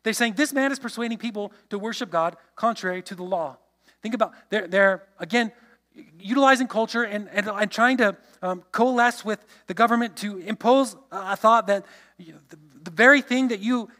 They're 0.03 0.13
saying 0.13 0.35
this 0.35 0.53
man 0.53 0.71
is 0.71 0.79
persuading 0.79 1.19
people 1.19 1.53
to 1.71 1.79
worship 1.79 2.11
God 2.11 2.37
contrary 2.57 3.03
to 3.03 3.15
the 3.15 3.23
law. 3.23 3.57
Think 4.03 4.15
about, 4.15 4.35
they're, 4.51 4.67
they're 4.67 5.03
again, 5.19 5.53
utilizing 6.19 6.67
culture 6.67 7.03
and, 7.03 7.29
and, 7.33 7.49
and 7.49 7.71
trying 7.71 7.97
to 7.99 8.17
um, 8.43 8.63
coalesce 8.73 9.25
with 9.25 9.45
the 9.67 9.75
government 9.75 10.17
to 10.17 10.39
impose 10.39 10.97
a 11.11 11.37
thought 11.37 11.67
that 11.67 11.85
you 12.19 12.33
know, 12.33 12.39
the, 12.49 12.59
the, 12.85 12.91
very 12.91 13.21
thing 13.21 13.49
that 13.49 13.61
you 13.61 13.91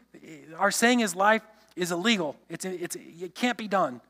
are 0.57 0.71
saying 0.71 1.01
is 1.01 1.15
life 1.15 1.41
is 1.75 1.91
illegal. 1.91 2.35
It's, 2.49 2.65
it's, 2.65 2.95
it 2.95 3.35
can't 3.35 3.57
be 3.57 3.67
done. 3.67 4.01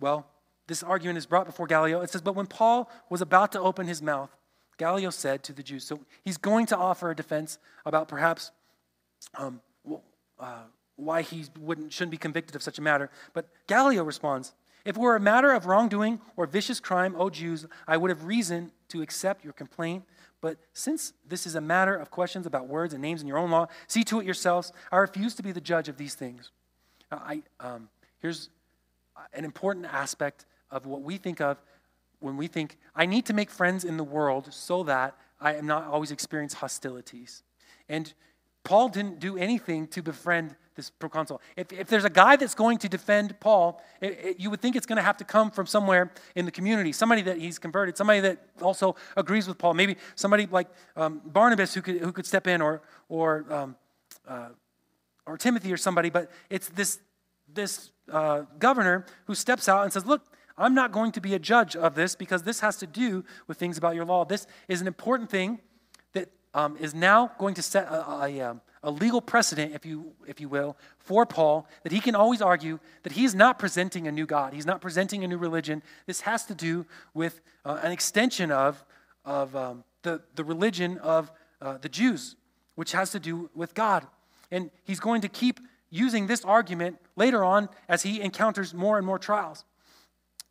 Well, 0.00 0.26
this 0.66 0.82
argument 0.82 1.18
is 1.18 1.26
brought 1.26 1.46
before 1.46 1.66
Gallio. 1.66 2.00
It 2.00 2.10
says, 2.10 2.22
But 2.22 2.34
when 2.34 2.46
Paul 2.46 2.90
was 3.10 3.20
about 3.20 3.52
to 3.52 3.60
open 3.60 3.86
his 3.86 4.00
mouth, 4.00 4.30
Gallio 4.78 5.10
said 5.10 5.42
to 5.44 5.52
the 5.52 5.62
Jews, 5.62 5.84
so 5.84 6.00
he's 6.24 6.36
going 6.36 6.66
to 6.66 6.76
offer 6.76 7.10
a 7.10 7.16
defense 7.16 7.58
about 7.84 8.08
perhaps 8.08 8.50
um, 9.36 9.60
uh, 10.38 10.62
why 10.96 11.22
he 11.22 11.44
wouldn't, 11.58 11.92
shouldn't 11.92 12.10
be 12.10 12.16
convicted 12.16 12.56
of 12.56 12.62
such 12.62 12.78
a 12.78 12.82
matter. 12.82 13.10
But 13.32 13.48
Gallio 13.66 14.02
responds, 14.02 14.54
If 14.84 14.96
it 14.96 15.00
were 15.00 15.16
a 15.16 15.20
matter 15.20 15.52
of 15.52 15.66
wrongdoing 15.66 16.20
or 16.36 16.46
vicious 16.46 16.80
crime, 16.80 17.14
O 17.16 17.30
Jews, 17.30 17.66
I 17.86 17.96
would 17.96 18.10
have 18.10 18.24
reason 18.24 18.72
to 18.88 19.02
accept 19.02 19.44
your 19.44 19.52
complaint. 19.52 20.04
But 20.40 20.58
since 20.72 21.12
this 21.26 21.46
is 21.46 21.54
a 21.54 21.60
matter 21.60 21.94
of 21.94 22.10
questions 22.10 22.46
about 22.46 22.66
words 22.66 22.92
and 22.92 23.00
names 23.00 23.22
in 23.22 23.28
your 23.28 23.38
own 23.38 23.50
law, 23.50 23.68
see 23.86 24.02
to 24.04 24.20
it 24.20 24.24
yourselves. 24.24 24.72
I 24.90 24.96
refuse 24.96 25.34
to 25.36 25.42
be 25.42 25.52
the 25.52 25.60
judge 25.60 25.88
of 25.88 25.96
these 25.96 26.14
things. 26.14 26.50
I, 27.10 27.42
um, 27.60 27.88
here's 28.18 28.48
an 29.32 29.44
important 29.44 29.86
aspect 29.86 30.46
of 30.72 30.86
what 30.86 31.02
we 31.02 31.18
think 31.18 31.40
of 31.40 31.62
when 32.18 32.36
we 32.36 32.46
think, 32.46 32.78
I 32.94 33.06
need 33.06 33.26
to 33.26 33.34
make 33.34 33.50
friends 33.50 33.84
in 33.84 33.96
the 33.96 34.04
world 34.04 34.52
so 34.52 34.82
that 34.84 35.16
I 35.40 35.54
am 35.54 35.66
not 35.66 35.84
always 35.86 36.10
experience 36.10 36.54
hostilities. 36.54 37.42
And 37.88 38.12
Paul 38.64 38.88
didn't 38.88 39.18
do 39.18 39.36
anything 39.36 39.88
to 39.88 40.02
befriend 40.02 40.54
this 40.76 40.88
proconsul. 40.88 41.40
If, 41.56 41.72
if 41.72 41.88
there's 41.88 42.04
a 42.04 42.10
guy 42.10 42.36
that's 42.36 42.54
going 42.54 42.78
to 42.78 42.88
defend 42.88 43.38
Paul, 43.40 43.82
it, 44.00 44.18
it, 44.24 44.40
you 44.40 44.48
would 44.50 44.60
think 44.60 44.76
it's 44.76 44.86
going 44.86 44.96
to 44.96 45.02
have 45.02 45.18
to 45.18 45.24
come 45.24 45.50
from 45.50 45.66
somewhere 45.66 46.12
in 46.34 46.46
the 46.46 46.50
community, 46.50 46.92
somebody 46.92 47.22
that 47.22 47.38
he's 47.38 47.58
converted, 47.58 47.96
somebody 47.96 48.20
that 48.20 48.38
also 48.62 48.96
agrees 49.16 49.46
with 49.46 49.58
Paul, 49.58 49.74
maybe 49.74 49.96
somebody 50.14 50.46
like 50.50 50.68
um, 50.96 51.20
Barnabas 51.26 51.74
who 51.74 51.82
could, 51.82 52.00
who 52.00 52.12
could 52.12 52.24
step 52.24 52.46
in, 52.46 52.62
or, 52.62 52.80
or, 53.08 53.44
um, 53.50 53.76
uh, 54.26 54.48
or 55.26 55.36
Timothy 55.36 55.72
or 55.72 55.76
somebody, 55.76 56.08
but 56.08 56.30
it's 56.48 56.68
this, 56.70 57.00
this 57.52 57.90
uh, 58.10 58.42
governor 58.58 59.04
who 59.26 59.34
steps 59.34 59.68
out 59.68 59.82
and 59.82 59.92
says, 59.92 60.06
Look, 60.06 60.22
I'm 60.62 60.74
not 60.74 60.92
going 60.92 61.10
to 61.12 61.20
be 61.20 61.34
a 61.34 61.40
judge 61.40 61.74
of 61.74 61.96
this 61.96 62.14
because 62.14 62.44
this 62.44 62.60
has 62.60 62.76
to 62.76 62.86
do 62.86 63.24
with 63.48 63.58
things 63.58 63.76
about 63.76 63.96
your 63.96 64.04
law. 64.04 64.24
This 64.24 64.46
is 64.68 64.80
an 64.80 64.86
important 64.86 65.28
thing 65.28 65.58
that 66.12 66.30
um, 66.54 66.76
is 66.76 66.94
now 66.94 67.32
going 67.36 67.54
to 67.54 67.62
set 67.62 67.88
a, 67.88 68.08
a, 68.08 68.26
a, 68.28 68.40
um, 68.40 68.60
legal 68.84 69.20
precedent, 69.20 69.74
if 69.74 69.84
you, 69.84 70.12
if 70.26 70.40
you 70.40 70.48
will, 70.48 70.76
for 70.98 71.26
Paul 71.26 71.66
that 71.82 71.90
he 71.90 71.98
can 71.98 72.14
always 72.14 72.40
argue 72.40 72.78
that 73.02 73.12
he's 73.12 73.34
not 73.34 73.58
presenting 73.58 74.06
a 74.06 74.12
new 74.12 74.24
God. 74.24 74.54
He's 74.54 74.66
not 74.66 74.80
presenting 74.80 75.24
a 75.24 75.28
new 75.28 75.36
religion. 75.36 75.82
This 76.06 76.20
has 76.20 76.44
to 76.46 76.54
do 76.54 76.86
with 77.12 77.40
uh, 77.64 77.80
an 77.82 77.90
extension 77.90 78.52
of, 78.52 78.84
of 79.24 79.56
um, 79.56 79.82
the, 80.02 80.22
the 80.36 80.44
religion 80.44 80.96
of 80.98 81.32
uh, 81.60 81.78
the 81.78 81.88
Jews, 81.88 82.36
which 82.76 82.92
has 82.92 83.10
to 83.10 83.18
do 83.18 83.50
with 83.52 83.74
God. 83.74 84.06
And 84.52 84.70
he's 84.84 85.00
going 85.00 85.22
to 85.22 85.28
keep 85.28 85.58
using 85.90 86.28
this 86.28 86.44
argument 86.44 86.98
later 87.16 87.42
on 87.42 87.68
as 87.88 88.04
he 88.04 88.20
encounters 88.20 88.72
more 88.72 88.96
and 88.96 89.04
more 89.04 89.18
trials. 89.18 89.64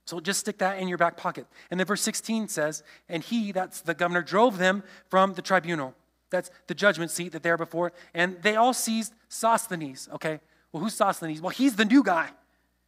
So 0.05 0.19
just 0.19 0.39
stick 0.39 0.57
that 0.57 0.79
in 0.79 0.87
your 0.87 0.97
back 0.97 1.15
pocket. 1.15 1.45
And 1.69 1.79
then 1.79 1.87
verse 1.87 2.01
16 2.01 2.47
says, 2.47 2.83
And 3.07 3.23
he, 3.23 3.51
that's 3.51 3.81
the 3.81 3.93
governor, 3.93 4.21
drove 4.21 4.57
them 4.57 4.83
from 5.09 5.33
the 5.33 5.41
tribunal. 5.41 5.95
That's 6.31 6.49
the 6.67 6.73
judgment 6.73 7.11
seat 7.11 7.33
that 7.33 7.43
they're 7.43 7.57
before. 7.57 7.91
And 8.13 8.41
they 8.41 8.55
all 8.55 8.73
seized 8.73 9.13
Sosthenes. 9.29 10.09
Okay, 10.13 10.39
well, 10.71 10.83
who's 10.83 10.93
Sosthenes? 10.93 11.41
Well, 11.41 11.49
he's 11.49 11.75
the 11.75 11.85
new 11.85 12.03
guy. 12.03 12.29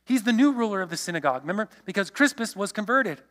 He's 0.06 0.24
the 0.24 0.34
new 0.34 0.52
ruler 0.52 0.82
of 0.82 0.90
the 0.90 0.98
synagogue. 0.98 1.44
Remember? 1.44 1.70
Because 1.86 2.10
Crispus 2.10 2.56
was 2.56 2.72
converted. 2.72 3.22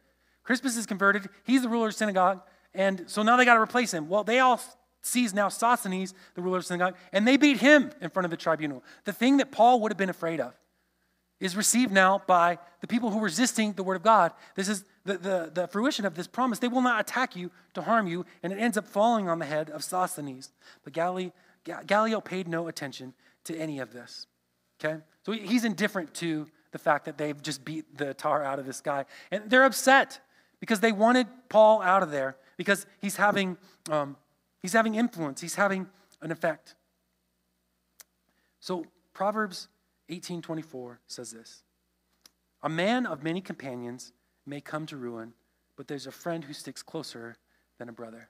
Crispus 0.44 0.76
is 0.76 0.86
converted. 0.86 1.28
He's 1.44 1.62
the 1.62 1.68
ruler 1.68 1.88
of 1.88 1.94
the 1.94 1.98
synagogue. 1.98 2.40
And 2.74 3.04
so 3.06 3.22
now 3.22 3.36
they 3.36 3.44
got 3.44 3.54
to 3.54 3.60
replace 3.60 3.92
him. 3.92 4.08
Well, 4.08 4.24
they 4.24 4.38
all 4.38 4.60
seized 5.02 5.34
now 5.34 5.48
Sosthenes, 5.48 6.14
the 6.34 6.42
ruler 6.42 6.58
of 6.58 6.64
the 6.64 6.68
synagogue, 6.68 6.96
and 7.12 7.26
they 7.26 7.36
beat 7.36 7.58
him 7.58 7.90
in 8.00 8.08
front 8.10 8.24
of 8.24 8.30
the 8.30 8.36
tribunal. 8.36 8.82
The 9.04 9.12
thing 9.12 9.38
that 9.38 9.50
Paul 9.50 9.80
would 9.80 9.92
have 9.92 9.98
been 9.98 10.10
afraid 10.10 10.40
of 10.40 10.54
is 11.42 11.56
received 11.56 11.92
now 11.92 12.22
by 12.28 12.56
the 12.80 12.86
people 12.86 13.10
who 13.10 13.18
are 13.18 13.24
resisting 13.24 13.72
the 13.72 13.82
word 13.82 13.96
of 13.96 14.02
God. 14.04 14.32
This 14.54 14.68
is 14.68 14.84
the, 15.04 15.18
the, 15.18 15.50
the, 15.52 15.66
fruition 15.66 16.04
of 16.04 16.14
this 16.14 16.28
promise. 16.28 16.60
They 16.60 16.68
will 16.68 16.80
not 16.80 17.00
attack 17.00 17.34
you 17.34 17.50
to 17.74 17.82
harm 17.82 18.06
you, 18.06 18.24
and 18.44 18.52
it 18.52 18.60
ends 18.60 18.78
up 18.78 18.86
falling 18.86 19.28
on 19.28 19.40
the 19.40 19.44
head 19.44 19.68
of 19.68 19.82
Sosthenes. 19.82 20.52
But 20.84 20.92
Gallio 20.92 22.20
paid 22.20 22.46
no 22.46 22.68
attention 22.68 23.12
to 23.44 23.56
any 23.56 23.80
of 23.80 23.92
this. 23.92 24.28
Okay? 24.82 25.02
So 25.26 25.32
he's 25.32 25.64
indifferent 25.64 26.14
to 26.14 26.46
the 26.70 26.78
fact 26.78 27.06
that 27.06 27.18
they've 27.18 27.42
just 27.42 27.64
beat 27.64 27.98
the 27.98 28.14
tar 28.14 28.44
out 28.44 28.60
of 28.60 28.64
this 28.64 28.80
guy. 28.80 29.04
And 29.32 29.50
they're 29.50 29.64
upset 29.64 30.20
because 30.60 30.78
they 30.78 30.92
wanted 30.92 31.26
Paul 31.48 31.82
out 31.82 32.04
of 32.04 32.12
there 32.12 32.36
because 32.56 32.86
he's 33.00 33.16
having, 33.16 33.56
um, 33.90 34.16
he's 34.62 34.74
having 34.74 34.94
influence, 34.94 35.40
he's 35.40 35.56
having 35.56 35.88
an 36.20 36.30
effect. 36.30 36.76
So 38.60 38.86
Proverbs 39.12 39.66
1824 40.12 41.00
says 41.06 41.32
this 41.32 41.62
A 42.62 42.68
man 42.68 43.06
of 43.06 43.22
many 43.22 43.40
companions 43.40 44.12
may 44.46 44.60
come 44.60 44.86
to 44.86 44.96
ruin, 44.96 45.34
but 45.76 45.88
there's 45.88 46.06
a 46.06 46.12
friend 46.12 46.44
who 46.44 46.52
sticks 46.52 46.82
closer 46.82 47.36
than 47.78 47.88
a 47.88 47.92
brother. 47.92 48.28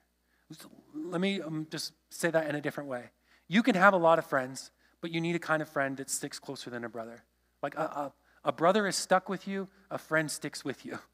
Let 0.95 1.21
me 1.21 1.41
um, 1.41 1.67
just 1.71 1.93
say 2.11 2.31
that 2.31 2.49
in 2.49 2.55
a 2.55 2.61
different 2.61 2.89
way. 2.89 3.11
You 3.49 3.63
can 3.63 3.75
have 3.75 3.95
a 3.95 3.99
lot 3.99 4.19
of 4.19 4.27
friends, 4.27 4.71
but 5.01 5.11
you 5.11 5.21
need 5.21 5.35
a 5.35 5.39
kind 5.39 5.63
of 5.63 5.69
friend 5.69 5.97
that 5.97 6.11
sticks 6.11 6.39
closer 6.39 6.71
than 6.71 6.85
a 6.85 6.89
brother. 6.89 7.25
Like 7.63 7.75
a, 7.77 7.83
a, 7.83 8.13
a 8.45 8.53
brother 8.53 8.87
is 8.87 8.97
stuck 8.97 9.29
with 9.29 9.49
you, 9.49 9.69
a 9.91 9.99
friend 9.99 10.31
sticks 10.31 10.65
with 10.65 10.85
you. 10.85 10.99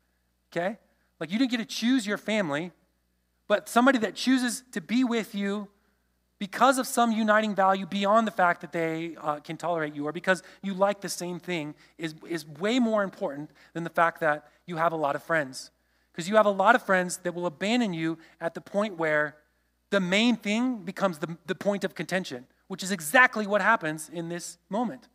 Okay? 0.50 0.78
Like 1.20 1.30
you 1.30 1.38
didn't 1.38 1.50
get 1.50 1.58
to 1.58 1.66
choose 1.66 2.06
your 2.06 2.16
family, 2.16 2.72
but 3.48 3.68
somebody 3.68 3.98
that 3.98 4.14
chooses 4.14 4.62
to 4.72 4.80
be 4.80 5.04
with 5.04 5.34
you 5.34 5.68
because 6.38 6.78
of 6.78 6.86
some 6.86 7.10
uniting 7.10 7.54
value 7.54 7.86
beyond 7.86 8.26
the 8.26 8.30
fact 8.30 8.60
that 8.60 8.72
they 8.72 9.16
uh, 9.20 9.40
can 9.40 9.56
tolerate 9.56 9.94
you 9.94 10.06
or 10.06 10.12
because 10.12 10.42
you 10.62 10.72
like 10.74 11.00
the 11.00 11.08
same 11.08 11.40
thing 11.40 11.74
is, 11.96 12.14
is 12.28 12.46
way 12.46 12.78
more 12.78 13.02
important 13.02 13.50
than 13.72 13.84
the 13.84 13.90
fact 13.90 14.20
that 14.20 14.48
you 14.66 14.76
have 14.76 14.92
a 14.92 14.96
lot 14.96 15.16
of 15.16 15.22
friends. 15.22 15.70
Because 16.12 16.28
you 16.28 16.36
have 16.36 16.46
a 16.46 16.50
lot 16.50 16.74
of 16.74 16.82
friends 16.82 17.18
that 17.18 17.34
will 17.34 17.46
abandon 17.46 17.92
you 17.92 18.18
at 18.40 18.54
the 18.54 18.60
point 18.60 18.96
where 18.96 19.36
the 19.90 20.00
main 20.00 20.36
thing 20.36 20.78
becomes 20.78 21.18
the, 21.18 21.36
the 21.46 21.54
point 21.54 21.82
of 21.84 21.94
contention, 21.94 22.46
which 22.68 22.82
is 22.82 22.92
exactly 22.92 23.46
what 23.46 23.60
happens 23.60 24.10
in 24.12 24.28
this 24.28 24.58
moment. 24.68 25.08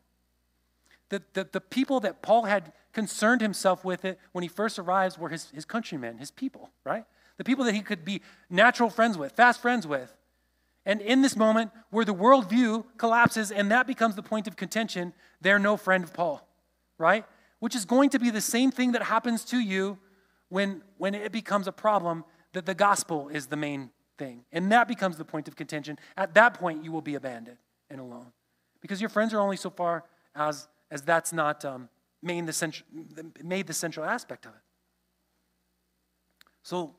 the, 1.13 1.21
the, 1.33 1.47
the 1.51 1.61
people 1.61 1.99
that 1.99 2.21
Paul 2.21 2.43
had 2.43 2.71
concerned 2.91 3.41
himself 3.41 3.85
with 3.85 4.03
it 4.03 4.19
when 4.31 4.41
he 4.41 4.47
first 4.47 4.79
arrives 4.79 5.17
were 5.17 5.29
his, 5.29 5.51
his 5.51 5.63
countrymen, 5.63 6.17
his 6.17 6.31
people, 6.31 6.71
right? 6.83 7.05
The 7.37 7.43
people 7.43 7.65
that 7.65 7.75
he 7.75 7.81
could 7.81 8.03
be 8.03 8.21
natural 8.49 8.89
friends 8.89 9.17
with, 9.17 9.33
fast 9.33 9.61
friends 9.61 9.85
with. 9.85 10.15
And 10.85 11.01
in 11.01 11.21
this 11.21 11.35
moment 11.35 11.71
where 11.91 12.05
the 12.05 12.13
worldview 12.13 12.85
collapses 12.97 13.51
and 13.51 13.71
that 13.71 13.87
becomes 13.87 14.15
the 14.15 14.23
point 14.23 14.47
of 14.47 14.55
contention, 14.55 15.13
they're 15.41 15.59
no 15.59 15.77
friend 15.77 16.03
of 16.03 16.13
Paul, 16.13 16.45
right? 16.97 17.25
Which 17.59 17.75
is 17.75 17.85
going 17.85 18.09
to 18.09 18.19
be 18.19 18.29
the 18.29 18.41
same 18.41 18.71
thing 18.71 18.91
that 18.91 19.03
happens 19.03 19.45
to 19.45 19.59
you 19.59 19.97
when, 20.49 20.81
when 20.97 21.15
it 21.15 21.31
becomes 21.31 21.67
a 21.67 21.71
problem 21.71 22.25
that 22.51 22.65
the 22.65 22.75
gospel 22.75 23.29
is 23.29 23.47
the 23.47 23.55
main 23.55 23.91
thing. 24.17 24.43
And 24.51 24.71
that 24.71 24.87
becomes 24.87 25.17
the 25.17 25.25
point 25.25 25.47
of 25.47 25.55
contention. 25.55 25.97
At 26.17 26.33
that 26.33 26.55
point, 26.55 26.83
you 26.83 26.91
will 26.91 27.01
be 27.01 27.15
abandoned 27.15 27.57
and 27.89 27.99
alone. 27.99 28.31
Because 28.81 29.01
your 29.01 29.09
friends 29.09 29.33
are 29.33 29.39
only 29.39 29.57
so 29.57 29.69
far 29.69 30.03
as, 30.35 30.67
as 30.91 31.01
that's 31.01 31.31
not 31.31 31.63
um, 31.63 31.89
made, 32.21 32.45
the 32.45 32.53
central, 32.53 32.87
made 33.41 33.67
the 33.67 33.73
central 33.73 34.05
aspect 34.05 34.45
of 34.45 34.51
it. 34.51 34.61
So, 36.63 36.95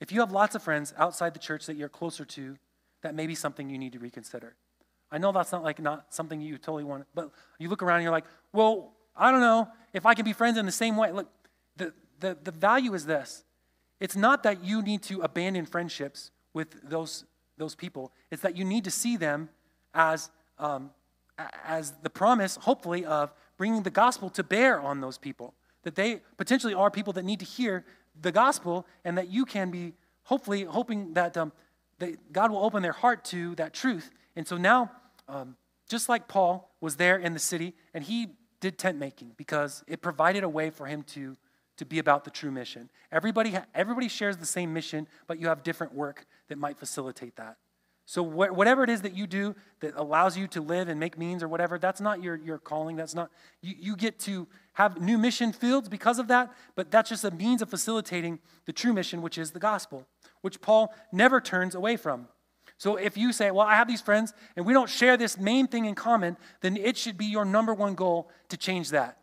if 0.00 0.10
you 0.10 0.20
have 0.20 0.32
lots 0.32 0.54
of 0.54 0.62
friends 0.62 0.94
outside 0.96 1.34
the 1.34 1.38
church 1.38 1.66
that 1.66 1.76
you're 1.76 1.90
closer 1.90 2.24
to, 2.24 2.56
that 3.02 3.14
may 3.14 3.26
be 3.26 3.34
something 3.34 3.70
you 3.70 3.78
need 3.78 3.92
to 3.92 3.98
reconsider. 3.98 4.54
I 5.10 5.18
know 5.18 5.32
that's 5.32 5.52
not 5.52 5.62
like 5.62 5.80
not 5.80 6.14
something 6.14 6.40
you 6.40 6.56
totally 6.58 6.84
want, 6.84 7.06
but 7.14 7.30
you 7.58 7.68
look 7.68 7.82
around 7.82 7.96
and 7.96 8.04
you're 8.04 8.12
like, 8.12 8.26
well, 8.52 8.92
I 9.16 9.30
don't 9.30 9.40
know 9.40 9.68
if 9.92 10.06
I 10.06 10.14
can 10.14 10.24
be 10.24 10.32
friends 10.32 10.56
in 10.56 10.66
the 10.66 10.72
same 10.72 10.96
way. 10.96 11.10
Look, 11.10 11.28
the, 11.76 11.92
the, 12.20 12.38
the 12.42 12.52
value 12.52 12.94
is 12.94 13.06
this. 13.06 13.44
It's 13.98 14.16
not 14.16 14.42
that 14.44 14.64
you 14.64 14.82
need 14.82 15.02
to 15.04 15.20
abandon 15.20 15.66
friendships 15.66 16.30
with 16.54 16.88
those, 16.88 17.24
those 17.58 17.74
people. 17.74 18.12
It's 18.30 18.42
that 18.42 18.56
you 18.56 18.64
need 18.64 18.84
to 18.84 18.90
see 18.90 19.16
them 19.16 19.50
as, 19.94 20.30
um, 20.58 20.90
as 21.66 21.92
the 22.02 22.10
promise, 22.10 22.56
hopefully, 22.56 23.04
of 23.04 23.32
bringing 23.58 23.82
the 23.82 23.90
gospel 23.90 24.30
to 24.30 24.42
bear 24.42 24.80
on 24.80 25.00
those 25.00 25.18
people. 25.18 25.54
That 25.82 25.96
they 25.96 26.22
potentially 26.36 26.74
are 26.74 26.90
people 26.90 27.12
that 27.14 27.24
need 27.24 27.40
to 27.40 27.44
hear 27.44 27.84
the 28.20 28.32
gospel 28.32 28.86
and 29.04 29.18
that 29.18 29.28
you 29.28 29.44
can 29.44 29.70
be 29.70 29.94
hopefully 30.24 30.64
hoping 30.64 31.14
that, 31.14 31.36
um, 31.36 31.52
that 32.00 32.32
God 32.32 32.50
will 32.50 32.64
open 32.64 32.82
their 32.82 32.92
heart 32.92 33.24
to 33.26 33.54
that 33.54 33.72
truth. 33.72 34.10
And 34.34 34.46
so 34.46 34.56
now, 34.56 34.90
um, 35.28 35.56
just 35.88 36.08
like 36.08 36.28
Paul 36.28 36.74
was 36.80 36.96
there 36.96 37.16
in 37.16 37.32
the 37.32 37.38
city 37.38 37.74
and 37.94 38.02
he 38.02 38.28
did 38.60 38.78
tent 38.78 38.98
making 38.98 39.32
because 39.36 39.84
it 39.86 40.02
provided 40.02 40.44
a 40.44 40.48
way 40.48 40.70
for 40.70 40.86
him 40.86 41.02
to, 41.04 41.36
to 41.76 41.84
be 41.84 41.98
about 41.98 42.24
the 42.24 42.30
true 42.30 42.50
mission. 42.50 42.90
Everybody, 43.10 43.56
everybody 43.74 44.08
shares 44.08 44.36
the 44.36 44.46
same 44.46 44.72
mission, 44.72 45.08
but 45.26 45.38
you 45.38 45.48
have 45.48 45.62
different 45.62 45.94
work 45.94 46.26
that 46.48 46.58
might 46.58 46.78
facilitate 46.78 47.36
that. 47.36 47.56
So, 48.10 48.24
wh- 48.24 48.52
whatever 48.52 48.82
it 48.82 48.90
is 48.90 49.02
that 49.02 49.14
you 49.14 49.28
do 49.28 49.54
that 49.78 49.94
allows 49.94 50.36
you 50.36 50.48
to 50.48 50.60
live 50.60 50.88
and 50.88 50.98
make 50.98 51.16
means 51.16 51.44
or 51.44 51.48
whatever, 51.48 51.78
that's 51.78 52.00
not 52.00 52.20
your, 52.20 52.34
your 52.34 52.58
calling. 52.58 52.96
That's 52.96 53.14
not, 53.14 53.30
you, 53.62 53.76
you 53.78 53.96
get 53.96 54.18
to 54.20 54.48
have 54.72 55.00
new 55.00 55.16
mission 55.16 55.52
fields 55.52 55.88
because 55.88 56.18
of 56.18 56.26
that, 56.26 56.52
but 56.74 56.90
that's 56.90 57.10
just 57.10 57.22
a 57.22 57.30
means 57.30 57.62
of 57.62 57.70
facilitating 57.70 58.40
the 58.64 58.72
true 58.72 58.92
mission, 58.92 59.22
which 59.22 59.38
is 59.38 59.52
the 59.52 59.60
gospel, 59.60 60.08
which 60.40 60.60
Paul 60.60 60.92
never 61.12 61.40
turns 61.40 61.76
away 61.76 61.96
from. 61.96 62.26
So, 62.78 62.96
if 62.96 63.16
you 63.16 63.32
say, 63.32 63.52
Well, 63.52 63.64
I 63.64 63.76
have 63.76 63.86
these 63.86 64.00
friends 64.00 64.32
and 64.56 64.66
we 64.66 64.72
don't 64.72 64.90
share 64.90 65.16
this 65.16 65.38
main 65.38 65.68
thing 65.68 65.84
in 65.84 65.94
common, 65.94 66.36
then 66.62 66.76
it 66.76 66.96
should 66.96 67.16
be 67.16 67.26
your 67.26 67.44
number 67.44 67.72
one 67.72 67.94
goal 67.94 68.28
to 68.48 68.56
change 68.56 68.90
that. 68.90 69.18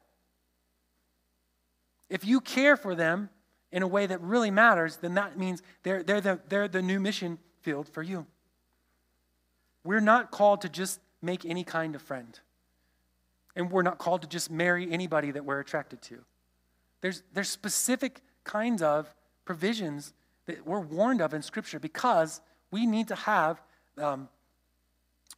If 2.10 2.24
you 2.24 2.40
care 2.40 2.78
for 2.78 2.96
them 2.96 3.32
in 3.70 3.84
a 3.84 3.88
way 3.88 4.06
that 4.06 4.22
really 4.22 4.50
matters, 4.50 4.96
then 4.96 5.16
that 5.16 5.38
means 5.38 5.62
they're, 5.84 6.04
they're, 6.04 6.22
the, 6.22 6.40
they're 6.48 6.70
the 6.70 6.82
new 6.82 7.02
mission 7.02 7.38
field 7.60 7.90
for 7.90 8.02
you. 8.02 8.26
We're 9.88 10.02
not 10.02 10.32
called 10.32 10.60
to 10.62 10.70
just 10.70 11.00
make 11.22 11.46
any 11.46 11.64
kind 11.64 11.96
of 11.96 12.02
friend. 12.02 12.38
And 13.56 13.72
we're 13.72 13.84
not 13.84 14.00
called 14.00 14.22
to 14.22 14.28
just 14.28 14.52
marry 14.52 14.92
anybody 14.92 15.32
that 15.32 15.46
we're 15.46 15.62
attracted 15.62 16.02
to. 16.04 16.26
There's, 17.00 17.24
there's 17.34 17.48
specific 17.48 18.22
kinds 18.44 18.82
of 18.82 19.16
provisions 19.46 20.14
that 20.46 20.68
we're 20.68 20.82
warned 20.82 21.22
of 21.22 21.34
in 21.34 21.42
Scripture 21.42 21.80
because 21.80 22.42
we 22.70 22.86
need 22.86 23.08
to 23.08 23.16
have 23.16 23.62
um, 23.98 24.28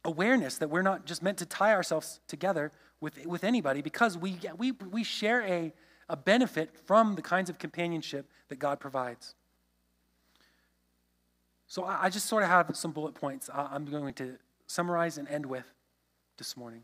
awareness 0.04 0.58
that 0.58 0.68
we're 0.68 0.82
not 0.82 1.06
just 1.06 1.22
meant 1.22 1.38
to 1.38 1.46
tie 1.46 1.72
ourselves 1.72 2.18
together 2.26 2.72
with, 3.00 3.24
with 3.26 3.44
anybody 3.44 3.82
because 3.82 4.18
we, 4.18 4.36
we, 4.58 4.72
we 4.72 5.04
share 5.04 5.42
a, 5.42 5.72
a 6.08 6.16
benefit 6.16 6.74
from 6.86 7.14
the 7.14 7.22
kinds 7.22 7.50
of 7.50 7.58
companionship 7.58 8.26
that 8.48 8.58
God 8.58 8.80
provides. 8.80 9.36
So 11.70 11.84
I 11.84 12.10
just 12.10 12.26
sort 12.26 12.42
of 12.42 12.48
have 12.48 12.68
some 12.74 12.90
bullet 12.90 13.14
points 13.14 13.48
I'm 13.54 13.84
going 13.84 14.12
to 14.14 14.38
summarize 14.66 15.18
and 15.18 15.28
end 15.28 15.46
with 15.46 15.72
this 16.36 16.56
morning, 16.56 16.82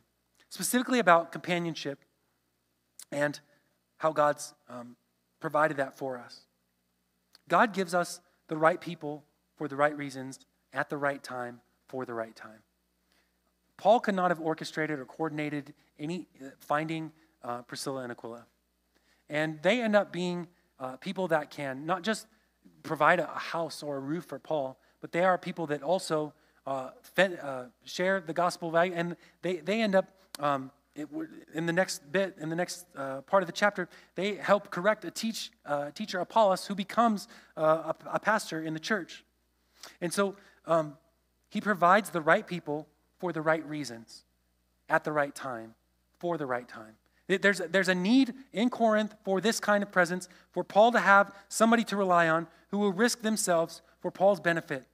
specifically 0.48 1.00
about 1.00 1.32
companionship 1.32 1.98
and 3.10 3.40
how 3.96 4.12
God's 4.12 4.54
um, 4.68 4.94
provided 5.40 5.78
that 5.78 5.98
for 5.98 6.16
us. 6.16 6.42
God 7.48 7.72
gives 7.72 7.94
us 7.94 8.20
the 8.46 8.56
right 8.56 8.80
people 8.80 9.24
for 9.56 9.66
the 9.66 9.74
right 9.74 9.96
reasons 9.98 10.38
at 10.72 10.88
the 10.88 10.96
right 10.96 11.20
time 11.20 11.62
for 11.88 12.04
the 12.04 12.14
right 12.14 12.36
time. 12.36 12.62
Paul 13.78 13.98
could 13.98 14.14
not 14.14 14.30
have 14.30 14.40
orchestrated 14.40 15.00
or 15.00 15.04
coordinated 15.04 15.74
any 15.98 16.28
uh, 16.40 16.50
finding 16.60 17.10
uh, 17.42 17.62
Priscilla 17.62 18.02
and 18.02 18.12
Aquila. 18.12 18.46
And 19.28 19.60
they 19.62 19.82
end 19.82 19.96
up 19.96 20.12
being 20.12 20.46
uh, 20.78 20.96
people 20.98 21.26
that 21.26 21.50
can 21.50 21.86
not 21.86 22.02
just 22.02 22.28
provide 22.82 23.20
a 23.20 23.26
house 23.26 23.82
or 23.82 23.96
a 23.96 24.00
roof 24.00 24.24
for 24.24 24.38
Paul, 24.38 24.78
but 25.00 25.12
they 25.12 25.24
are 25.24 25.38
people 25.38 25.66
that 25.68 25.82
also 25.82 26.32
uh, 26.66 26.90
fed, 27.02 27.38
uh, 27.42 27.64
share 27.84 28.20
the 28.20 28.32
gospel 28.32 28.70
value, 28.70 28.92
and 28.94 29.16
they, 29.42 29.56
they 29.56 29.80
end 29.80 29.94
up 29.94 30.08
um, 30.38 30.70
it, 30.96 31.08
in 31.54 31.66
the 31.66 31.72
next 31.72 32.10
bit, 32.10 32.36
in 32.40 32.48
the 32.48 32.56
next 32.56 32.86
uh, 32.96 33.20
part 33.22 33.42
of 33.42 33.46
the 33.46 33.52
chapter, 33.52 33.88
they 34.14 34.34
help 34.34 34.70
correct 34.70 35.04
a 35.04 35.10
teach, 35.10 35.50
uh, 35.64 35.90
teacher, 35.90 36.18
Apollos, 36.18 36.66
who 36.66 36.74
becomes 36.74 37.28
uh, 37.56 37.92
a, 37.92 38.14
a, 38.14 38.20
pastor 38.20 38.62
in 38.62 38.74
the 38.74 38.80
church. 38.80 39.24
And 40.00 40.12
so 40.12 40.36
um, 40.66 40.96
he 41.50 41.60
provides 41.60 42.10
the 42.10 42.20
right 42.20 42.46
people 42.46 42.88
for 43.18 43.32
the 43.32 43.42
right 43.42 43.64
reasons, 43.68 44.24
at 44.88 45.04
the 45.04 45.12
right 45.12 45.34
time, 45.34 45.74
for 46.18 46.38
the 46.38 46.46
right 46.46 46.68
time. 46.68 46.96
There's, 47.28 47.58
there's 47.58 47.88
a 47.88 47.94
need 47.94 48.34
in 48.52 48.70
Corinth 48.70 49.14
for 49.24 49.40
this 49.40 49.58
kind 49.58 49.82
of 49.82 49.90
presence, 49.90 50.28
for 50.52 50.62
Paul 50.62 50.92
to 50.92 51.00
have 51.00 51.32
somebody 51.48 51.82
to 51.84 51.96
rely 51.96 52.28
on 52.28 52.46
who 52.68 52.78
will 52.78 52.92
risk 52.92 53.22
themselves 53.22 53.82
for 54.00 54.10
Paul's 54.10 54.38
benefit. 54.38 54.84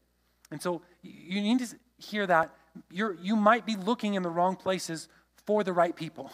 And 0.51 0.61
so 0.61 0.83
you 1.03 1.43
need 1.43 1.59
to 1.59 1.77
hear 1.99 2.27
that. 2.27 2.55
You're, 2.91 3.17
you 3.21 3.37
might 3.37 3.67
be 3.67 3.77
looking 3.77 4.15
in 4.15 4.23
the 4.23 4.31
wrong 4.31 4.57
places 4.57 5.09
for 5.47 5.63
the 5.63 5.73
right 5.73 5.95
people, 5.95 6.33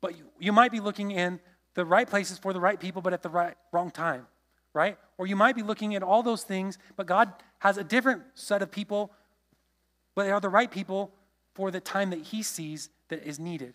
but 0.00 0.16
you, 0.16 0.24
you 0.40 0.52
might 0.52 0.72
be 0.72 0.80
looking 0.80 1.12
in 1.12 1.38
the 1.74 1.84
right 1.84 2.08
places 2.08 2.38
for 2.38 2.52
the 2.52 2.60
right 2.60 2.80
people, 2.80 3.02
but 3.02 3.12
at 3.12 3.22
the 3.22 3.28
right, 3.28 3.54
wrong 3.72 3.90
time, 3.90 4.26
right? 4.72 4.96
Or 5.18 5.26
you 5.26 5.36
might 5.36 5.54
be 5.54 5.62
looking 5.62 5.94
at 5.94 6.02
all 6.02 6.22
those 6.22 6.42
things, 6.42 6.78
but 6.96 7.06
God 7.06 7.32
has 7.60 7.76
a 7.76 7.84
different 7.84 8.22
set 8.34 8.62
of 8.62 8.72
people, 8.72 9.12
but 10.14 10.24
they 10.24 10.30
are 10.30 10.40
the 10.40 10.48
right 10.48 10.70
people 10.70 11.12
for 11.54 11.70
the 11.70 11.80
time 11.80 12.10
that 12.10 12.20
He 12.20 12.42
sees 12.42 12.88
that 13.08 13.22
is 13.22 13.38
needed. 13.38 13.74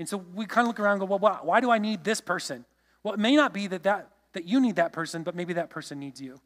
And 0.00 0.08
so 0.08 0.16
we 0.34 0.46
kind 0.46 0.64
of 0.64 0.68
look 0.68 0.80
around 0.80 0.92
and 0.92 1.00
go, 1.06 1.16
well, 1.16 1.40
why 1.42 1.60
do 1.60 1.70
I 1.70 1.76
need 1.76 2.04
this 2.04 2.22
person? 2.22 2.64
Well, 3.02 3.12
it 3.12 3.20
may 3.20 3.36
not 3.36 3.52
be 3.52 3.66
that, 3.66 3.82
that, 3.82 4.08
that 4.32 4.46
you 4.46 4.58
need 4.58 4.76
that 4.76 4.94
person, 4.94 5.22
but 5.22 5.36
maybe 5.36 5.52
that 5.52 5.68
person 5.68 6.00
needs 6.00 6.22
you, 6.22 6.40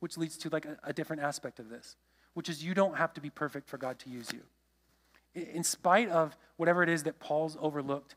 which 0.00 0.16
leads 0.16 0.38
to 0.38 0.48
like 0.48 0.64
a, 0.64 0.78
a 0.84 0.94
different 0.94 1.20
aspect 1.20 1.60
of 1.60 1.68
this, 1.68 1.96
which 2.32 2.48
is 2.48 2.64
you 2.64 2.72
don't 2.72 2.96
have 2.96 3.12
to 3.12 3.20
be 3.20 3.28
perfect 3.28 3.68
for 3.68 3.76
God 3.76 3.98
to 3.98 4.08
use 4.08 4.30
you. 4.32 4.40
In 5.34 5.62
spite 5.64 6.08
of 6.08 6.34
whatever 6.56 6.82
it 6.82 6.88
is 6.88 7.02
that 7.02 7.20
Paul's 7.20 7.58
overlooked, 7.60 8.16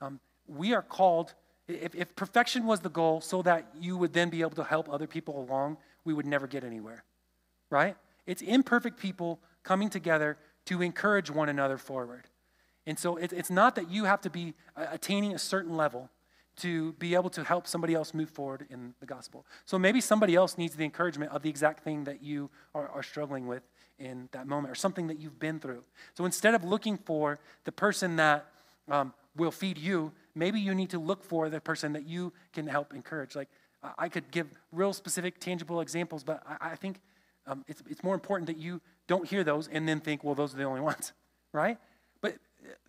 um, 0.00 0.20
we 0.46 0.74
are 0.74 0.82
called, 0.82 1.34
if, 1.66 1.96
if 1.96 2.14
perfection 2.14 2.66
was 2.66 2.78
the 2.78 2.88
goal 2.88 3.20
so 3.20 3.42
that 3.42 3.66
you 3.80 3.96
would 3.96 4.12
then 4.12 4.30
be 4.30 4.42
able 4.42 4.50
to 4.50 4.64
help 4.64 4.88
other 4.88 5.08
people 5.08 5.40
along, 5.40 5.76
we 6.04 6.14
would 6.14 6.26
never 6.26 6.46
get 6.46 6.62
anywhere, 6.62 7.02
right? 7.68 7.96
It's 8.28 8.42
imperfect 8.42 8.96
people 8.96 9.40
coming 9.64 9.90
together 9.90 10.38
to 10.66 10.82
encourage 10.82 11.32
one 11.32 11.48
another 11.48 11.78
forward. 11.78 12.28
And 12.86 12.98
so 12.98 13.16
it, 13.16 13.32
it's 13.32 13.50
not 13.50 13.74
that 13.74 13.90
you 13.90 14.04
have 14.04 14.20
to 14.22 14.30
be 14.30 14.54
uh, 14.76 14.86
attaining 14.90 15.34
a 15.34 15.38
certain 15.38 15.76
level 15.76 16.10
to 16.56 16.92
be 16.94 17.14
able 17.14 17.30
to 17.30 17.44
help 17.44 17.66
somebody 17.66 17.94
else 17.94 18.12
move 18.12 18.28
forward 18.28 18.66
in 18.70 18.94
the 19.00 19.06
gospel. 19.06 19.46
So 19.64 19.78
maybe 19.78 20.00
somebody 20.00 20.34
else 20.34 20.58
needs 20.58 20.74
the 20.74 20.84
encouragement 20.84 21.32
of 21.32 21.42
the 21.42 21.48
exact 21.48 21.82
thing 21.82 22.04
that 22.04 22.22
you 22.22 22.50
are, 22.74 22.88
are 22.88 23.02
struggling 23.02 23.46
with 23.46 23.62
in 23.98 24.28
that 24.32 24.46
moment 24.46 24.72
or 24.72 24.74
something 24.74 25.06
that 25.06 25.18
you've 25.18 25.38
been 25.38 25.58
through. 25.58 25.84
So 26.14 26.24
instead 26.24 26.54
of 26.54 26.64
looking 26.64 26.98
for 26.98 27.38
the 27.64 27.72
person 27.72 28.16
that 28.16 28.46
um, 28.88 29.14
will 29.36 29.50
feed 29.50 29.78
you, 29.78 30.12
maybe 30.34 30.60
you 30.60 30.74
need 30.74 30.90
to 30.90 30.98
look 30.98 31.24
for 31.24 31.48
the 31.48 31.60
person 31.60 31.92
that 31.92 32.06
you 32.06 32.32
can 32.52 32.66
help 32.66 32.92
encourage. 32.94 33.34
Like 33.36 33.48
I 33.98 34.08
could 34.08 34.30
give 34.30 34.48
real 34.72 34.92
specific, 34.92 35.38
tangible 35.38 35.80
examples, 35.80 36.24
but 36.24 36.42
I, 36.46 36.72
I 36.72 36.76
think 36.76 37.00
um, 37.46 37.64
it's, 37.68 37.82
it's 37.88 38.04
more 38.04 38.14
important 38.14 38.46
that 38.48 38.58
you 38.58 38.80
don't 39.06 39.26
hear 39.26 39.44
those 39.44 39.68
and 39.68 39.88
then 39.88 40.00
think, 40.00 40.24
well, 40.24 40.34
those 40.34 40.54
are 40.54 40.58
the 40.58 40.64
only 40.64 40.80
ones, 40.92 41.12
right? 41.52 41.78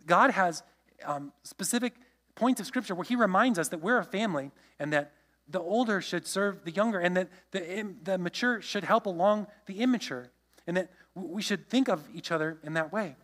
God 0.05 0.31
has 0.31 0.63
um, 1.05 1.31
specific 1.43 1.93
points 2.35 2.59
of 2.59 2.67
Scripture 2.67 2.95
where 2.95 3.03
He 3.03 3.15
reminds 3.15 3.59
us 3.59 3.69
that 3.69 3.79
we're 3.79 3.97
a 3.97 4.05
family 4.05 4.51
and 4.79 4.91
that 4.93 5.13
the 5.47 5.59
older 5.59 6.01
should 6.01 6.25
serve 6.25 6.63
the 6.63 6.71
younger 6.71 6.99
and 6.99 7.15
that 7.17 7.29
the, 7.51 7.93
the 8.03 8.17
mature 8.17 8.61
should 8.61 8.83
help 8.83 9.05
along 9.05 9.47
the 9.65 9.79
immature 9.81 10.29
and 10.67 10.77
that 10.77 10.89
we 11.15 11.41
should 11.41 11.69
think 11.69 11.89
of 11.89 12.07
each 12.13 12.31
other 12.31 12.57
in 12.63 12.73
that 12.73 12.93
way. 12.93 13.15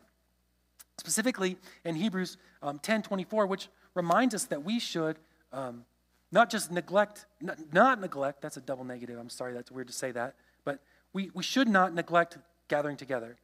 Specifically 0.97 1.57
in 1.85 1.95
Hebrews 1.95 2.37
um, 2.61 2.79
10 2.79 3.03
24, 3.03 3.45
which 3.45 3.69
reminds 3.93 4.35
us 4.35 4.45
that 4.45 4.63
we 4.63 4.79
should 4.79 5.17
um, 5.53 5.85
not 6.31 6.49
just 6.49 6.71
neglect, 6.71 7.25
not, 7.39 7.57
not 7.71 8.01
neglect, 8.01 8.41
that's 8.41 8.57
a 8.57 8.61
double 8.61 8.83
negative. 8.83 9.17
I'm 9.17 9.29
sorry, 9.29 9.53
that's 9.53 9.71
weird 9.71 9.87
to 9.87 9.93
say 9.93 10.11
that. 10.11 10.35
But 10.65 10.79
we, 11.13 11.31
we 11.33 11.43
should 11.43 11.69
not 11.69 11.93
neglect 11.93 12.37
gathering 12.67 12.97
together. 12.97 13.37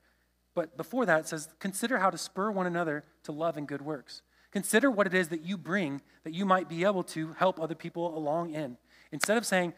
But 0.55 0.77
before 0.77 1.05
that, 1.05 1.21
it 1.21 1.27
says, 1.27 1.49
consider 1.59 1.97
how 1.97 2.09
to 2.09 2.17
spur 2.17 2.51
one 2.51 2.67
another 2.67 3.03
to 3.23 3.31
love 3.31 3.57
and 3.57 3.67
good 3.67 3.81
works. 3.81 4.21
Consider 4.51 4.91
what 4.91 5.07
it 5.07 5.13
is 5.15 5.29
that 5.29 5.41
you 5.43 5.57
bring 5.57 6.01
that 6.23 6.33
you 6.33 6.45
might 6.45 6.69
be 6.69 6.83
able 6.83 7.03
to 7.03 7.33
help 7.33 7.59
other 7.59 7.73
people 7.73 8.15
along 8.15 8.53
in. 8.53 8.77
Instead 9.11 9.37
of 9.37 9.45
saying, 9.45 9.73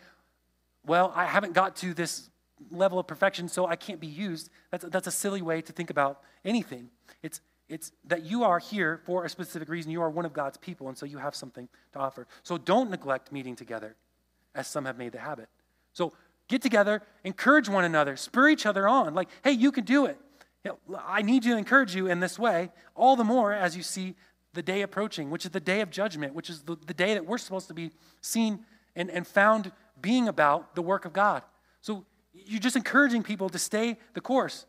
well, 0.85 1.13
I 1.15 1.25
haven't 1.25 1.53
got 1.53 1.77
to 1.77 1.93
this 1.93 2.29
level 2.71 2.99
of 2.99 3.07
perfection, 3.07 3.47
so 3.47 3.65
I 3.65 3.75
can't 3.75 3.99
be 3.99 4.07
used, 4.07 4.49
that's, 4.71 4.85
that's 4.85 5.07
a 5.07 5.11
silly 5.11 5.41
way 5.41 5.61
to 5.61 5.71
think 5.71 5.89
about 5.89 6.21
anything. 6.43 6.89
It's, 7.23 7.39
it's 7.69 7.91
that 8.05 8.23
you 8.23 8.43
are 8.43 8.59
here 8.59 9.01
for 9.05 9.25
a 9.25 9.29
specific 9.29 9.69
reason. 9.69 9.91
You 9.91 10.01
are 10.01 10.09
one 10.09 10.25
of 10.25 10.33
God's 10.33 10.57
people, 10.57 10.87
and 10.89 10.97
so 10.97 11.05
you 11.05 11.17
have 11.17 11.35
something 11.35 11.67
to 11.93 11.99
offer. 11.99 12.27
So 12.43 12.57
don't 12.57 12.89
neglect 12.89 13.31
meeting 13.31 13.55
together, 13.55 13.95
as 14.53 14.67
some 14.67 14.85
have 14.85 14.97
made 14.97 15.13
the 15.13 15.19
habit. 15.19 15.47
So 15.93 16.13
get 16.47 16.61
together, 16.61 17.01
encourage 17.23 17.69
one 17.69 17.85
another, 17.85 18.15
spur 18.17 18.49
each 18.49 18.65
other 18.65 18.87
on. 18.87 19.13
Like, 19.13 19.29
hey, 19.43 19.51
you 19.51 19.71
can 19.71 19.85
do 19.85 20.05
it. 20.05 20.17
I 20.97 21.21
need 21.21 21.43
to 21.43 21.55
encourage 21.57 21.95
you 21.95 22.07
in 22.07 22.19
this 22.19 22.39
way, 22.39 22.71
all 22.95 23.15
the 23.15 23.23
more 23.23 23.53
as 23.53 23.77
you 23.77 23.83
see 23.83 24.15
the 24.53 24.63
day 24.63 24.81
approaching, 24.81 25.29
which 25.29 25.45
is 25.45 25.51
the 25.51 25.59
day 25.59 25.81
of 25.81 25.89
judgment, 25.89 26.33
which 26.33 26.49
is 26.49 26.63
the, 26.63 26.77
the 26.87 26.93
day 26.93 27.13
that 27.13 27.25
we're 27.25 27.37
supposed 27.37 27.67
to 27.67 27.73
be 27.73 27.91
seen 28.21 28.65
and, 28.95 29.09
and 29.09 29.27
found 29.27 29.71
being 30.01 30.27
about 30.27 30.75
the 30.75 30.81
work 30.81 31.05
of 31.05 31.13
God. 31.13 31.43
So 31.81 32.05
you're 32.33 32.59
just 32.59 32.75
encouraging 32.75 33.23
people 33.23 33.49
to 33.49 33.59
stay 33.59 33.97
the 34.13 34.21
course. 34.21 34.65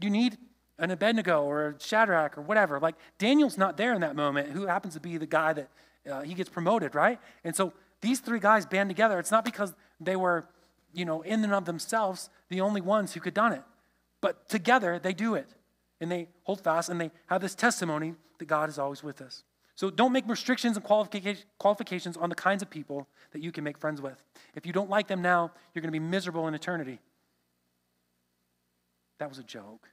You 0.00 0.10
need 0.10 0.36
an 0.78 0.90
Abednego 0.90 1.44
or 1.44 1.68
a 1.68 1.80
Shadrach 1.80 2.36
or 2.38 2.42
whatever. 2.42 2.80
Like 2.80 2.96
Daniel's 3.18 3.58
not 3.58 3.76
there 3.76 3.92
in 3.92 4.00
that 4.00 4.16
moment, 4.16 4.50
who 4.50 4.66
happens 4.66 4.94
to 4.94 5.00
be 5.00 5.16
the 5.16 5.26
guy 5.26 5.52
that 5.52 5.68
uh, 6.10 6.22
he 6.22 6.34
gets 6.34 6.48
promoted, 6.48 6.94
right? 6.94 7.18
And 7.44 7.54
so 7.54 7.72
these 8.00 8.20
three 8.20 8.40
guys 8.40 8.66
band 8.66 8.88
together. 8.88 9.18
It's 9.18 9.30
not 9.30 9.44
because 9.44 9.74
they 10.00 10.16
were, 10.16 10.46
you 10.92 11.04
know, 11.04 11.20
in 11.22 11.44
and 11.44 11.52
of 11.52 11.66
themselves 11.66 12.30
the 12.48 12.60
only 12.60 12.80
ones 12.80 13.12
who 13.12 13.20
could 13.20 13.34
done 13.34 13.52
it, 13.52 13.62
but 14.20 14.48
together 14.48 14.98
they 14.98 15.12
do 15.12 15.34
it, 15.34 15.48
and 16.00 16.10
they 16.10 16.28
hold 16.44 16.60
fast, 16.60 16.88
and 16.88 17.00
they 17.00 17.10
have 17.26 17.40
this 17.40 17.54
testimony 17.54 18.14
that 18.38 18.46
God 18.46 18.68
is 18.68 18.78
always 18.78 19.02
with 19.02 19.20
us. 19.20 19.44
So 19.76 19.88
don't 19.88 20.12
make 20.12 20.28
restrictions 20.28 20.76
and 20.76 20.84
qualifications 20.84 22.16
on 22.16 22.28
the 22.28 22.34
kinds 22.34 22.60
of 22.60 22.68
people 22.68 23.06
that 23.32 23.40
you 23.40 23.50
can 23.50 23.64
make 23.64 23.78
friends 23.78 24.02
with. 24.02 24.22
If 24.54 24.66
you 24.66 24.72
don't 24.72 24.90
like 24.90 25.08
them 25.08 25.22
now, 25.22 25.52
you're 25.72 25.80
going 25.80 25.88
to 25.88 25.98
be 25.98 26.04
miserable 26.04 26.46
in 26.48 26.54
eternity. 26.54 26.98
That 29.18 29.28
was 29.28 29.38
a 29.38 29.42
joke. 29.42 29.88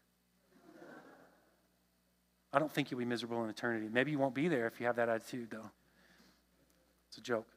I 2.51 2.59
don't 2.59 2.71
think 2.71 2.91
you'll 2.91 2.99
be 2.99 3.05
miserable 3.05 3.43
in 3.43 3.49
eternity. 3.49 3.87
Maybe 3.91 4.11
you 4.11 4.19
won't 4.19 4.33
be 4.33 4.47
there 4.47 4.67
if 4.67 4.79
you 4.79 4.87
have 4.87 4.95
that 4.97 5.09
attitude, 5.09 5.49
though. 5.51 5.69
It's 7.09 7.17
a 7.17 7.21
joke. 7.21 7.47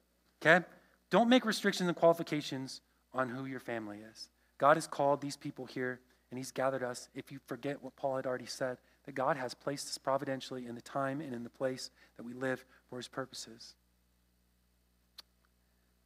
Okay? 0.40 0.64
Don't 1.10 1.28
make 1.28 1.44
restrictions 1.44 1.88
and 1.88 1.96
qualifications 1.96 2.80
on 3.12 3.28
who 3.28 3.46
your 3.46 3.60
family 3.60 3.98
is. 4.08 4.28
God 4.58 4.76
has 4.76 4.86
called 4.86 5.20
these 5.20 5.36
people 5.36 5.64
here 5.66 6.00
and 6.30 6.38
He's 6.38 6.50
gathered 6.50 6.82
us. 6.82 7.08
If 7.14 7.32
you 7.32 7.38
forget 7.46 7.82
what 7.82 7.96
Paul 7.96 8.16
had 8.16 8.26
already 8.26 8.46
said, 8.46 8.78
that 9.04 9.14
God 9.14 9.36
has 9.36 9.54
placed 9.54 9.88
us 9.88 9.98
providentially 9.98 10.66
in 10.66 10.74
the 10.74 10.80
time 10.80 11.20
and 11.20 11.34
in 11.34 11.44
the 11.44 11.50
place 11.50 11.90
that 12.16 12.22
we 12.22 12.32
live 12.32 12.64
for 12.88 12.96
His 12.96 13.08
purposes. 13.08 13.74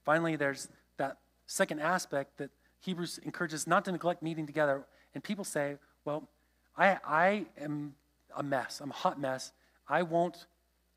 Finally, 0.04 0.36
there's 0.36 0.68
that 0.96 1.18
second 1.46 1.80
aspect 1.80 2.38
that 2.38 2.50
Hebrews 2.80 3.18
encourages 3.24 3.66
not 3.66 3.84
to 3.86 3.92
neglect 3.92 4.22
meeting 4.22 4.46
together. 4.46 4.84
And 5.14 5.24
people 5.24 5.44
say, 5.44 5.76
well, 6.04 6.28
I, 6.76 6.98
I 7.04 7.46
am 7.58 7.94
a 8.36 8.42
mess. 8.42 8.80
I'm 8.80 8.90
a 8.90 8.94
hot 8.94 9.18
mess. 9.18 9.52
I 9.88 10.02
won't, 10.02 10.46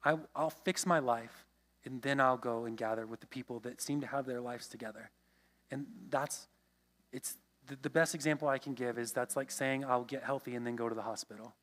I, 0.03 0.17
I'll 0.35 0.49
fix 0.49 0.85
my 0.85 0.99
life 0.99 1.45
and 1.85 2.01
then 2.01 2.19
I'll 2.19 2.37
go 2.37 2.65
and 2.65 2.75
gather 2.75 3.05
with 3.05 3.21
the 3.21 3.27
people 3.27 3.59
that 3.61 3.81
seem 3.81 4.01
to 4.01 4.07
have 4.07 4.25
their 4.25 4.41
lives 4.41 4.67
together. 4.67 5.09
And 5.71 5.85
that's, 6.09 6.47
it's 7.13 7.37
the, 7.67 7.77
the 7.81 7.89
best 7.89 8.15
example 8.15 8.47
I 8.47 8.57
can 8.57 8.73
give 8.73 8.97
is 8.97 9.11
that's 9.11 9.35
like 9.35 9.51
saying 9.51 9.85
I'll 9.85 10.03
get 10.03 10.23
healthy 10.23 10.55
and 10.55 10.65
then 10.65 10.75
go 10.75 10.89
to 10.89 10.95
the 10.95 11.01
hospital. 11.01 11.53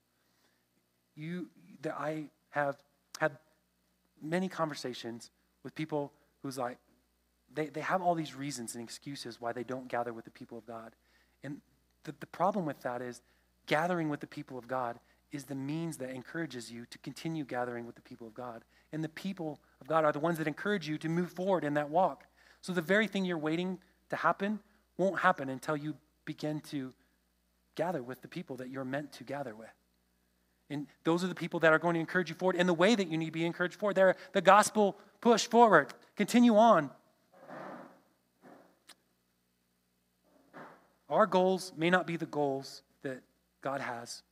You, 1.17 1.49
I 1.87 2.27
have 2.51 2.77
had 3.19 3.33
many 4.23 4.49
conversations 4.49 5.31
with 5.63 5.75
people 5.75 6.13
who's 6.43 6.59
like, 6.59 6.79
they, 7.55 7.67
they 7.67 7.81
have 7.81 8.03
all 8.03 8.15
these 8.15 8.35
reasons 8.35 8.75
and 8.75 8.83
excuses 8.83 9.41
why 9.41 9.53
they 9.53 9.65
don't 9.65 9.89
gather 9.89 10.13
with 10.13 10.25
the 10.25 10.31
people 10.31 10.59
of 10.59 10.67
God. 10.67 10.93
And 11.43 11.61
the, 12.05 12.15
the 12.19 12.27
problem 12.27 12.67
with 12.67 12.81
that 12.83 13.01
is 13.01 13.23
gathering 13.67 14.09
with 14.09 14.21
the 14.21 14.27
people 14.27 14.59
of 14.59 14.67
God 14.67 14.99
is 15.31 15.45
the 15.45 15.55
means 15.55 15.97
that 15.99 16.11
encourages 16.11 16.71
you 16.71 16.87
to 16.87 16.99
continue 16.99 17.45
gathering 17.45 17.87
with 17.87 17.95
the 17.95 18.03
people 18.03 18.27
of 18.27 18.35
God. 18.35 18.65
And 18.93 19.03
the 19.03 19.09
people 19.09 19.61
of 19.81 19.87
God 19.87 20.05
are 20.05 20.13
the 20.13 20.21
ones 20.21 20.39
that 20.39 20.47
encourage 20.47 20.89
you 20.89 20.99
to 20.99 21.09
move 21.09 21.33
forward 21.33 21.65
in 21.65 21.75
that 21.75 21.91
walk. 21.91 22.25
So 22.61 22.73
the 22.73 22.81
very 22.81 23.07
thing 23.07 23.25
you're 23.25 23.39
waiting 23.39 23.79
to 24.11 24.17
happen 24.17 24.61
won't 24.97 25.19
happen 25.21 25.49
until 25.49 25.77
you 25.77 25.97
begin 26.25 26.61
to 26.61 26.93
gather 27.75 28.03
with 28.03 28.23
the 28.23 28.29
people 28.29 28.57
that 28.57 28.71
you're 28.71 28.85
meant 28.85 29.13
to 29.13 29.25
gather 29.25 29.55
with. 29.55 29.73
And 30.71 30.87
those 31.05 31.23
are 31.23 31.27
the 31.27 31.35
people 31.35 31.61
that 31.61 31.73
are 31.73 31.79
going 31.79 31.95
to 31.95 32.01
encourage 32.01 32.29
you 32.29 32.35
forward 32.35 32.57
in 32.57 32.67
the 32.67 32.75
way 32.75 32.95
that 32.95 33.09
you 33.09 33.19
need 33.19 33.27
to 33.27 33.33
be 33.33 33.45
encouraged 33.45 33.75
forward. 33.75 33.97
They're 33.97 34.17
the 34.33 34.41
gospel 34.41 34.97
push 35.21 35.47
forward. 35.47 35.93
Continue 36.17 36.57
on. 36.57 36.91
Our 41.11 41.27
goals 41.27 41.73
may 41.77 41.91
not 41.91 42.07
be 42.07 42.17
the 42.17 42.27
goals 42.27 42.83
that 43.03 43.23
God 43.61 43.81
has 43.81 44.23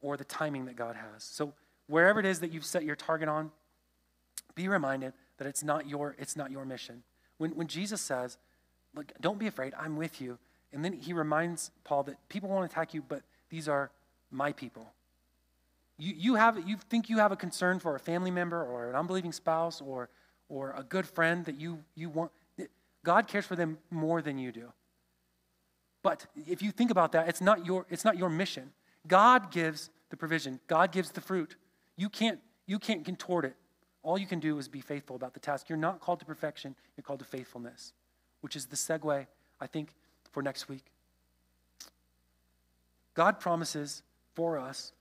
or 0.00 0.16
the 0.16 0.24
timing 0.24 0.64
that 0.66 0.76
God 0.76 0.96
has. 0.96 1.22
So 1.22 1.54
wherever 1.86 2.18
it 2.18 2.26
is 2.26 2.40
that 2.40 2.52
you've 2.52 2.64
set 2.64 2.84
your 2.84 2.96
target 2.96 3.28
on, 3.28 3.52
be 4.54 4.68
reminded 4.68 5.12
that 5.38 5.46
it's 5.46 5.62
not 5.62 5.88
your, 5.88 6.16
it's 6.18 6.36
not 6.36 6.50
your 6.50 6.64
mission. 6.64 7.02
When, 7.38 7.52
when 7.52 7.68
Jesus 7.68 8.00
says, 8.00 8.36
Look, 8.94 9.12
don't 9.20 9.38
be 9.38 9.46
afraid, 9.46 9.74
I'm 9.78 9.96
with 9.96 10.20
you. 10.20 10.38
And 10.72 10.84
then 10.84 10.92
he 10.92 11.12
reminds 11.12 11.70
Paul 11.84 12.02
that 12.04 12.16
people 12.28 12.48
won't 12.48 12.64
attack 12.64 12.94
you, 12.94 13.02
but 13.06 13.22
these 13.50 13.68
are 13.68 13.90
my 14.30 14.52
people. 14.52 14.92
You, 15.98 16.14
you, 16.16 16.34
have, 16.36 16.68
you 16.68 16.76
think 16.88 17.08
you 17.08 17.18
have 17.18 17.32
a 17.32 17.36
concern 17.36 17.78
for 17.78 17.94
a 17.94 18.00
family 18.00 18.30
member 18.30 18.62
or 18.62 18.88
an 18.88 18.96
unbelieving 18.96 19.32
spouse 19.32 19.80
or, 19.80 20.08
or 20.48 20.74
a 20.76 20.82
good 20.82 21.06
friend 21.06 21.44
that 21.44 21.60
you, 21.60 21.78
you 21.94 22.08
want. 22.08 22.32
God 23.04 23.28
cares 23.28 23.44
for 23.44 23.56
them 23.56 23.78
more 23.90 24.22
than 24.22 24.38
you 24.38 24.52
do. 24.52 24.72
But 26.02 26.26
if 26.34 26.62
you 26.62 26.70
think 26.70 26.90
about 26.90 27.12
that, 27.12 27.28
it's 27.28 27.40
not 27.40 27.64
your, 27.64 27.86
it's 27.90 28.04
not 28.04 28.16
your 28.16 28.28
mission. 28.28 28.72
God 29.06 29.50
gives 29.50 29.90
the 30.10 30.16
provision, 30.16 30.60
God 30.66 30.92
gives 30.92 31.10
the 31.10 31.20
fruit. 31.20 31.56
You 31.96 32.08
can't, 32.08 32.40
you 32.66 32.78
can't 32.78 33.04
contort 33.04 33.44
it. 33.44 33.54
All 34.02 34.18
you 34.18 34.26
can 34.26 34.40
do 34.40 34.58
is 34.58 34.68
be 34.68 34.80
faithful 34.80 35.14
about 35.14 35.34
the 35.34 35.40
task. 35.40 35.68
You're 35.68 35.78
not 35.78 36.00
called 36.00 36.20
to 36.20 36.26
perfection, 36.26 36.74
you're 36.96 37.02
called 37.02 37.20
to 37.20 37.24
faithfulness, 37.24 37.92
which 38.42 38.54
is 38.54 38.66
the 38.66 38.76
segue, 38.76 39.26
I 39.60 39.66
think, 39.66 39.88
for 40.30 40.42
next 40.42 40.68
week. 40.68 40.84
God 43.14 43.40
promises 43.40 44.02
for 44.34 44.58
us 44.58 44.92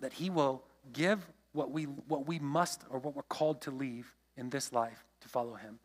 that 0.00 0.14
He 0.14 0.30
will 0.30 0.62
give 0.92 1.26
what 1.52 1.70
we, 1.70 1.84
what 1.84 2.26
we 2.26 2.38
must 2.38 2.82
or 2.90 2.98
what 2.98 3.14
we're 3.14 3.22
called 3.22 3.60
to 3.62 3.70
leave 3.70 4.14
in 4.36 4.50
this 4.50 4.72
life 4.72 5.04
to 5.20 5.28
follow 5.28 5.54
Him. 5.54 5.78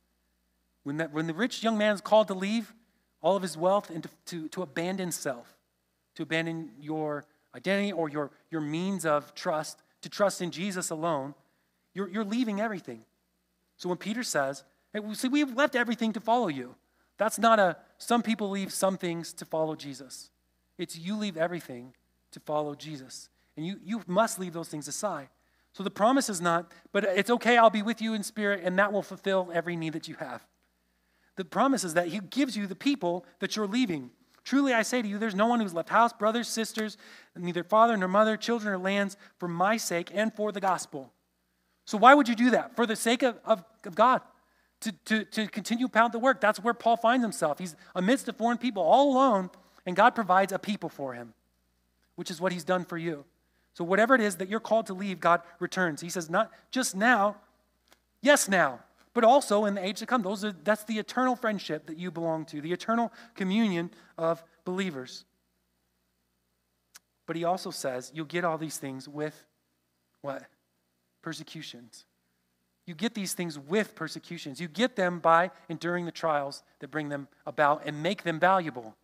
When, 0.84 0.98
that, 0.98 1.12
when 1.12 1.28
the 1.28 1.34
rich 1.34 1.64
young 1.64 1.78
man 1.78 1.94
is 1.94 2.02
called 2.02 2.28
to 2.30 2.34
leave 2.34 2.74
all 3.26 3.36
of 3.36 3.42
his 3.42 3.58
wealth 3.58 3.90
and 3.90 4.04
to, 4.04 4.10
to, 4.28 4.48
to 4.50 4.62
abandon 4.62 5.12
self, 5.12 5.58
to 6.14 6.22
abandon 6.22 6.70
your 6.80 7.26
identity 7.56 7.92
or 7.92 8.08
your, 8.08 8.30
your 8.52 8.62
means 8.62 9.04
of 9.04 9.34
trust, 9.34 9.82
to 10.02 10.10
trust 10.10 10.44
in 10.44 10.52
Jesus 10.52 10.92
alone, 10.92 11.34
you're, 11.96 12.08
you're 12.08 12.24
leaving 12.24 12.62
everything. 12.62 13.02
So 13.78 13.90
when 13.90 13.98
Peter 13.98 14.22
says, 14.22 14.64
see, 15.14 15.28
we've 15.28 15.56
left 15.56 15.76
everything 15.76 16.14
to 16.14 16.20
follow 16.20 16.48
you, 16.48 16.76
that's 17.18 17.40
not 17.40 17.60
a, 17.60 17.78
some 17.98 18.22
people 18.22 18.50
leave 18.50 18.74
some 18.74 18.98
things 18.98 19.34
to 19.34 19.46
follow 19.46 19.76
Jesus. 19.76 20.30
It's 20.78 20.98
you 20.98 21.16
leave 21.16 21.38
everything 21.38 21.94
to 22.32 22.40
follow 22.40 22.76
Jesus. 22.76 23.30
And 23.56 23.66
you, 23.66 23.80
you 23.84 24.02
must 24.08 24.40
leave 24.40 24.54
those 24.54 24.68
things 24.68 24.88
aside. 24.88 25.30
So 25.74 25.84
the 25.84 25.92
promise 25.92 26.30
is 26.30 26.42
not, 26.42 26.72
but 26.92 27.04
it's 27.04 27.30
okay, 27.30 27.58
I'll 27.58 27.70
be 27.70 27.82
with 27.82 28.02
you 28.02 28.14
in 28.14 28.24
spirit, 28.24 28.62
and 28.64 28.78
that 28.80 28.94
will 28.94 29.02
fulfill 29.02 29.50
every 29.54 29.76
need 29.76 29.94
that 29.94 30.08
you 30.08 30.16
have. 30.16 30.46
The 31.36 31.46
promise 31.46 31.84
is 31.84 31.94
that 31.96 32.08
He 32.08 32.20
gives 32.20 32.56
you 32.56 32.66
the 32.68 32.76
people 32.76 33.26
that 33.40 33.56
you're 33.56 33.68
leaving. 33.68 34.12
Truly, 34.46 34.74
I 34.74 34.84
say 34.84 35.02
to 35.02 35.08
you, 35.08 35.18
there's 35.18 35.36
no 35.36 35.48
one 35.48 35.60
who's 35.60 35.74
left 35.74 35.90
house, 35.90 36.14
brothers, 36.14 36.48
sisters, 36.48 36.98
neither 37.36 37.64
father 37.64 37.98
nor 37.98 38.08
mother, 38.08 38.38
children 38.38 38.74
or 38.74 38.78
lands, 38.78 39.18
for 39.38 39.48
my 39.48 39.76
sake 39.76 40.12
and 40.14 40.34
for 40.34 40.52
the 40.52 40.62
gospel. 40.62 41.12
So, 41.86 41.98
why 41.98 42.14
would 42.14 42.30
you 42.30 42.36
do 42.36 42.52
that? 42.52 42.76
For 42.76 42.86
the 42.86 42.96
sake 42.96 43.24
of, 43.24 43.38
of, 43.44 43.64
of 43.84 43.96
God, 43.96 44.22
to, 44.86 44.92
to, 45.06 45.26
to 45.26 45.48
continue 45.48 45.88
pound 45.88 46.14
the 46.14 46.20
work. 46.20 46.42
That's 46.42 46.60
where 46.60 46.74
Paul 46.74 46.98
finds 46.98 47.24
himself. 47.24 47.60
He's 47.60 47.76
amidst 47.94 48.28
a 48.28 48.34
foreign 48.34 48.58
people, 48.58 48.84
all 48.84 49.14
alone, 49.14 49.50
and 49.86 49.96
God 49.96 50.16
provides 50.16 50.54
a 50.54 50.60
people 50.60 50.90
for 50.90 51.14
him, 51.14 51.34
which 52.16 52.32
is 52.32 52.40
what 52.40 52.52
he's 52.52 52.64
done 52.64 52.86
for 52.86 52.98
you. 52.98 53.26
So, 53.74 53.84
whatever 53.84 54.16
it 54.16 54.22
is 54.22 54.38
that 54.38 54.48
you're 54.48 54.62
called 54.62 54.88
to 54.88 54.94
leave, 54.94 55.20
God 55.20 55.42
returns. 55.60 56.02
He 56.02 56.10
says, 56.10 56.30
not 56.30 56.50
just 56.72 56.96
now, 56.96 57.36
yes, 58.22 58.48
now 58.48 58.80
but 59.16 59.24
also 59.24 59.64
in 59.64 59.74
the 59.74 59.84
age 59.84 60.00
to 60.00 60.06
come. 60.06 60.22
Those 60.22 60.44
are, 60.44 60.52
that's 60.52 60.84
the 60.84 61.00
eternal 61.00 61.36
friendship 61.36 61.88
that 61.88 61.98
you 61.98 62.12
belong 62.12 62.46
to, 62.48 62.62
the 62.62 62.74
eternal 62.74 63.12
communion 63.34 63.90
of 64.18 64.44
believers. 64.66 65.24
But 67.26 67.38
he 67.38 67.46
also 67.46 67.72
says 67.72 68.12
you'll 68.14 68.26
get 68.26 68.44
all 68.44 68.60
these 68.60 68.78
things 68.78 69.08
with 69.08 69.46
what? 70.22 70.44
Persecutions. 71.24 72.06
You 72.86 72.94
get 72.94 73.16
these 73.16 73.34
things 73.34 73.58
with 73.58 73.96
persecutions. 73.96 74.62
You 74.62 74.68
get 74.68 74.96
them 74.96 75.20
by 75.20 75.52
enduring 75.70 76.06
the 76.06 76.12
trials 76.12 76.64
that 76.80 76.92
bring 76.92 77.10
them 77.10 77.28
about 77.46 77.82
and 77.86 78.04
make 78.04 78.24
them 78.24 78.40
valuable. 78.40 78.96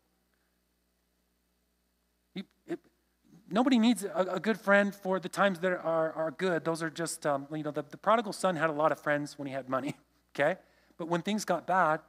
You, 2.36 2.43
it, 2.67 2.79
nobody 3.49 3.79
needs 3.79 4.03
a, 4.03 4.27
a, 4.34 4.39
good 4.39 4.59
friend 4.59 4.93
for 4.93 5.19
the 5.19 5.29
times 5.29 5.59
that 5.59 5.71
are, 5.71 6.13
are 6.13 6.32
good. 6.32 6.63
Those 6.63 6.84
are 6.84 6.91
just, 6.91 7.25
um, 7.25 7.47
you 7.51 7.63
know, 7.63 7.71
the, 7.71 7.84
the 7.89 7.97
prodigal 7.97 8.34
son 8.34 8.55
had 8.55 8.69
a 8.69 8.73
lot 8.73 8.91
of 8.91 8.99
friends 8.99 9.39
when 9.39 9.47
he 9.47 9.53
had 9.53 9.67
money, 9.67 9.95
okay? 10.36 10.59
But 10.97 11.07
when 11.07 11.23
things 11.23 11.43
got 11.43 11.65
bad, 11.65 12.01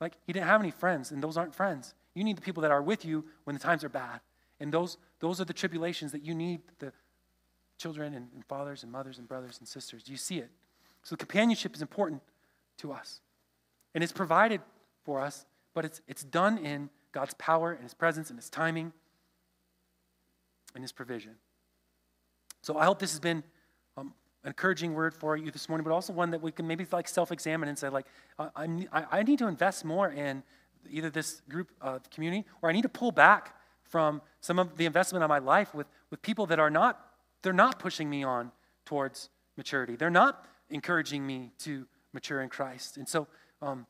like 0.00 0.14
he 0.24 0.32
didn't 0.32 0.46
have 0.46 0.60
any 0.60 0.70
friends, 0.70 1.10
and 1.10 1.20
those 1.20 1.36
aren't 1.36 1.54
friends. 1.54 1.94
You 2.14 2.22
need 2.22 2.36
the 2.36 2.42
people 2.42 2.60
that 2.62 2.70
are 2.70 2.82
with 2.82 3.04
you 3.04 3.24
when 3.42 3.54
the 3.54 3.60
times 3.60 3.82
are 3.82 3.88
bad. 3.88 4.20
And 4.60 4.72
those, 4.72 4.98
those 5.18 5.40
are 5.40 5.44
the 5.44 5.52
tribulations 5.52 6.12
that 6.12 6.24
you 6.24 6.34
need 6.34 6.60
the 6.78 6.92
children 7.78 8.14
and, 8.14 8.28
and 8.34 8.44
fathers 8.44 8.84
and 8.84 8.92
mothers 8.92 9.18
and 9.18 9.26
brothers 9.26 9.58
and 9.58 9.66
sisters. 9.66 10.04
Do 10.04 10.12
you 10.12 10.18
see 10.18 10.38
it? 10.38 10.50
So 11.02 11.16
companionship 11.16 11.74
is 11.74 11.82
important 11.82 12.22
to 12.78 12.92
us. 12.92 13.20
And 13.94 14.04
it's 14.04 14.12
provided 14.12 14.60
for 15.04 15.20
us, 15.20 15.46
but 15.74 15.84
it's, 15.84 16.00
it's 16.06 16.22
done 16.22 16.58
in 16.58 16.90
God's 17.12 17.34
power 17.34 17.72
and 17.72 17.82
His 17.82 17.94
presence 17.94 18.30
and 18.30 18.38
His 18.38 18.50
timing 18.50 18.92
and 20.74 20.84
His 20.84 20.92
provision. 20.92 21.36
So 22.62 22.76
I 22.76 22.84
hope 22.84 22.98
this 22.98 23.12
has 23.12 23.20
been 23.20 23.42
um, 23.96 24.12
an 24.44 24.48
encouraging 24.48 24.94
word 24.94 25.14
for 25.14 25.36
you 25.36 25.50
this 25.50 25.68
morning, 25.68 25.84
but 25.84 25.92
also 25.92 26.12
one 26.12 26.30
that 26.30 26.42
we 26.42 26.52
can 26.52 26.66
maybe 26.66 26.86
like 26.92 27.08
self-examine 27.08 27.68
and 27.68 27.78
say, 27.78 27.88
like, 27.88 28.06
I, 28.38 28.48
I, 28.92 29.04
I 29.10 29.22
need 29.22 29.38
to 29.38 29.48
invest 29.48 29.84
more 29.84 30.10
in 30.10 30.42
either 30.90 31.10
this 31.10 31.40
group 31.48 31.70
uh, 31.80 31.98
community 32.14 32.46
or 32.62 32.68
I 32.68 32.72
need 32.72 32.82
to 32.82 32.88
pull 32.88 33.12
back 33.12 33.54
from 33.82 34.20
some 34.40 34.58
of 34.58 34.76
the 34.76 34.86
investment 34.86 35.24
of 35.24 35.28
my 35.28 35.38
life 35.38 35.74
with, 35.74 35.86
with 36.10 36.20
people 36.22 36.46
that 36.46 36.58
are 36.58 36.70
not, 36.70 37.00
they're 37.42 37.52
not 37.52 37.78
pushing 37.78 38.10
me 38.10 38.22
on 38.22 38.52
towards 38.84 39.30
maturity. 39.56 39.96
They're 39.96 40.10
not 40.10 40.46
encouraging 40.70 41.26
me 41.26 41.52
to 41.58 41.86
mature 42.12 42.40
in 42.40 42.48
Christ. 42.48 42.96
And 42.96 43.08
so, 43.08 43.26
um, 43.62 43.86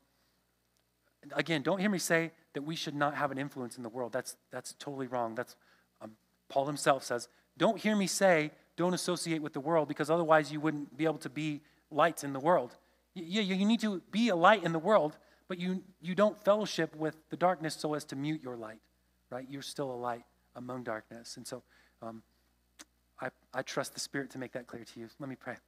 again, 1.32 1.62
don't 1.62 1.80
hear 1.80 1.90
me 1.90 1.98
say 1.98 2.32
that 2.54 2.62
we 2.62 2.76
should 2.76 2.94
not 2.94 3.14
have 3.14 3.30
an 3.30 3.38
influence 3.38 3.76
in 3.76 3.82
the 3.82 3.88
world. 3.88 4.12
That's, 4.12 4.36
that's 4.50 4.74
totally 4.78 5.06
wrong. 5.06 5.34
That's, 5.34 5.56
um, 6.00 6.12
Paul 6.48 6.66
himself 6.66 7.04
says, 7.04 7.28
don't 7.56 7.78
hear 7.78 7.96
me 7.96 8.06
say 8.06 8.52
don't 8.78 8.94
associate 8.94 9.42
with 9.42 9.52
the 9.52 9.60
world 9.60 9.88
because 9.88 10.08
otherwise 10.08 10.52
you 10.52 10.60
wouldn't 10.60 10.96
be 10.96 11.04
able 11.04 11.18
to 11.18 11.28
be 11.28 11.60
lights 11.90 12.22
in 12.22 12.32
the 12.32 12.40
world. 12.40 12.76
Yeah, 13.14 13.42
you, 13.42 13.56
you 13.56 13.66
need 13.66 13.80
to 13.80 14.00
be 14.12 14.28
a 14.28 14.36
light 14.36 14.62
in 14.62 14.72
the 14.72 14.78
world, 14.78 15.18
but 15.48 15.58
you, 15.58 15.82
you 16.00 16.14
don't 16.14 16.38
fellowship 16.44 16.94
with 16.94 17.16
the 17.28 17.36
darkness 17.36 17.74
so 17.74 17.94
as 17.94 18.04
to 18.04 18.16
mute 18.16 18.40
your 18.42 18.56
light, 18.56 18.78
right? 19.30 19.44
You're 19.50 19.62
still 19.62 19.90
a 19.90 19.96
light 19.96 20.22
among 20.54 20.84
darkness. 20.84 21.36
And 21.36 21.46
so 21.46 21.64
um, 22.00 22.22
I, 23.20 23.30
I 23.52 23.62
trust 23.62 23.94
the 23.94 24.00
Spirit 24.00 24.30
to 24.30 24.38
make 24.38 24.52
that 24.52 24.68
clear 24.68 24.84
to 24.84 25.00
you. 25.00 25.08
Let 25.18 25.28
me 25.28 25.34
pray. 25.34 25.56